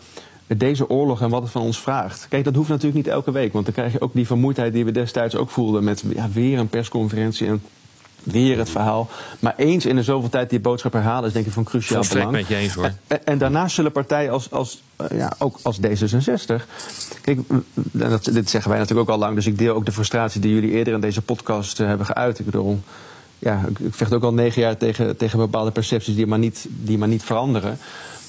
deze 0.48 0.90
oorlog 0.90 1.22
en 1.22 1.30
wat 1.30 1.42
het 1.42 1.52
van 1.52 1.62
ons 1.62 1.80
vraagt. 1.80 2.26
Kijk, 2.30 2.44
dat 2.44 2.56
hoeft 2.56 2.70
natuurlijk 2.70 3.06
niet 3.06 3.14
elke 3.14 3.32
week, 3.32 3.54
want 3.54 3.66
dan 3.66 3.74
krijg 3.74 3.92
je 3.92 4.02
ook 4.02 4.14
die 4.14 4.28
vermoeidheid 4.28 4.74
die 4.74 4.86
we 4.86 4.92
destijds 4.92 5.36
ook 5.36 5.50
voelden 5.50 5.84
met 5.84 6.04
ja, 6.16 6.30
weer 6.34 6.60
een 6.60 6.68
persconferentie 6.68 7.48
en 7.48 7.62
weer 8.24 8.58
het 8.58 8.70
verhaal. 8.70 9.10
Maar 9.40 9.54
eens 9.58 9.86
in 9.86 9.96
de 9.96 10.04
zoveel 10.04 10.30
tijd 10.30 10.50
die 10.50 10.60
boodschap 10.60 10.94
herhalen 10.94 11.28
is 11.28 11.34
denk 11.34 11.46
ik 11.46 11.52
van 11.52 11.64
cruciaal 11.64 11.96
Volstrekt 11.96 12.26
belang. 12.26 12.48
met 12.48 12.58
je 12.58 12.64
eens 12.64 12.74
hoor. 12.74 12.92
En, 13.08 13.26
en 13.26 13.38
daarnaast 13.38 13.76
zullen 13.76 13.92
partijen 13.92 14.32
als, 14.32 14.52
als, 14.52 14.82
uh, 15.02 15.18
ja, 15.18 15.34
ook 15.38 15.60
als 15.62 15.80
D66. 15.80 16.66
Kijk, 17.22 17.40
dat, 17.74 18.24
dit 18.24 18.50
zeggen 18.50 18.72
wij 18.72 18.80
natuurlijk 18.80 19.10
ook 19.10 19.16
al 19.16 19.22
lang, 19.22 19.36
dus 19.36 19.46
ik 19.46 19.58
deel 19.58 19.76
ook 19.76 19.86
de 19.86 19.92
frustratie 19.92 20.42
die 20.42 20.54
jullie 20.54 20.72
eerder 20.72 20.94
in 20.94 21.00
deze 21.00 21.22
podcast 21.22 21.80
uh, 21.80 21.88
hebben 21.88 22.06
geuit. 22.06 22.40
Ik 22.40 22.46
bedoel, 22.46 22.80
ja, 23.40 23.62
ik 23.80 23.94
vecht 23.94 24.14
ook 24.14 24.24
al 24.24 24.34
negen 24.34 24.62
jaar 24.62 24.78
tegen, 24.78 25.18
tegen 25.18 25.38
bepaalde 25.40 25.72
percepties 25.72 26.16
die 26.16 26.28
maar 26.28 26.40
niet, 26.40 26.66
die 26.70 26.98
maar 26.98 27.08
niet 27.08 27.24
veranderen. 27.24 27.78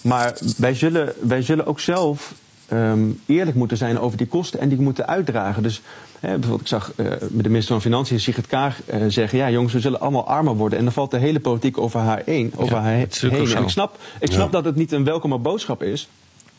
Maar 0.01 0.39
wij 0.57 0.75
zullen, 0.75 1.13
wij 1.21 1.43
zullen 1.43 1.67
ook 1.67 1.81
zelf 1.81 2.33
ehm, 2.69 3.05
eerlijk 3.27 3.57
moeten 3.57 3.77
zijn 3.77 3.99
over 3.99 4.17
die 4.19 4.27
kosten 4.27 4.61
en 4.61 4.69
die 4.69 4.81
moeten 4.81 5.07
uitdragen. 5.07 5.63
Dus 5.63 5.81
hè, 6.21 6.29
bijvoorbeeld, 6.29 6.61
ik 6.61 6.67
zag 6.67 6.93
uh, 6.97 7.07
de 7.31 7.49
minister 7.49 7.73
van 7.73 7.81
Financiën, 7.83 8.21
Sigrid 8.21 8.47
Kaag, 8.47 8.79
uh, 8.95 9.05
zeggen: 9.09 9.39
Ja, 9.39 9.51
jongens, 9.51 9.73
we 9.73 9.81
zullen 9.81 10.01
allemaal 10.01 10.27
armer 10.27 10.55
worden. 10.57 10.79
En 10.79 10.85
dan 10.85 10.93
valt 10.93 11.11
de 11.11 11.19
hele 11.19 11.41
politiek 11.41 11.79
over 11.79 12.01
haar, 12.01 12.23
één, 12.27 12.53
over 12.57 12.75
Ja, 12.77 12.83
haar 12.83 12.93
heen. 12.93 13.09
En 13.31 13.63
ik 13.63 13.69
snap, 13.69 13.99
ik 14.21 14.33
snap 14.33 14.47
Ja. 14.47 14.53
dat 14.53 14.65
het 14.65 14.77
niet 14.77 14.93
een 14.93 15.05
welkome 15.05 15.39
boodschap 15.39 15.83
is. 15.83 16.09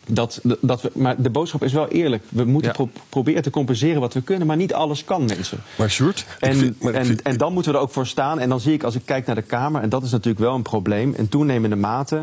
Dat, 0.08 0.40
dat 0.62 0.82
we, 0.82 0.92
maar 0.94 1.22
de 1.22 1.30
boodschap 1.30 1.64
is 1.64 1.74
wel 1.74 1.88
eerlijk. 1.88 2.24
We 2.30 2.44
moeten 2.44 2.70
Ja. 2.70 2.76
pro- 2.76 2.90
proberen 3.10 3.42
te 3.42 3.50
compenseren 3.50 4.02
wat 4.02 4.14
we 4.14 4.22
kunnen, 4.22 4.48
maar 4.48 4.56
niet 4.58 4.74
alles 4.74 5.06
kan, 5.06 5.26
mensen. 5.26 5.58
Maar 5.78 5.90
Sjoerd, 5.90 6.26
En, 6.40 6.56
vind- 6.56 6.82
maar 6.84 6.94
ik 6.94 7.00
en, 7.00 7.06
vind- 7.06 7.22
en 7.22 7.38
dan 7.38 7.54
moeten 7.54 7.72
we 7.72 7.78
er 7.78 7.84
ook 7.84 7.92
voor 7.92 8.08
staan. 8.08 8.40
En 8.40 8.50
dan 8.50 8.60
zie 8.60 8.74
ik, 8.74 8.84
als 8.84 8.96
ik 8.96 9.02
kijk 9.06 9.26
naar 9.26 9.36
de 9.36 9.42
Kamer, 9.42 9.82
en 9.82 9.90
dat 9.90 10.04
is 10.04 10.12
natuurlijk 10.12 10.44
wel 10.46 10.56
een 10.56 10.62
probleem, 10.62 11.14
in 11.18 11.30
toenemende 11.30 11.76
mate, 11.76 12.22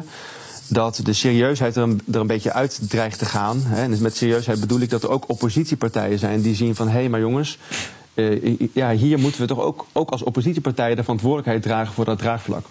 dat 0.72 1.00
de 1.04 1.12
serieusheid 1.12 1.76
er 1.76 1.82
een, 1.82 2.00
er 2.12 2.20
een 2.20 2.26
beetje 2.26 2.52
uit 2.52 2.80
dreigt 2.88 3.18
te 3.18 3.24
gaan. 3.24 3.62
Hè. 3.64 3.82
En 3.82 3.90
dus 3.90 3.98
met 3.98 4.16
serieusheid 4.16 4.60
bedoel 4.60 4.80
ik 4.80 4.90
dat 4.90 5.02
er 5.02 5.10
ook 5.10 5.24
oppositiepartijen 5.28 6.18
zijn 6.18 6.40
die 6.40 6.54
zien 6.54 6.74
van, 6.74 6.86
hé, 6.88 6.92
hey, 6.98 7.08
maar 7.08 7.20
jongens. 7.20 7.58
eh, 8.14 8.58
ja, 8.72 8.92
hier 8.94 9.18
moeten 9.18 9.40
we 9.40 9.46
toch 9.46 9.60
ook, 9.60 9.86
ook 9.92 10.10
als 10.10 10.22
oppositiepartijen 10.22 10.96
de 10.96 11.02
verantwoordelijkheid 11.02 11.62
dragen 11.62 11.94
voor 11.94 12.04
dat 12.04 12.18
draagvlak. 12.18 12.66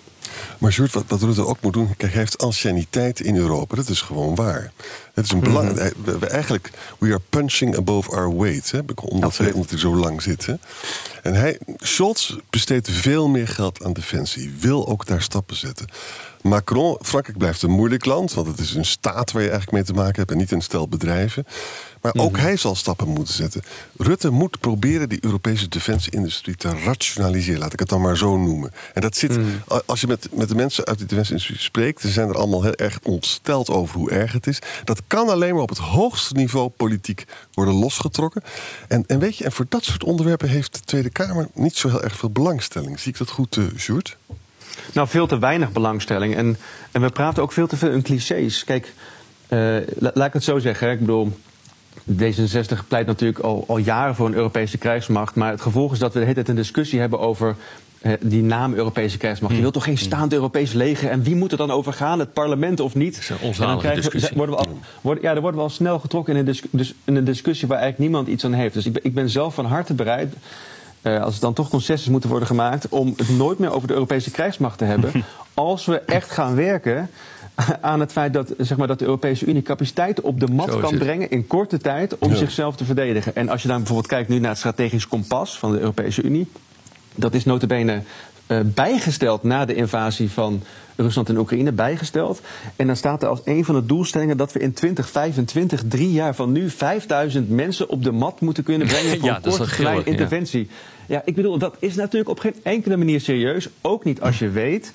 Maar 0.57 0.71
Sjoerd, 0.71 0.93
wat, 0.93 1.03
wat 1.07 1.21
Rutte 1.21 1.45
ook 1.45 1.61
moet 1.61 1.73
doen... 1.73 1.87
Kijk, 1.97 2.11
hij 2.11 2.21
heeft 2.21 2.37
anciëniteit 2.37 3.19
in 3.19 3.35
Europa. 3.35 3.75
Dat 3.75 3.89
is 3.89 4.01
gewoon 4.01 4.35
waar. 4.35 4.71
Het 5.13 5.25
is 5.25 5.31
een 5.31 5.37
Mhm. 5.37 5.47
belang... 5.47 5.73
we, 6.03 6.17
we 6.19 6.27
eigenlijk, 6.27 6.69
we 6.99 7.07
are 7.07 7.21
punching 7.29 7.77
above 7.77 8.11
our 8.11 8.37
weight. 8.37 8.71
Hè, 8.71 8.79
omdat, 8.79 9.03
Absoluut. 9.23 9.37
hij, 9.37 9.51
omdat 9.51 9.69
hij 9.69 9.79
zo 9.79 9.95
lang 9.95 10.21
zit. 10.21 10.45
Hè. 10.45 10.53
En 11.23 11.33
hij, 11.33 11.59
Scholz 11.77 12.35
besteedt 12.49 12.89
veel 12.91 13.27
meer 13.27 13.47
geld 13.47 13.83
aan 13.83 13.93
defensie. 13.93 14.53
Wil 14.59 14.87
ook 14.87 15.05
daar 15.05 15.21
stappen 15.21 15.55
zetten. 15.55 15.85
Macron, 16.43 16.97
Frankrijk 17.01 17.37
blijft 17.37 17.61
een 17.61 17.71
moeilijk 17.71 18.05
land. 18.05 18.33
Want 18.33 18.47
het 18.47 18.59
is 18.59 18.73
een 18.75 18.85
staat 18.85 19.31
waar 19.31 19.41
je 19.41 19.49
eigenlijk 19.49 19.77
mee 19.77 19.83
te 19.95 20.01
maken 20.01 20.15
hebt. 20.15 20.31
En 20.31 20.37
niet 20.37 20.51
een 20.51 20.61
stel 20.61 20.87
bedrijven. 20.87 21.45
Maar 22.01 22.13
ook 22.15 22.31
Mhm. 22.31 22.41
hij 22.41 22.57
zal 22.57 22.75
stappen 22.75 23.07
moeten 23.07 23.33
zetten. 23.33 23.61
Rutte 23.97 24.29
moet 24.29 24.59
proberen 24.59 25.09
die 25.09 25.17
Europese 25.23 25.67
defensieindustrie 25.67 26.55
te 26.55 26.69
rationaliseren. 26.83 27.59
Laat 27.59 27.73
ik 27.73 27.79
het 27.79 27.89
dan 27.89 28.01
maar 28.01 28.17
zo 28.17 28.37
noemen. 28.37 28.71
En 28.93 29.01
dat 29.01 29.15
zit, 29.15 29.37
Mhm. 29.37 29.47
als 29.85 30.01
je 30.01 30.07
met, 30.07 30.27
met 30.31 30.49
de 30.49 30.55
mensen 30.55 30.85
uit 30.85 30.97
de 30.99 31.05
defensieindustrie 31.05 31.59
spreekt, 31.59 32.01
dan 32.01 32.11
zijn 32.11 32.29
er 32.29 32.35
allemaal 32.35 32.63
heel 32.63 32.75
erg 32.75 32.99
ontsteld 33.03 33.69
over 33.69 33.95
hoe 33.95 34.11
erg 34.11 34.31
het 34.31 34.47
is. 34.47 34.59
Dat 34.83 35.01
kan 35.07 35.29
alleen 35.29 35.53
maar 35.53 35.63
op 35.63 35.69
het 35.69 35.77
hoogste 35.77 36.33
niveau 36.33 36.69
politiek 36.69 37.25
worden 37.53 37.73
losgetrokken. 37.73 38.43
En, 38.87 39.03
en 39.07 39.19
weet 39.19 39.37
je, 39.37 39.43
en 39.43 39.51
voor 39.51 39.65
dat 39.69 39.83
soort 39.83 40.03
onderwerpen 40.03 40.49
heeft 40.49 40.73
de 40.73 40.79
Tweede 40.79 41.09
Kamer 41.09 41.47
niet 41.53 41.75
zo 41.75 41.89
heel 41.89 42.03
erg 42.03 42.17
veel 42.17 42.29
belangstelling. 42.31 42.99
Zie 42.99 43.11
ik 43.11 43.17
dat 43.17 43.29
goed, 43.29 43.59
Sjoerd? 43.77 44.17
Nou, 44.93 45.07
veel 45.07 45.27
te 45.27 45.39
weinig 45.39 45.71
belangstelling. 45.71 46.35
En, 46.35 46.57
en 46.91 47.01
we 47.01 47.09
praten 47.09 47.43
ook 47.43 47.51
veel 47.51 47.67
te 47.67 47.77
veel 47.77 47.91
in 47.91 48.01
clichés. 48.01 48.63
Kijk, 48.63 48.93
eh, 49.47 49.59
la- 49.99 50.11
laat 50.13 50.27
ik 50.27 50.33
het 50.33 50.43
zo 50.43 50.59
zeggen. 50.59 50.87
hè. 50.87 50.93
Ik 50.93 50.99
bedoel, 50.99 51.31
D66 52.11 52.87
pleit 52.87 53.05
natuurlijk 53.07 53.39
al, 53.39 53.63
al 53.67 53.77
jaren 53.77 54.15
voor 54.15 54.25
een 54.27 54.33
Europese 54.33 54.77
krijgsmacht. 54.77 55.35
Maar 55.35 55.51
het 55.51 55.61
gevolg 55.61 55.91
is 55.93 55.99
dat 55.99 56.13
we 56.13 56.19
de 56.19 56.25
hele 56.25 56.35
tijd 56.35 56.49
een 56.49 56.55
discussie 56.55 56.99
hebben 56.99 57.19
over 57.19 57.55
die 58.21 58.43
naam 58.43 58.73
Europese 58.73 59.17
krijgsmacht. 59.17 59.55
Je 59.55 59.61
wilt 59.61 59.73
toch 59.73 59.83
geen 59.83 59.97
staand 59.97 60.33
Europees 60.33 60.73
leger? 60.73 61.09
En 61.09 61.23
wie 61.23 61.35
moet 61.35 61.51
er 61.51 61.57
dan 61.57 61.71
over 61.71 61.93
gaan? 61.93 62.19
Het 62.19 62.33
parlement 62.33 62.79
of 62.79 62.95
niet? 62.95 63.17
is 63.17 63.29
een 63.29 63.37
onzalige 63.41 63.77
krijgen 63.79 64.03
we- 64.03 64.09
discussie. 64.09 64.37
Worden 64.37 64.55
we 64.55 64.61
al, 64.61 64.77
worden, 65.01 65.23
ja, 65.23 65.31
dan 65.33 65.41
worden 65.41 65.59
we 65.59 65.65
al 65.67 65.71
snel 65.73 65.99
getrokken 65.99 66.35
in 66.35 66.47
een, 66.47 66.57
dus 66.71 66.93
in 67.03 67.15
een 67.15 67.23
discussie 67.23 67.67
waar 67.67 67.77
eigenlijk 67.77 68.09
niemand 68.11 68.31
iets 68.33 68.45
aan 68.45 68.53
heeft. 68.53 68.73
Dus 68.73 68.85
ik 68.85 68.93
ben, 68.93 69.03
ik 69.05 69.13
ben 69.13 69.29
zelf 69.29 69.53
van 69.53 69.65
harte 69.65 69.93
bereid. 69.93 70.33
Eh, 71.01 71.21
als 71.23 71.35
er 71.35 71.41
dan 71.41 71.53
toch 71.53 71.69
concessies 71.69 72.09
moeten 72.09 72.29
worden 72.29 72.47
gemaakt. 72.47 72.89
om 72.89 73.13
het 73.17 73.29
nooit 73.29 73.59
meer 73.59 73.71
over 73.73 73.87
de 73.87 73.93
Europese 73.93 74.31
krijgsmacht 74.31 74.77
te 74.77 74.85
hebben. 74.85 75.11
als 75.53 75.85
we 75.85 75.99
echt 75.99 76.31
gaan 76.31 76.55
werken 76.55 77.09
aan 77.81 77.99
het 77.99 78.11
feit 78.11 78.33
dat, 78.33 78.53
zeg 78.57 78.77
maar, 78.77 78.87
dat 78.87 78.99
de 78.99 79.05
Europese 79.05 79.45
Unie 79.45 79.61
capaciteit 79.61 80.21
op 80.21 80.39
de 80.39 80.47
mat 80.47 80.79
kan 80.79 80.97
brengen 80.97 81.29
in 81.29 81.47
korte 81.47 81.77
tijd 81.77 82.17
om 82.17 82.29
Ja. 82.29 82.35
zichzelf 82.35 82.75
te 82.75 82.85
verdedigen. 82.85 83.35
En 83.35 83.49
als 83.49 83.61
je 83.61 83.67
dan 83.67 83.77
bijvoorbeeld 83.77 84.07
kijkt 84.07 84.29
nu 84.29 84.39
naar 84.39 84.49
het 84.49 84.57
strategisch 84.59 85.07
kompas 85.07 85.59
van 85.59 85.71
de 85.71 85.79
Europese 85.79 86.21
Unie, 86.21 86.47
dat 87.15 87.33
is 87.33 87.45
notabene 87.45 88.01
bijgesteld 88.65 89.43
na 89.43 89.65
de 89.65 89.75
invasie 89.75 90.31
van 90.31 90.63
Rusland 90.95 91.29
en 91.29 91.37
Oekraïne, 91.37 91.71
bijgesteld. 91.71 92.41
En 92.75 92.87
dan 92.87 92.95
staat 92.95 93.23
er 93.23 93.29
als 93.29 93.41
een 93.45 93.65
van 93.65 93.75
de 93.75 93.85
doelstellingen 93.85 94.37
dat 94.37 94.53
we 94.53 94.59
in 94.59 94.73
2025, 94.73 95.83
drie 95.87 96.11
jaar 96.11 96.35
van 96.35 96.51
nu, 96.51 96.69
5000 96.69 97.49
mensen 97.49 97.89
op 97.89 98.03
de 98.03 98.11
mat 98.11 98.41
moeten 98.41 98.63
kunnen 98.63 98.87
brengen 98.93 99.19
voor 99.19 99.29
Ja, 99.29 99.35
een 99.35 99.57
korte 99.57 99.81
ja. 99.81 100.01
interventie. 100.05 100.69
Ja, 101.05 101.21
ik 101.25 101.35
bedoel, 101.35 101.57
dat 101.57 101.75
is 101.79 101.95
natuurlijk 101.95 102.29
op 102.29 102.39
geen 102.39 102.55
enkele 102.63 102.97
manier 102.97 103.21
serieus. 103.21 103.69
Ook 103.81 104.03
niet 104.03 104.21
als 104.21 104.39
je 104.39 104.49
weet. 104.49 104.93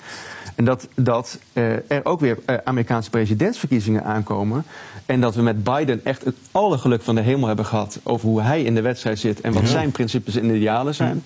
En 0.55 0.65
dat, 0.65 0.87
dat 0.95 1.39
eh, 1.53 1.91
er 1.91 2.05
ook 2.05 2.19
weer 2.19 2.37
eh, 2.45 2.55
Amerikaanse 2.63 3.09
presidentsverkiezingen 3.09 4.03
aankomen. 4.03 4.63
En 5.05 5.21
dat 5.21 5.35
we 5.35 5.41
met 5.41 5.63
Biden 5.63 6.05
echt 6.05 6.25
het 6.25 6.35
alle 6.51 6.77
geluk 6.77 7.01
van 7.01 7.15
de 7.15 7.21
hemel 7.21 7.47
hebben 7.47 7.65
gehad. 7.65 7.99
over 8.03 8.27
hoe 8.27 8.41
hij 8.41 8.61
in 8.61 8.75
de 8.75 8.81
wedstrijd 8.81 9.19
zit 9.19 9.41
en 9.41 9.53
wat 9.53 9.67
zijn 9.67 9.91
principes 9.91 10.35
en 10.35 10.55
idealen 10.55 10.95
zijn. 10.95 11.23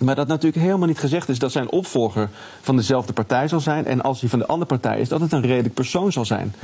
Maar 0.00 0.14
dat 0.14 0.28
natuurlijk 0.28 0.64
helemaal 0.64 0.86
niet 0.86 0.98
gezegd 0.98 1.28
is 1.28 1.38
dat 1.38 1.52
zijn 1.52 1.70
opvolger 1.70 2.28
van 2.60 2.76
dezelfde 2.76 3.12
partij 3.12 3.48
zal 3.48 3.60
zijn. 3.60 3.86
En 3.86 4.02
als 4.02 4.20
hij 4.20 4.28
van 4.28 4.38
de 4.38 4.46
andere 4.46 4.66
partij 4.66 5.00
is, 5.00 5.08
dat 5.08 5.20
het 5.20 5.32
een 5.32 5.40
redelijk 5.40 5.74
persoon 5.74 6.12
zal 6.12 6.24
zijn. 6.24 6.54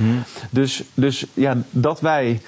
Dus, 0.49 0.83
dus 0.93 1.25
ja, 1.33 1.57
dat 1.69 1.99
wij 1.99 2.41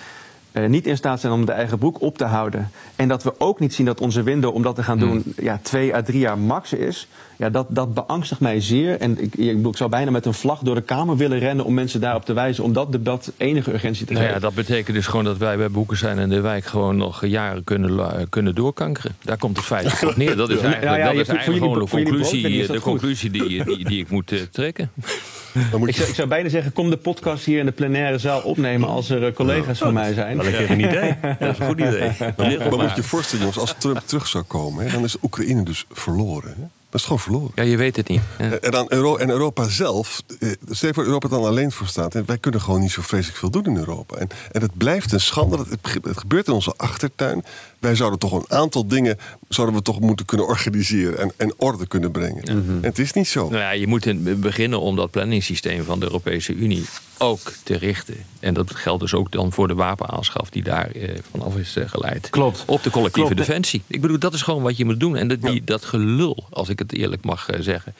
niet 0.68 0.88
in 0.88 0.98
staat 0.98 1.20
zijn 1.20 1.34
om 1.34 1.46
de 1.46 1.52
eigen 1.52 1.78
broek 1.78 2.02
op 2.02 2.18
te 2.18 2.26
houden. 2.26 2.72
En 2.96 3.08
dat 3.08 3.24
we 3.24 3.34
ook 3.38 3.60
niet 3.60 3.74
zien 3.74 3.86
dat 3.86 4.02
onze 4.02 4.24
window 4.24 4.56
om 4.56 4.62
dat 4.62 4.76
te 4.76 4.84
gaan 4.84 5.00
doen 5.00 5.24
ja, 5.38 5.60
twee 5.62 5.96
à 5.96 6.02
drie 6.02 6.20
jaar 6.20 6.38
max 6.38 6.74
is. 6.74 7.08
Ja, 7.38 7.50
dat, 7.50 7.66
dat 7.70 7.94
beangstigt 7.94 8.42
mij 8.42 8.62
zeer. 8.62 9.00
En 9.00 9.12
ik, 9.12 9.36
ik, 9.36 9.56
bedoel, 9.56 9.72
ik 9.72 9.78
zou 9.78 9.90
bijna 9.90 10.12
met 10.12 10.26
een 10.26 10.34
vlag 10.34 10.60
door 10.60 10.76
de 10.76 10.82
Kamer 10.82 11.18
willen 11.18 11.40
rennen 11.40 11.66
om 11.66 11.74
mensen 11.74 12.02
daarop 12.02 12.26
te 12.26 12.34
wijzen. 12.34 12.64
Om 12.64 12.74
dat 12.74 12.92
debat 12.92 13.32
enige 13.38 13.74
urgentie 13.74 14.06
te 14.06 14.14
Nou 14.14 14.26
geven. 14.26 14.42
ja, 14.42 14.48
dat 14.48 14.56
betekent 14.56 14.96
dus 14.96 15.08
gewoon 15.08 15.26
dat 15.26 15.38
wij 15.38 15.58
bij 15.58 15.70
Boekestein 15.70 16.20
en 16.20 16.30
de 16.30 16.42
wijk 16.42 16.66
gewoon 16.66 16.98
nog 16.98 17.26
jaren 17.26 17.64
kunnen, 17.64 18.30
kunnen 18.30 18.56
doorkankeren. 18.56 19.16
Daar 19.24 19.38
komt 19.38 19.58
het 19.58 19.66
feit 19.66 20.04
op 20.04 20.16
neer. 20.16 20.36
Dat 20.36 20.50
is 20.50 20.60
eigenlijk, 20.70 20.98
ja, 20.98 21.06
dat 21.06 21.22
is 21.22 21.28
eigenlijk 21.28 21.64
gewoon 21.64 21.80
de 21.80 21.90
conclusie, 21.90 22.68
dat 22.68 22.76
de 22.76 22.82
conclusie 22.82 23.30
die, 23.30 23.64
die, 23.64 23.86
die 23.86 24.00
ik 24.00 24.10
moet 24.10 24.32
eh, 24.32 24.40
trekken. 24.52 24.92
Dan 25.72 25.80
moet 25.80 25.90
Ik 25.90 25.94
je, 25.94 26.00
zou, 26.00 26.10
ik 26.10 26.16
zou 26.16 26.28
bijna 26.28 26.50
zeggen, 26.50 26.74
kom 26.74 26.90
de 26.90 26.98
podcast 26.98 27.46
hier 27.46 27.60
in 27.60 27.66
de 27.66 27.72
plenaire 27.72 28.18
zaal 28.18 28.42
opnemen 28.42 28.90
als 28.90 29.10
er 29.10 29.26
eh, 29.26 29.34
collega's 29.34 29.78
van 29.78 29.94
mij 29.94 30.14
zijn. 30.14 30.38
Wel 30.38 30.46
een 30.46 30.52
keer 30.52 30.72
een 30.72 30.80
idee. 30.80 31.18
Dat 31.40 31.52
is 31.52 31.60
een 31.60 31.66
goed 31.66 31.80
idee. 31.80 32.12
maar 32.38 32.70
moet 32.70 32.90
je 32.90 32.96
je 32.96 33.04
voorstellen, 33.04 33.46
jongens, 33.46 33.60
als 33.60 33.76
Trump 33.78 34.02
terug 34.06 34.28
zou 34.28 34.44
komen, 34.44 34.86
hè, 34.86 34.92
dan 34.92 35.04
is 35.04 35.16
Oekraïne 35.22 35.64
dus 35.64 35.86
verloren. 35.92 36.54
Hè? 36.58 36.64
Dat 36.90 37.00
is 37.00 37.04
gewoon 37.04 37.20
verloren. 37.20 37.52
Ja, 37.56 37.64
je 37.64 37.78
weet 37.78 37.96
het 37.96 38.08
niet. 38.08 38.22
Ja. 38.38 38.50
En, 38.52 38.72
dan 38.72 38.86
Euro, 38.90 39.16
en 39.16 39.30
Europa 39.30 39.68
zelf, 39.68 40.24
eh, 40.40 40.50
stel 40.70 40.94
voor 40.94 41.06
Europa 41.06 41.28
dan 41.28 41.44
alleen 41.44 41.72
voor 41.72 41.88
staat. 41.88 42.16
En 42.16 42.24
wij 42.26 42.38
kunnen 42.38 42.62
gewoon 42.62 42.80
niet 42.80 42.92
zo 42.92 43.02
vreselijk 43.02 43.38
veel 43.38 43.50
doen 43.50 43.66
in 43.66 43.78
Europa. 43.78 44.16
En, 44.16 44.28
en 44.52 44.62
het 44.62 44.78
blijft 44.78 45.12
een 45.12 45.20
schande, 45.20 45.58
dat 45.58 45.70
het, 45.70 45.80
het 46.04 46.18
gebeurt 46.18 46.48
in 46.48 46.54
onze 46.54 46.74
achtertuin. 46.78 47.46
Wij 47.80 47.96
zouden 47.96 48.20
toch 48.20 48.32
een 48.34 48.46
aantal 48.58 48.88
dingen 48.88 49.18
zouden 49.50 49.76
we 49.76 49.82
toch 49.82 50.00
moeten 50.00 50.26
kunnen 50.26 50.48
organiseren 50.48 51.18
en, 51.20 51.32
en 51.38 51.54
orde 51.58 51.88
kunnen 51.88 52.12
brengen. 52.12 52.44
En 52.44 52.80
het 52.82 53.00
is 53.00 53.14
niet 53.14 53.28
zo. 53.28 53.50
Nou 53.50 53.62
ja, 53.62 53.72
je 53.72 53.88
moet 53.88 54.06
in- 54.06 54.40
beginnen 54.40 54.80
om 54.80 54.96
dat 54.96 55.12
planningssysteem 55.12 55.84
van 55.84 56.00
de 56.00 56.06
Europese 56.06 56.54
Unie 56.54 56.86
ook 57.18 57.52
te 57.64 57.78
richten. 57.78 58.16
En 58.40 58.54
dat 58.54 58.76
geldt 58.76 59.02
dus 59.02 59.14
ook 59.14 59.32
dan 59.32 59.52
voor 59.52 59.68
de 59.68 59.74
wapenaanschaf 59.74 60.50
die 60.50 60.64
daar 60.64 60.92
eh, 60.92 61.10
vanaf 61.32 61.58
is 61.58 61.76
eh, 61.76 61.90
geleid. 61.90 62.30
Klopt. 62.30 62.64
Op 62.66 62.84
de 62.84 62.90
collectieve 62.90 63.34
Klopt. 63.34 63.48
defensie. 63.48 63.82
Ik 63.88 64.02
bedoel, 64.02 64.20
dat 64.20 64.34
is 64.34 64.42
gewoon 64.42 64.62
wat 64.64 64.78
je 64.78 64.86
moet 64.86 65.00
doen. 65.00 65.16
En 65.16 65.28
dat, 65.28 65.42
die, 65.42 65.64
dat 65.64 65.86
gelul, 65.86 66.46
als 66.50 66.70
ik 66.70 66.80
het 66.80 66.94
eerlijk 66.94 67.24
mag 67.24 67.50
eh, 67.50 67.60
zeggen, 67.62 67.96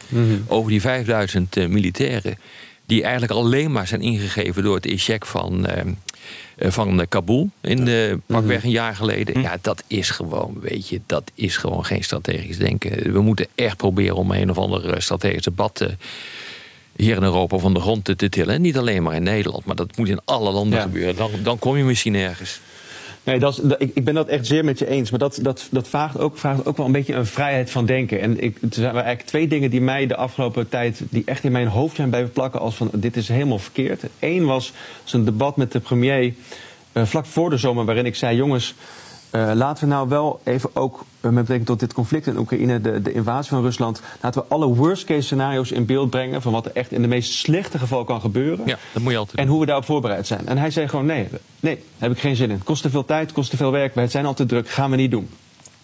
over 0.48 0.72
die 0.72 0.82
5000 0.82 1.58
eh, 1.58 1.68
militairen. 1.68 2.38
die 2.86 3.02
eigenlijk 3.04 3.32
alleen 3.32 3.72
maar 3.72 3.88
zijn 3.88 4.02
ingegeven 4.02 4.64
door 4.64 4.76
het 4.76 4.86
échec 4.86 5.26
van. 5.26 5.68
Eh, 6.56 6.72
van 6.72 7.00
eh, 7.02 7.06
Kabul 7.10 7.50
in 7.62 7.88
eh, 7.88 8.14
pakweg 8.26 8.64
een 8.64 8.70
jaar 8.70 8.96
geleden. 8.96 9.42
Ja, 9.42 9.58
dat 9.62 9.84
is 9.88 10.10
gewoon, 10.10 10.58
weet 10.62 10.88
je, 10.90 11.02
dat 11.06 11.32
is 11.34 11.58
gewoon 11.58 11.86
geen 11.86 12.04
strategisch 12.04 12.58
denken. 12.58 13.12
We 13.14 13.22
moeten 13.22 13.48
echt 13.56 13.78
proberen 13.78 14.16
om 14.16 14.32
een 14.32 14.50
of 14.50 14.58
ander 14.58 14.94
eh, 14.94 15.00
strategisch 15.00 15.44
debat 15.44 15.86
hier 16.96 17.16
in 17.16 17.24
Europa 17.24 17.58
van 17.58 17.74
de 17.74 17.80
grond 17.80 18.06
te, 18.06 18.16
te 18.16 18.30
tillen. 18.30 18.54
En 18.54 18.62
niet 18.62 18.78
alleen 18.78 19.04
maar 19.04 19.16
in 19.16 19.24
Nederland, 19.24 19.66
maar 19.66 19.76
dat 19.76 19.98
moet 19.98 20.10
in 20.10 20.20
alle 20.26 20.52
landen 20.52 20.78
Ja. 20.80 20.84
gebeuren. 20.86 21.16
Dan, 21.16 21.32
dan 21.44 21.60
kom 21.60 21.78
je 21.78 21.84
misschien 21.84 22.16
ergens. 22.16 22.60
Nee, 23.24 23.40
dat 23.40 23.54
is, 23.54 23.76
ik, 23.78 23.92
ik 23.94 24.04
ben 24.04 24.14
dat 24.14 24.28
echt 24.28 24.48
zeer 24.48 24.66
met 24.66 24.80
je 24.80 24.88
eens. 24.88 25.10
Maar 25.10 25.20
dat, 25.20 25.40
dat, 25.42 25.68
dat 25.72 25.88
vraagt, 25.88 26.18
ook, 26.18 26.38
vraagt 26.38 26.66
ook 26.66 26.78
wel 26.78 26.86
een 26.86 26.92
beetje 26.92 27.14
een 27.14 27.26
vrijheid 27.26 27.72
van 27.72 27.86
denken. 27.86 28.22
En 28.22 28.44
ik, 28.44 28.58
er 28.62 28.68
zijn 28.72 28.94
eigenlijk 28.94 29.26
twee 29.26 29.48
dingen 29.48 29.70
die 29.70 29.82
mij 29.82 30.08
de 30.08 30.16
afgelopen 30.16 30.70
tijd... 30.70 31.02
die 31.10 31.24
echt 31.26 31.44
in 31.44 31.52
mijn 31.52 31.68
hoofd 31.68 31.96
zijn 31.96 32.10
blijven 32.10 32.32
plakken 32.32 32.60
als 32.60 32.76
van 32.76 32.90
dit 32.94 33.18
is 33.18 33.28
helemaal 33.28 33.60
verkeerd. 33.60 34.04
Eén 34.20 34.46
was 34.46 34.74
zo'n 35.04 35.26
debat 35.26 35.58
met 35.58 35.72
de 35.72 35.80
premier 35.80 36.34
eh, 36.92 37.06
vlak 37.06 37.26
voor 37.26 37.50
de 37.50 37.58
zomer... 37.58 37.86
waarin 37.86 38.06
ik 38.06 38.16
zei, 38.16 38.36
jongens, 38.36 38.76
eh, 39.30 39.52
laten 39.54 39.84
we 39.84 39.94
nou 39.94 40.10
wel 40.10 40.40
even 40.44 40.70
ook... 40.74 41.06
eh, 41.22 41.30
met 41.30 41.34
betrekking 41.34 41.66
tot 41.66 41.80
dit 41.80 41.94
conflict 41.94 42.28
in 42.28 42.38
Oekraïne, 42.38 42.82
de, 42.82 43.02
de 43.02 43.14
invasie 43.14 43.50
van 43.50 43.62
Rusland... 43.62 44.02
laten 44.22 44.42
we 44.42 44.48
alle 44.48 44.66
worst 44.66 45.04
case 45.06 45.22
scenario's 45.22 45.72
in 45.72 45.86
beeld 45.86 46.10
brengen... 46.10 46.42
van 46.42 46.52
wat 46.52 46.66
er 46.66 46.72
echt 46.74 46.92
in 46.92 47.02
de 47.02 47.08
meest 47.08 47.34
slechte 47.34 47.80
geval 47.80 48.04
kan 48.04 48.22
gebeuren. 48.22 48.66
Ja, 48.66 48.78
dat 48.94 49.04
moet 49.04 49.12
je 49.12 49.18
altijd 49.18 49.38
En 49.38 49.44
doen. 49.44 49.52
hoe 49.52 49.62
we 49.62 49.68
daarop 49.68 49.86
voorbereid 49.86 50.28
zijn. 50.28 50.48
En 50.48 50.58
hij 50.58 50.72
zei 50.72 50.88
gewoon: 50.88 51.06
nee, 51.06 51.28
nee, 51.60 51.84
heb 51.98 52.12
ik 52.12 52.20
geen 52.20 52.36
zin 52.36 52.50
in. 52.50 52.64
Kost 52.64 52.82
te 52.82 52.90
veel 52.90 53.06
tijd, 53.06 53.32
kost 53.32 53.50
te 53.50 53.58
veel 53.58 53.72
werk. 53.72 53.96
Het 53.96 54.12
zijn 54.12 54.26
al 54.26 54.34
te 54.34 54.46
druk, 54.46 54.70
gaan 54.70 54.90
we 54.90 54.96
niet 54.96 55.12
doen. 55.12 55.30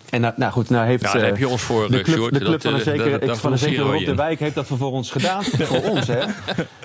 En 0.09 0.21
nou, 0.21 0.33
nou, 0.37 0.51
goed, 0.51 0.69
nou 0.69 0.85
heeft 0.85 1.03
nou, 1.03 1.19
heb 1.19 1.37
je 1.37 1.47
ons 1.47 1.61
voor, 1.61 1.91
de 1.91 2.01
club, 2.01 2.33
de 2.33 2.39
club 2.39 2.51
dat, 2.51 2.61
van 2.61 2.73
een 2.73 2.79
eh, 2.79 2.85
zekere, 2.85 3.09
van 3.09 3.11
een 3.11 3.19
zekere 3.19 3.35
financieren 3.37 3.85
we 3.85 3.91
Rob 3.91 4.05
de. 4.05 4.15
Wijk 4.15 4.39
heeft 4.39 4.55
dat 4.55 4.65
vervolgens 4.65 5.11
gedaan 5.11 5.43
voor 5.69 5.81
ons. 5.81 6.07
Hè. 6.07 6.23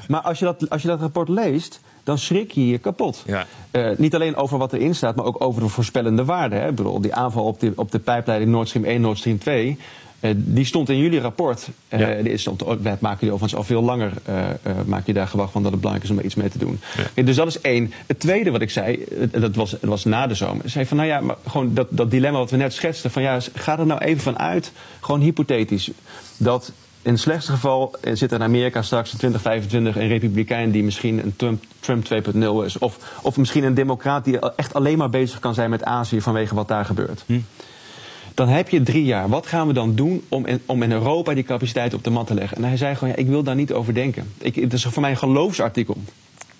Maar 0.08 0.20
als 0.20 0.38
je, 0.38 0.44
dat, 0.44 0.70
als 0.70 0.82
je 0.82 0.88
dat 0.88 1.00
rapport 1.00 1.28
leest, 1.28 1.80
dan 2.02 2.18
schrik 2.18 2.50
je 2.50 2.68
je 2.68 2.78
kapot. 2.78 3.22
Ja. 3.26 3.46
Eh, 3.70 3.90
niet 3.96 4.14
alleen 4.14 4.36
over 4.36 4.58
wat 4.58 4.72
erin 4.72 4.94
staat, 4.94 5.16
maar 5.16 5.24
ook 5.24 5.44
over 5.44 5.62
de 5.62 5.68
voorspellende 5.68 6.24
waarde. 6.24 6.56
Hè. 6.56 6.68
Ik 6.68 6.74
bedoel, 6.74 7.00
die 7.00 7.14
aanval 7.14 7.44
op 7.44 7.60
de, 7.60 7.72
op 7.76 7.90
de 7.90 7.98
pijpleiding 7.98 8.50
Nord 8.50 8.68
Stream 8.68 8.84
1, 8.84 9.00
Nord 9.00 9.18
Stream 9.18 9.38
2... 9.38 9.78
eh, 10.20 10.30
die 10.36 10.64
stond 10.64 10.88
in 10.88 10.98
jullie 10.98 11.20
rapport. 11.20 11.68
Ja. 11.88 12.22
die 12.22 12.36
stond, 12.36 12.62
wij 12.62 12.96
maken 13.00 13.18
jullie 13.20 13.34
overigens 13.34 13.54
al 13.54 13.64
veel 13.64 13.82
langer. 13.82 14.12
maak 14.86 15.06
je 15.06 15.12
daar 15.12 15.28
gewacht 15.28 15.52
van 15.52 15.62
dat 15.62 15.72
het 15.72 15.80
belangrijk 15.80 16.10
is 16.10 16.16
om 16.16 16.22
er 16.22 16.28
iets 16.28 16.34
mee 16.34 16.48
te 16.48 16.58
doen. 16.58 16.80
Dus 17.14 17.36
dat 17.36 17.46
is 17.46 17.60
één. 17.60 17.92
Het 18.06 18.20
tweede 18.20 18.50
wat 18.50 18.60
ik 18.60 18.70
zei, 18.70 19.04
dat 19.30 19.54
was, 19.54 19.70
dat 19.70 19.80
was 19.80 20.04
na 20.04 20.26
de 20.26 20.34
zomer. 20.34 20.64
Ik 20.64 20.70
zei 20.70 20.86
van, 20.86 20.96
nou 20.96 21.08
ja, 21.08 21.20
maar 21.20 21.36
gewoon 21.46 21.74
dat, 21.74 21.86
dat 21.90 22.10
dilemma 22.10 22.38
wat 22.38 22.50
we 22.50 22.56
net 22.56 22.72
schetsten. 22.72 23.10
Van 23.10 23.22
ja, 23.22 23.38
ga 23.54 23.78
er 23.78 23.86
nou 23.86 24.00
even 24.00 24.22
van 24.22 24.38
uit, 24.38 24.72
gewoon 25.00 25.20
hypothetisch. 25.20 25.90
Dat 26.36 26.72
in 27.02 27.12
het 27.12 27.20
slechtste 27.20 27.52
geval 27.52 27.94
eh, 28.00 28.14
zit 28.14 28.30
er 28.30 28.38
in 28.38 28.44
Amerika 28.44 28.82
straks 28.82 29.12
in 29.12 29.18
2025 29.18 30.02
een 30.02 30.08
republikein 30.08 30.70
die 30.70 30.82
misschien 30.82 31.18
een 31.18 31.36
Trump, 31.36 31.64
Trump 31.80 32.04
2.0 32.04 32.64
is. 32.64 32.78
Of, 32.78 33.18
of 33.22 33.36
misschien 33.36 33.64
een 33.64 33.74
democraat 33.74 34.24
die 34.24 34.38
echt 34.38 34.74
alleen 34.74 34.98
maar 34.98 35.10
bezig 35.10 35.38
kan 35.38 35.54
zijn 35.54 35.70
met 35.70 35.84
Azië 35.84 36.20
vanwege 36.20 36.54
wat 36.54 36.68
daar 36.68 36.84
gebeurt. 36.84 37.24
Dan 38.34 38.48
heb 38.48 38.68
je 38.68 38.82
drie 38.82 39.04
jaar. 39.04 39.28
Wat 39.28 39.46
gaan 39.46 39.66
we 39.66 39.72
dan 39.72 39.94
doen 39.94 40.24
om 40.28 40.46
in, 40.46 40.60
om 40.66 40.82
in 40.82 40.92
Europa 40.92 41.34
die 41.34 41.44
capaciteit 41.44 41.94
op 41.94 42.04
de 42.04 42.10
mat 42.10 42.26
te 42.26 42.34
leggen? 42.34 42.56
En 42.56 42.64
hij 42.64 42.76
zei 42.76 42.94
gewoon, 42.94 43.08
ja, 43.08 43.16
ik 43.16 43.26
wil 43.26 43.42
daar 43.42 43.54
niet 43.54 43.72
over 43.72 43.94
denken. 43.94 44.32
Ik, 44.38 44.54
het 44.54 44.72
is 44.72 44.84
voor 44.84 45.02
mij 45.02 45.10
een 45.10 45.16
geloofsartikel. 45.16 45.96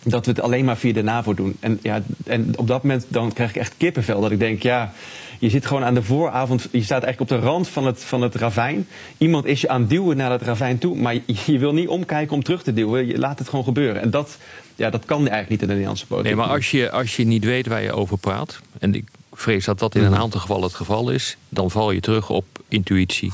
Dat 0.02 0.24
we 0.24 0.30
het 0.30 0.40
alleen 0.40 0.64
maar 0.64 0.76
via 0.76 0.92
de 0.92 1.02
NAVO 1.02 1.34
doen. 1.34 1.56
En, 1.60 1.78
ja, 1.82 2.02
en 2.24 2.52
op 2.56 2.66
dat 2.66 2.82
moment 2.82 3.04
dan 3.08 3.32
krijg 3.32 3.50
ik 3.50 3.56
echt 3.56 3.74
kippenvel. 3.76 4.20
Dat 4.20 4.30
ik 4.30 4.38
denk, 4.38 4.62
ja, 4.62 4.92
je 5.40 5.48
zit 5.50 5.66
gewoon 5.66 5.84
aan 5.84 5.94
de 5.94 6.02
vooravond. 6.02 6.68
Je 6.70 6.82
staat 6.82 7.02
eigenlijk 7.02 7.32
op 7.32 7.40
de 7.40 7.46
rand 7.46 7.68
van 7.68 7.86
het, 7.86 8.04
van 8.04 8.22
het 8.22 8.34
ravijn. 8.34 8.86
Iemand 9.18 9.44
is 9.44 9.60
je 9.60 9.68
aan 9.68 9.80
het 9.80 9.90
duwen 9.90 10.16
naar 10.16 10.28
dat 10.28 10.42
ravijn 10.42 10.78
toe. 10.78 10.96
Maar 10.96 11.14
je, 11.14 11.22
je 11.46 11.58
wil 11.58 11.72
niet 11.72 11.88
omkijken 11.88 12.34
om 12.34 12.42
terug 12.42 12.62
te 12.62 12.72
duwen. 12.72 13.06
Je 13.06 13.18
laat 13.18 13.38
het 13.38 13.48
gewoon 13.48 13.64
gebeuren. 13.64 14.02
En 14.02 14.10
dat, 14.10 14.38
ja, 14.76 14.90
dat 14.90 15.04
kan 15.04 15.18
eigenlijk 15.18 15.48
niet 15.50 15.60
in 15.60 15.66
de 15.66 15.72
Nederlandse 15.72 16.06
politiek. 16.06 16.34
Nee, 16.34 16.44
maar 16.44 16.54
als 16.54 16.70
je, 16.70 16.90
als 16.90 17.16
je 17.16 17.24
niet 17.24 17.44
weet 17.44 17.66
waar 17.66 17.82
je 17.82 17.92
over 17.92 18.18
praat, 18.18 18.60
en 18.78 18.94
ik 18.94 19.04
vrees 19.32 19.64
dat 19.64 19.78
dat 19.78 19.94
in 19.94 20.02
Mhm. 20.02 20.12
een 20.12 20.18
aantal 20.18 20.40
gevallen 20.40 20.62
het 20.64 20.74
geval 20.74 21.10
is, 21.10 21.36
dan 21.48 21.70
val 21.70 21.90
je 21.90 22.00
terug 22.00 22.30
op 22.30 22.44
intuïtie. 22.68 23.32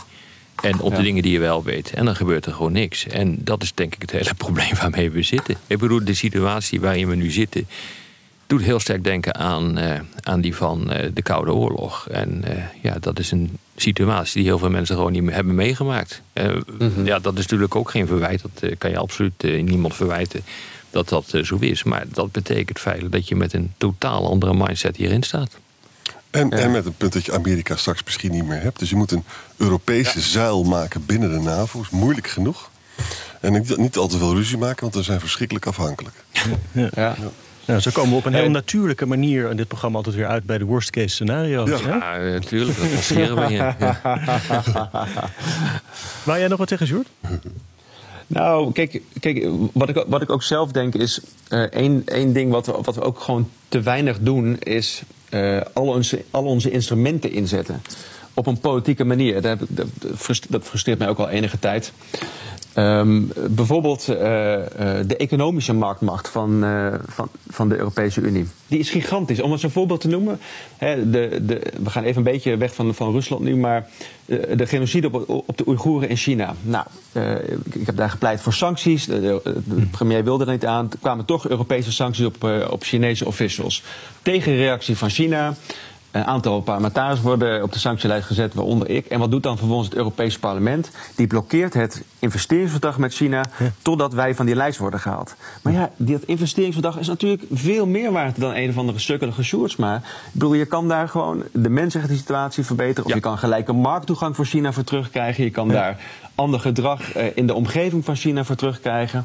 En 0.63 0.81
op 0.81 0.91
Ja. 0.91 0.97
de 0.97 1.03
dingen 1.03 1.23
die 1.23 1.33
je 1.33 1.39
wel 1.39 1.63
weet. 1.65 1.91
En 1.91 2.05
dan 2.05 2.17
gebeurt 2.17 2.47
er 2.47 2.53
gewoon 2.53 2.73
niks. 2.73 3.07
En 3.07 3.37
dat 3.41 3.63
is 3.63 3.73
denk 3.75 3.95
ik 3.95 4.01
het 4.03 4.11
hele 4.11 4.35
probleem 4.45 4.75
waarmee 4.81 5.11
we 5.11 5.23
zitten. 5.23 5.57
Ik 5.67 5.79
bedoel, 5.79 6.05
de 6.05 6.15
situatie 6.15 6.81
waarin 6.81 7.09
we 7.09 7.15
nu 7.17 7.31
zitten. 7.31 7.67
Doet 8.47 8.63
heel 8.63 8.81
sterk 8.81 9.05
denken 9.05 9.35
aan, 9.35 9.79
eh, 9.79 10.01
aan 10.23 10.41
die 10.41 10.55
van 10.57 10.91
eh, 10.93 11.11
de 11.15 11.23
Koude 11.23 11.53
Oorlog. 11.53 12.09
En 12.09 12.45
eh, 12.45 12.63
ja, 12.83 12.97
dat 13.01 13.19
is 13.19 13.31
een 13.31 13.59
situatie 13.77 14.35
die 14.35 14.45
heel 14.45 14.59
veel 14.59 14.71
mensen 14.71 14.97
gewoon 14.97 15.13
niet 15.13 15.23
meer 15.23 15.35
hebben 15.35 15.55
meegemaakt. 15.55 16.23
Eh, 16.33 16.57
Ja, 17.05 17.19
dat 17.19 17.35
is 17.35 17.41
natuurlijk 17.43 17.75
ook 17.75 17.91
geen 17.91 18.07
verwijt. 18.07 18.43
Dat 18.43 18.71
eh, 18.71 18.77
kan 18.79 18.91
je 18.91 18.99
absoluut 18.99 19.43
niemand 19.43 19.95
verwijten 19.95 20.43
dat 20.91 21.09
dat 21.09 21.35
zo 21.43 21.57
is. 21.61 21.83
Maar 21.83 22.05
dat 22.13 22.33
betekent 22.33 22.79
feitelijk 22.79 23.13
dat 23.15 23.29
je 23.29 23.37
met 23.37 23.53
een 23.53 23.73
totaal 23.77 24.29
andere 24.31 24.55
mindset 24.55 24.97
hierin 24.97 25.23
staat. 25.23 25.51
En, 26.31 26.51
en 26.51 26.71
met 26.71 26.87
een 26.87 26.95
punt 26.97 27.13
dat 27.13 27.25
je 27.25 27.33
Amerika 27.33 27.77
straks 27.77 28.05
misschien 28.05 28.31
niet 28.31 28.45
meer 28.47 28.61
hebt. 28.61 28.79
Dus 28.79 28.91
je 28.91 28.97
moet 28.97 29.13
een 29.13 29.25
Europese 29.57 30.21
zuil 30.21 30.65
maken 30.65 31.07
binnen 31.07 31.31
de 31.31 31.39
NAVO. 31.39 31.81
is 31.81 31.91
moeilijk 31.91 32.27
genoeg. 32.29 32.71
En 33.41 33.53
niet, 33.53 33.77
niet 33.77 33.97
al 33.97 34.09
te 34.09 34.19
veel 34.19 34.35
ruzie 34.35 34.59
maken, 34.59 34.81
want 34.83 34.95
we 34.95 35.03
zijn 35.03 35.21
verschrikkelijk 35.21 35.67
afhankelijk. 35.67 36.25
Ja. 36.73 37.17
Nou, 37.67 37.81
zo 37.81 37.91
komen 37.91 38.11
we 38.11 38.17
op 38.17 38.25
een 38.25 38.35
heel 38.35 38.45
En- 38.45 38.51
natuurlijke 38.53 39.07
manier 39.07 39.51
in 39.51 39.57
dit 39.57 39.69
programma 39.69 39.97
altijd 39.97 40.15
weer 40.17 40.27
uit 40.27 40.45
bij 40.45 40.59
de 40.59 40.65
worst 40.65 40.91
case 40.91 41.09
scenario's. 41.09 41.69
Ja. 41.69 41.77
hè? 41.79 42.17
Ja, 42.27 42.33
natuurlijk, 42.33 42.79
dat 42.79 42.91
passeren 42.91 43.37
we 43.37 43.47
hier. 43.47 43.77
Ja. 43.79 44.01
Wou 46.25 46.39
jij 46.39 46.49
nog 46.49 46.59
wat 46.59 46.69
zeggen, 46.69 46.87
Sjoerd? 46.87 47.09
Nou, 48.27 48.73
kijk, 48.73 49.01
kijk 49.21 49.47
wat, 49.73 49.89
ik, 49.89 50.05
wat 50.07 50.23
ik 50.23 50.31
ook 50.31 50.43
zelf 50.43 50.71
denk 50.73 50.95
is... 50.95 51.21
eh, 51.49 51.61
één, 51.63 52.03
één 52.07 52.33
ding 52.33 52.51
wat 52.53 52.67
we, 52.67 52.73
wat 52.83 52.95
we 52.95 53.01
ook 53.03 53.21
gewoon 53.21 53.51
te 53.69 53.81
weinig 53.81 54.19
doen... 54.21 54.59
is 54.59 55.03
eh, 55.29 55.61
al, 55.73 55.87
onze, 55.87 56.25
al 56.31 56.45
onze 56.45 56.71
instrumenten 56.71 57.31
inzetten. 57.33 57.83
Op 58.39 58.47
een 58.47 58.61
politieke 58.61 59.05
manier. 59.05 59.41
Dat, 59.43 59.59
frustreert 60.63 60.99
mij 60.99 61.09
ook 61.09 61.19
al 61.19 61.29
enige 61.29 61.59
tijd. 61.59 61.93
Ehm, 62.73 63.23
bijvoorbeeld 63.51 64.09
eh, 64.09 64.55
eh, 64.55 65.07
de 65.09 65.17
economische 65.17 65.73
marktmacht 65.73 66.29
van, 66.29 66.65
eh, 66.65 66.95
van, 67.07 67.29
van 67.49 67.69
de 67.69 67.77
Europese 67.77 68.21
Unie. 68.21 68.49
Die 68.67 68.79
is 68.79 68.91
gigantisch. 68.91 69.41
Om 69.41 69.51
het 69.53 69.61
zo'n 69.61 69.71
voorbeeld 69.71 70.01
te 70.01 70.09
noemen. 70.09 70.39
Hè, 70.77 71.11
de, 71.11 71.39
de, 71.43 71.61
we 71.83 71.91
gaan 71.91 72.03
even 72.05 72.17
een 72.17 72.33
beetje 72.33 72.57
weg 72.57 72.75
van, 72.75 72.95
van 72.95 73.13
Rusland 73.13 73.43
nu. 73.43 73.57
Maar 73.57 73.87
de 74.57 74.67
genocide 74.67 75.07
op, 75.13 75.29
op 75.47 75.57
de 75.59 75.67
Oeigoeren 75.69 76.09
in 76.09 76.17
China. 76.17 76.55
Nou, 76.63 76.87
ik, 77.67 77.75
ik 77.75 77.87
heb 77.87 77.97
daar 77.97 78.11
gepleit 78.11 78.41
voor 78.41 78.53
sancties. 78.53 79.05
De, 79.07 79.21
de- 79.21 79.41
de 79.65 79.87
premier 79.91 80.25
wilde 80.25 80.45
er 80.45 80.53
niet 80.53 80.67
aan. 80.67 80.89
Er 80.91 80.99
kwamen 81.01 81.25
toch 81.25 81.49
Europese 81.49 81.93
sancties 81.93 82.25
op, 82.27 82.45
op 82.71 82.83
Chinese 82.83 83.27
officials. 83.27 83.83
Tegenreactie 84.23 84.97
van 84.97 85.11
China. 85.11 85.55
Een 86.17 86.25
aantal 86.25 86.61
parlementariërs 86.61 87.21
worden 87.21 87.63
op 87.63 87.73
de 87.73 87.79
sanctielijst 87.79 88.27
gezet, 88.27 88.55
waaronder 88.55 88.91
ik. 88.91 89.07
En 89.07 89.19
wat 89.19 89.31
doet 89.31 89.43
dan 89.43 89.59
vervolgens 89.59 89.89
het 89.89 89.97
Europese 89.99 90.39
parlement? 90.39 90.91
Die 91.15 91.27
blokkeert 91.27 91.75
het 91.75 92.03
investeringsverdrag 92.19 92.99
met 92.99 93.15
China 93.15 93.45
totdat 93.83 94.13
wij 94.13 94.35
van 94.35 94.47
die 94.47 94.55
lijst 94.55 94.79
worden 94.79 95.01
gehaald. 95.01 95.35
Maar 95.63 95.73
ja, 95.73 95.91
dat 95.97 96.23
investeringsverdrag 96.23 96.99
is 96.99 97.07
natuurlijk 97.07 97.43
veel 97.53 97.87
meer 97.87 98.13
waard 98.13 98.41
dan 98.41 98.55
een 98.55 98.69
of 98.69 98.77
andere 98.79 98.99
sukkelige 98.99 99.43
Sjoerdsma. 99.43 99.97
Ik 99.97 100.03
bedoel, 100.33 100.55
je 100.55 100.65
kan 100.65 100.89
daar 100.89 101.09
gewoon 101.09 101.43
de 101.53 101.69
mensenrechten 101.69 102.19
situatie 102.19 102.65
verbeteren. 102.65 103.05
Of 103.05 103.09
Ja. 103.09 103.15
je 103.17 103.21
kan 103.23 103.39
gelijke 103.39 103.73
markttoegang 103.73 104.37
voor 104.37 104.45
China 104.45 104.73
voor 104.73 104.85
terugkrijgen. 104.85 105.45
Je 105.45 105.51
kan 105.51 105.69
daar 105.69 106.01
ander 106.35 106.61
gedrag 106.61 107.13
eh, 107.13 107.27
in 107.35 107.47
de 107.47 107.55
omgeving 107.55 108.05
van 108.05 108.17
China 108.17 108.45
voor 108.45 108.57
terugkrijgen. 108.57 109.25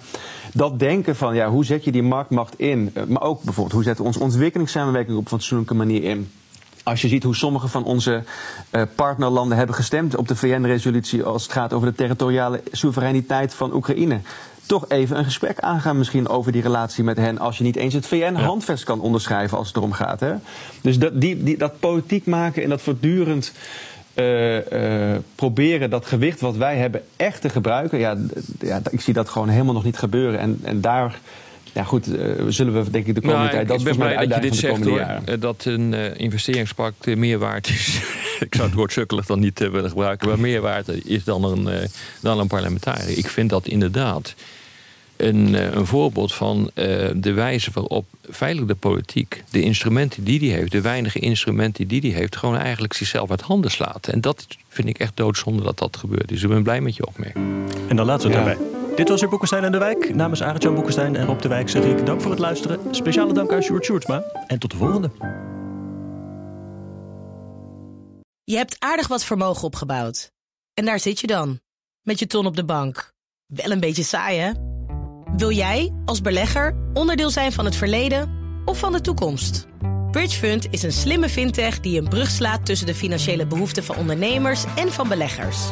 Dat 0.53 0.79
denken 0.79 1.15
van, 1.15 1.35
ja, 1.35 1.49
hoe 1.49 1.65
zet 1.65 1.83
je 1.83 1.91
die 1.91 2.03
marktmacht 2.03 2.59
in? 2.59 2.91
Eh, 2.93 3.03
Maar 3.03 3.21
ook 3.21 3.43
bijvoorbeeld, 3.43 3.73
hoe 3.75 3.83
zetten 3.83 4.01
we 4.03 4.09
onze 4.09 4.23
ontwikkelingssamenwerking 4.23 5.17
op 5.17 5.23
een 5.23 5.29
fatsoenlijke 5.29 5.73
manier 5.73 6.03
in? 6.03 6.31
Als 6.83 7.01
je 7.01 7.07
ziet 7.07 7.23
hoe 7.23 7.35
sommige 7.35 7.67
van 7.67 7.83
onze 7.83 8.23
eh, 8.69 8.81
partnerlanden 8.95 9.57
hebben 9.57 9.75
gestemd 9.75 10.15
op 10.15 10.27
de 10.27 10.35
VN-resolutie 10.35 11.23
als 11.23 11.43
het 11.43 11.51
gaat 11.51 11.73
over 11.73 11.87
de 11.87 11.95
territoriale 11.95 12.61
soevereiniteit 12.71 13.53
van 13.53 13.73
Oekraïne. 13.73 14.19
Toch 14.65 14.85
even 14.89 15.17
een 15.17 15.23
gesprek 15.23 15.59
aangaan 15.59 15.97
misschien 15.97 16.27
over 16.27 16.51
die 16.51 16.61
relatie 16.61 17.03
met 17.03 17.17
hen 17.17 17.39
als 17.39 17.57
je 17.57 17.63
niet 17.63 17.75
eens 17.75 17.93
het 17.93 18.07
VN-handvest 18.07 18.83
kan 18.83 19.01
onderschrijven 19.01 19.57
als 19.57 19.67
het 19.67 19.75
erom 19.75 19.91
gaat. 19.91 20.19
Hè? 20.19 20.33
Dus 20.81 20.99
dat, 20.99 21.21
die, 21.21 21.43
die, 21.43 21.57
dat 21.57 21.79
politiek 21.79 22.25
maken 22.25 22.63
en 22.63 22.69
dat 22.69 22.81
voortdurend 22.81 23.51
eh, 24.13 25.13
eh, 25.13 25.21
proberen 25.35 25.89
dat 25.89 26.05
gewicht 26.05 26.39
wat 26.39 26.55
wij 26.55 26.77
hebben 26.77 27.03
echt 27.15 27.41
te 27.41 27.49
gebruiken. 27.49 27.99
Ja, 27.99 28.17
ja, 28.59 28.81
ik 28.89 29.01
zie 29.01 29.13
dat 29.13 29.29
gewoon 29.29 29.49
helemaal 29.49 29.73
nog 29.73 29.83
niet 29.83 29.97
gebeuren. 29.97 30.39
En, 30.39 30.59
en 30.63 30.81
daar, 30.81 31.19
ja 31.73 31.83
goed, 31.83 32.15
eh, 32.15 32.31
zullen 32.47 32.83
we 32.83 32.89
denk 32.91 33.05
ik 33.05 33.15
de 33.15 33.21
komende 33.21 33.43
Nou, 33.43 33.55
tijd... 33.55 33.67
Dat 33.67 33.81
ik 33.81 33.87
is 33.87 33.95
ben 33.95 33.95
volgens 33.95 33.97
mij 33.97 34.25
blij 34.25 34.27
dat 34.27 34.43
je 34.43 34.49
dit 34.49 34.59
zegt 34.59 34.73
komende 34.73 34.89
hoor. 34.91 34.99
jaren. 34.99 35.25
Eh, 35.27 35.39
Dat 35.41 35.65
een 35.65 35.93
eh, 35.93 36.19
investeringspact 36.19 37.05
meer 37.15 37.37
waard 37.39 37.69
is. 37.69 37.99
ik 38.47 38.55
zou 38.55 38.67
het 38.67 38.75
woord 38.77 38.91
sukkelig 38.91 39.25
dan 39.25 39.39
niet 39.39 39.59
willen 39.59 39.89
gebruiken. 39.89 40.27
Maar 40.27 40.39
meer 40.39 40.61
waard 40.61 41.05
is 41.05 41.23
dan 41.23 41.43
een, 41.43 41.89
dan 42.21 42.39
een 42.39 42.47
parlementariër. 42.47 43.17
Ik 43.17 43.27
vind 43.27 43.49
dat 43.49 43.67
inderdaad 43.67 44.35
een, 45.17 45.55
eh, 45.55 45.71
een 45.71 45.85
voorbeeld 45.85 46.33
van 46.33 46.71
eh, 46.73 46.85
de 47.15 47.33
wijze 47.33 47.69
waarop 47.73 48.05
feitelijk 48.31 48.67
de 48.71 48.75
politiek... 48.75 49.43
de 49.49 49.61
instrumenten 49.61 50.23
die 50.23 50.39
die 50.39 50.51
heeft, 50.51 50.71
de 50.71 50.81
weinige 50.81 51.19
instrumenten 51.19 51.87
die 51.87 52.01
die 52.01 52.13
heeft... 52.13 52.35
gewoon 52.35 52.57
eigenlijk 52.57 52.93
zichzelf 52.93 53.29
uit 53.29 53.41
handen 53.41 53.71
slaat. 53.71 54.07
En 54.07 54.21
dat 54.21 54.47
vind 54.69 54.87
ik 54.87 54.97
echt 54.99 55.17
doodzonde 55.17 55.63
dat 55.63 55.77
dat 55.77 55.97
gebeurt. 55.97 56.27
Dus 56.27 56.43
ik 56.43 56.49
ben 56.49 56.63
blij 56.63 56.81
met 56.81 56.95
je 56.95 57.07
opmerking. 57.07 57.45
En 57.87 57.95
dan 57.95 58.05
laten 58.05 58.29
we 58.29 58.35
het 58.35 58.45
Ja. 58.45 58.53
daarbij. 58.53 58.80
Dit 58.95 59.09
was 59.09 59.19
weer 59.19 59.29
Boekenstein 59.29 59.63
en 59.63 59.71
de 59.71 59.77
Wijk. 59.77 60.15
Namens 60.15 60.43
Arend-Jan 60.43 60.73
Boekenstein 60.73 61.15
en 61.15 61.25
Rob 61.25 61.41
de 61.41 61.47
Wijk 61.47 61.69
zeg 61.69 61.83
ik 61.83 62.05
dank 62.05 62.21
voor 62.21 62.31
het 62.31 62.39
luisteren. 62.39 62.95
Speciale 62.95 63.33
dank 63.33 63.51
aan 63.51 63.61
Sjoerd 63.61 63.85
Sjoerdsma. 63.85 64.23
En 64.47 64.59
tot 64.59 64.71
de 64.71 64.77
volgende. 64.77 65.11
Je 68.43 68.55
hebt 68.55 68.75
aardig 68.79 69.07
wat 69.07 69.23
vermogen 69.23 69.63
opgebouwd. 69.63 70.31
En 70.73 70.85
daar 70.85 70.99
zit 70.99 71.19
je 71.19 71.27
dan, 71.27 71.59
met 72.01 72.19
je 72.19 72.27
ton 72.27 72.45
op 72.45 72.55
de 72.55 72.65
bank. 72.65 73.13
Wel 73.45 73.71
een 73.71 73.79
beetje 73.79 74.03
saai, 74.03 74.39
hè? 74.39 74.51
Wil 75.35 75.51
jij, 75.51 75.93
als 76.05 76.21
belegger, 76.21 76.75
onderdeel 76.93 77.29
zijn 77.29 77.51
van 77.51 77.65
het 77.65 77.75
verleden 77.75 78.31
of 78.65 78.79
van 78.79 78.91
de 78.91 79.01
toekomst? 79.01 79.67
Bridgefund 80.11 80.67
is 80.69 80.83
een 80.83 80.91
slimme 80.91 81.29
fintech 81.29 81.79
die 81.79 82.01
een 82.01 82.09
brug 82.09 82.29
slaat 82.29 82.65
tussen 82.65 82.87
de 82.87 82.95
financiële 82.95 83.45
behoeften 83.45 83.83
van 83.83 83.95
ondernemers 83.95 84.63
en 84.75 84.91
van 84.91 85.07
beleggers. 85.07 85.71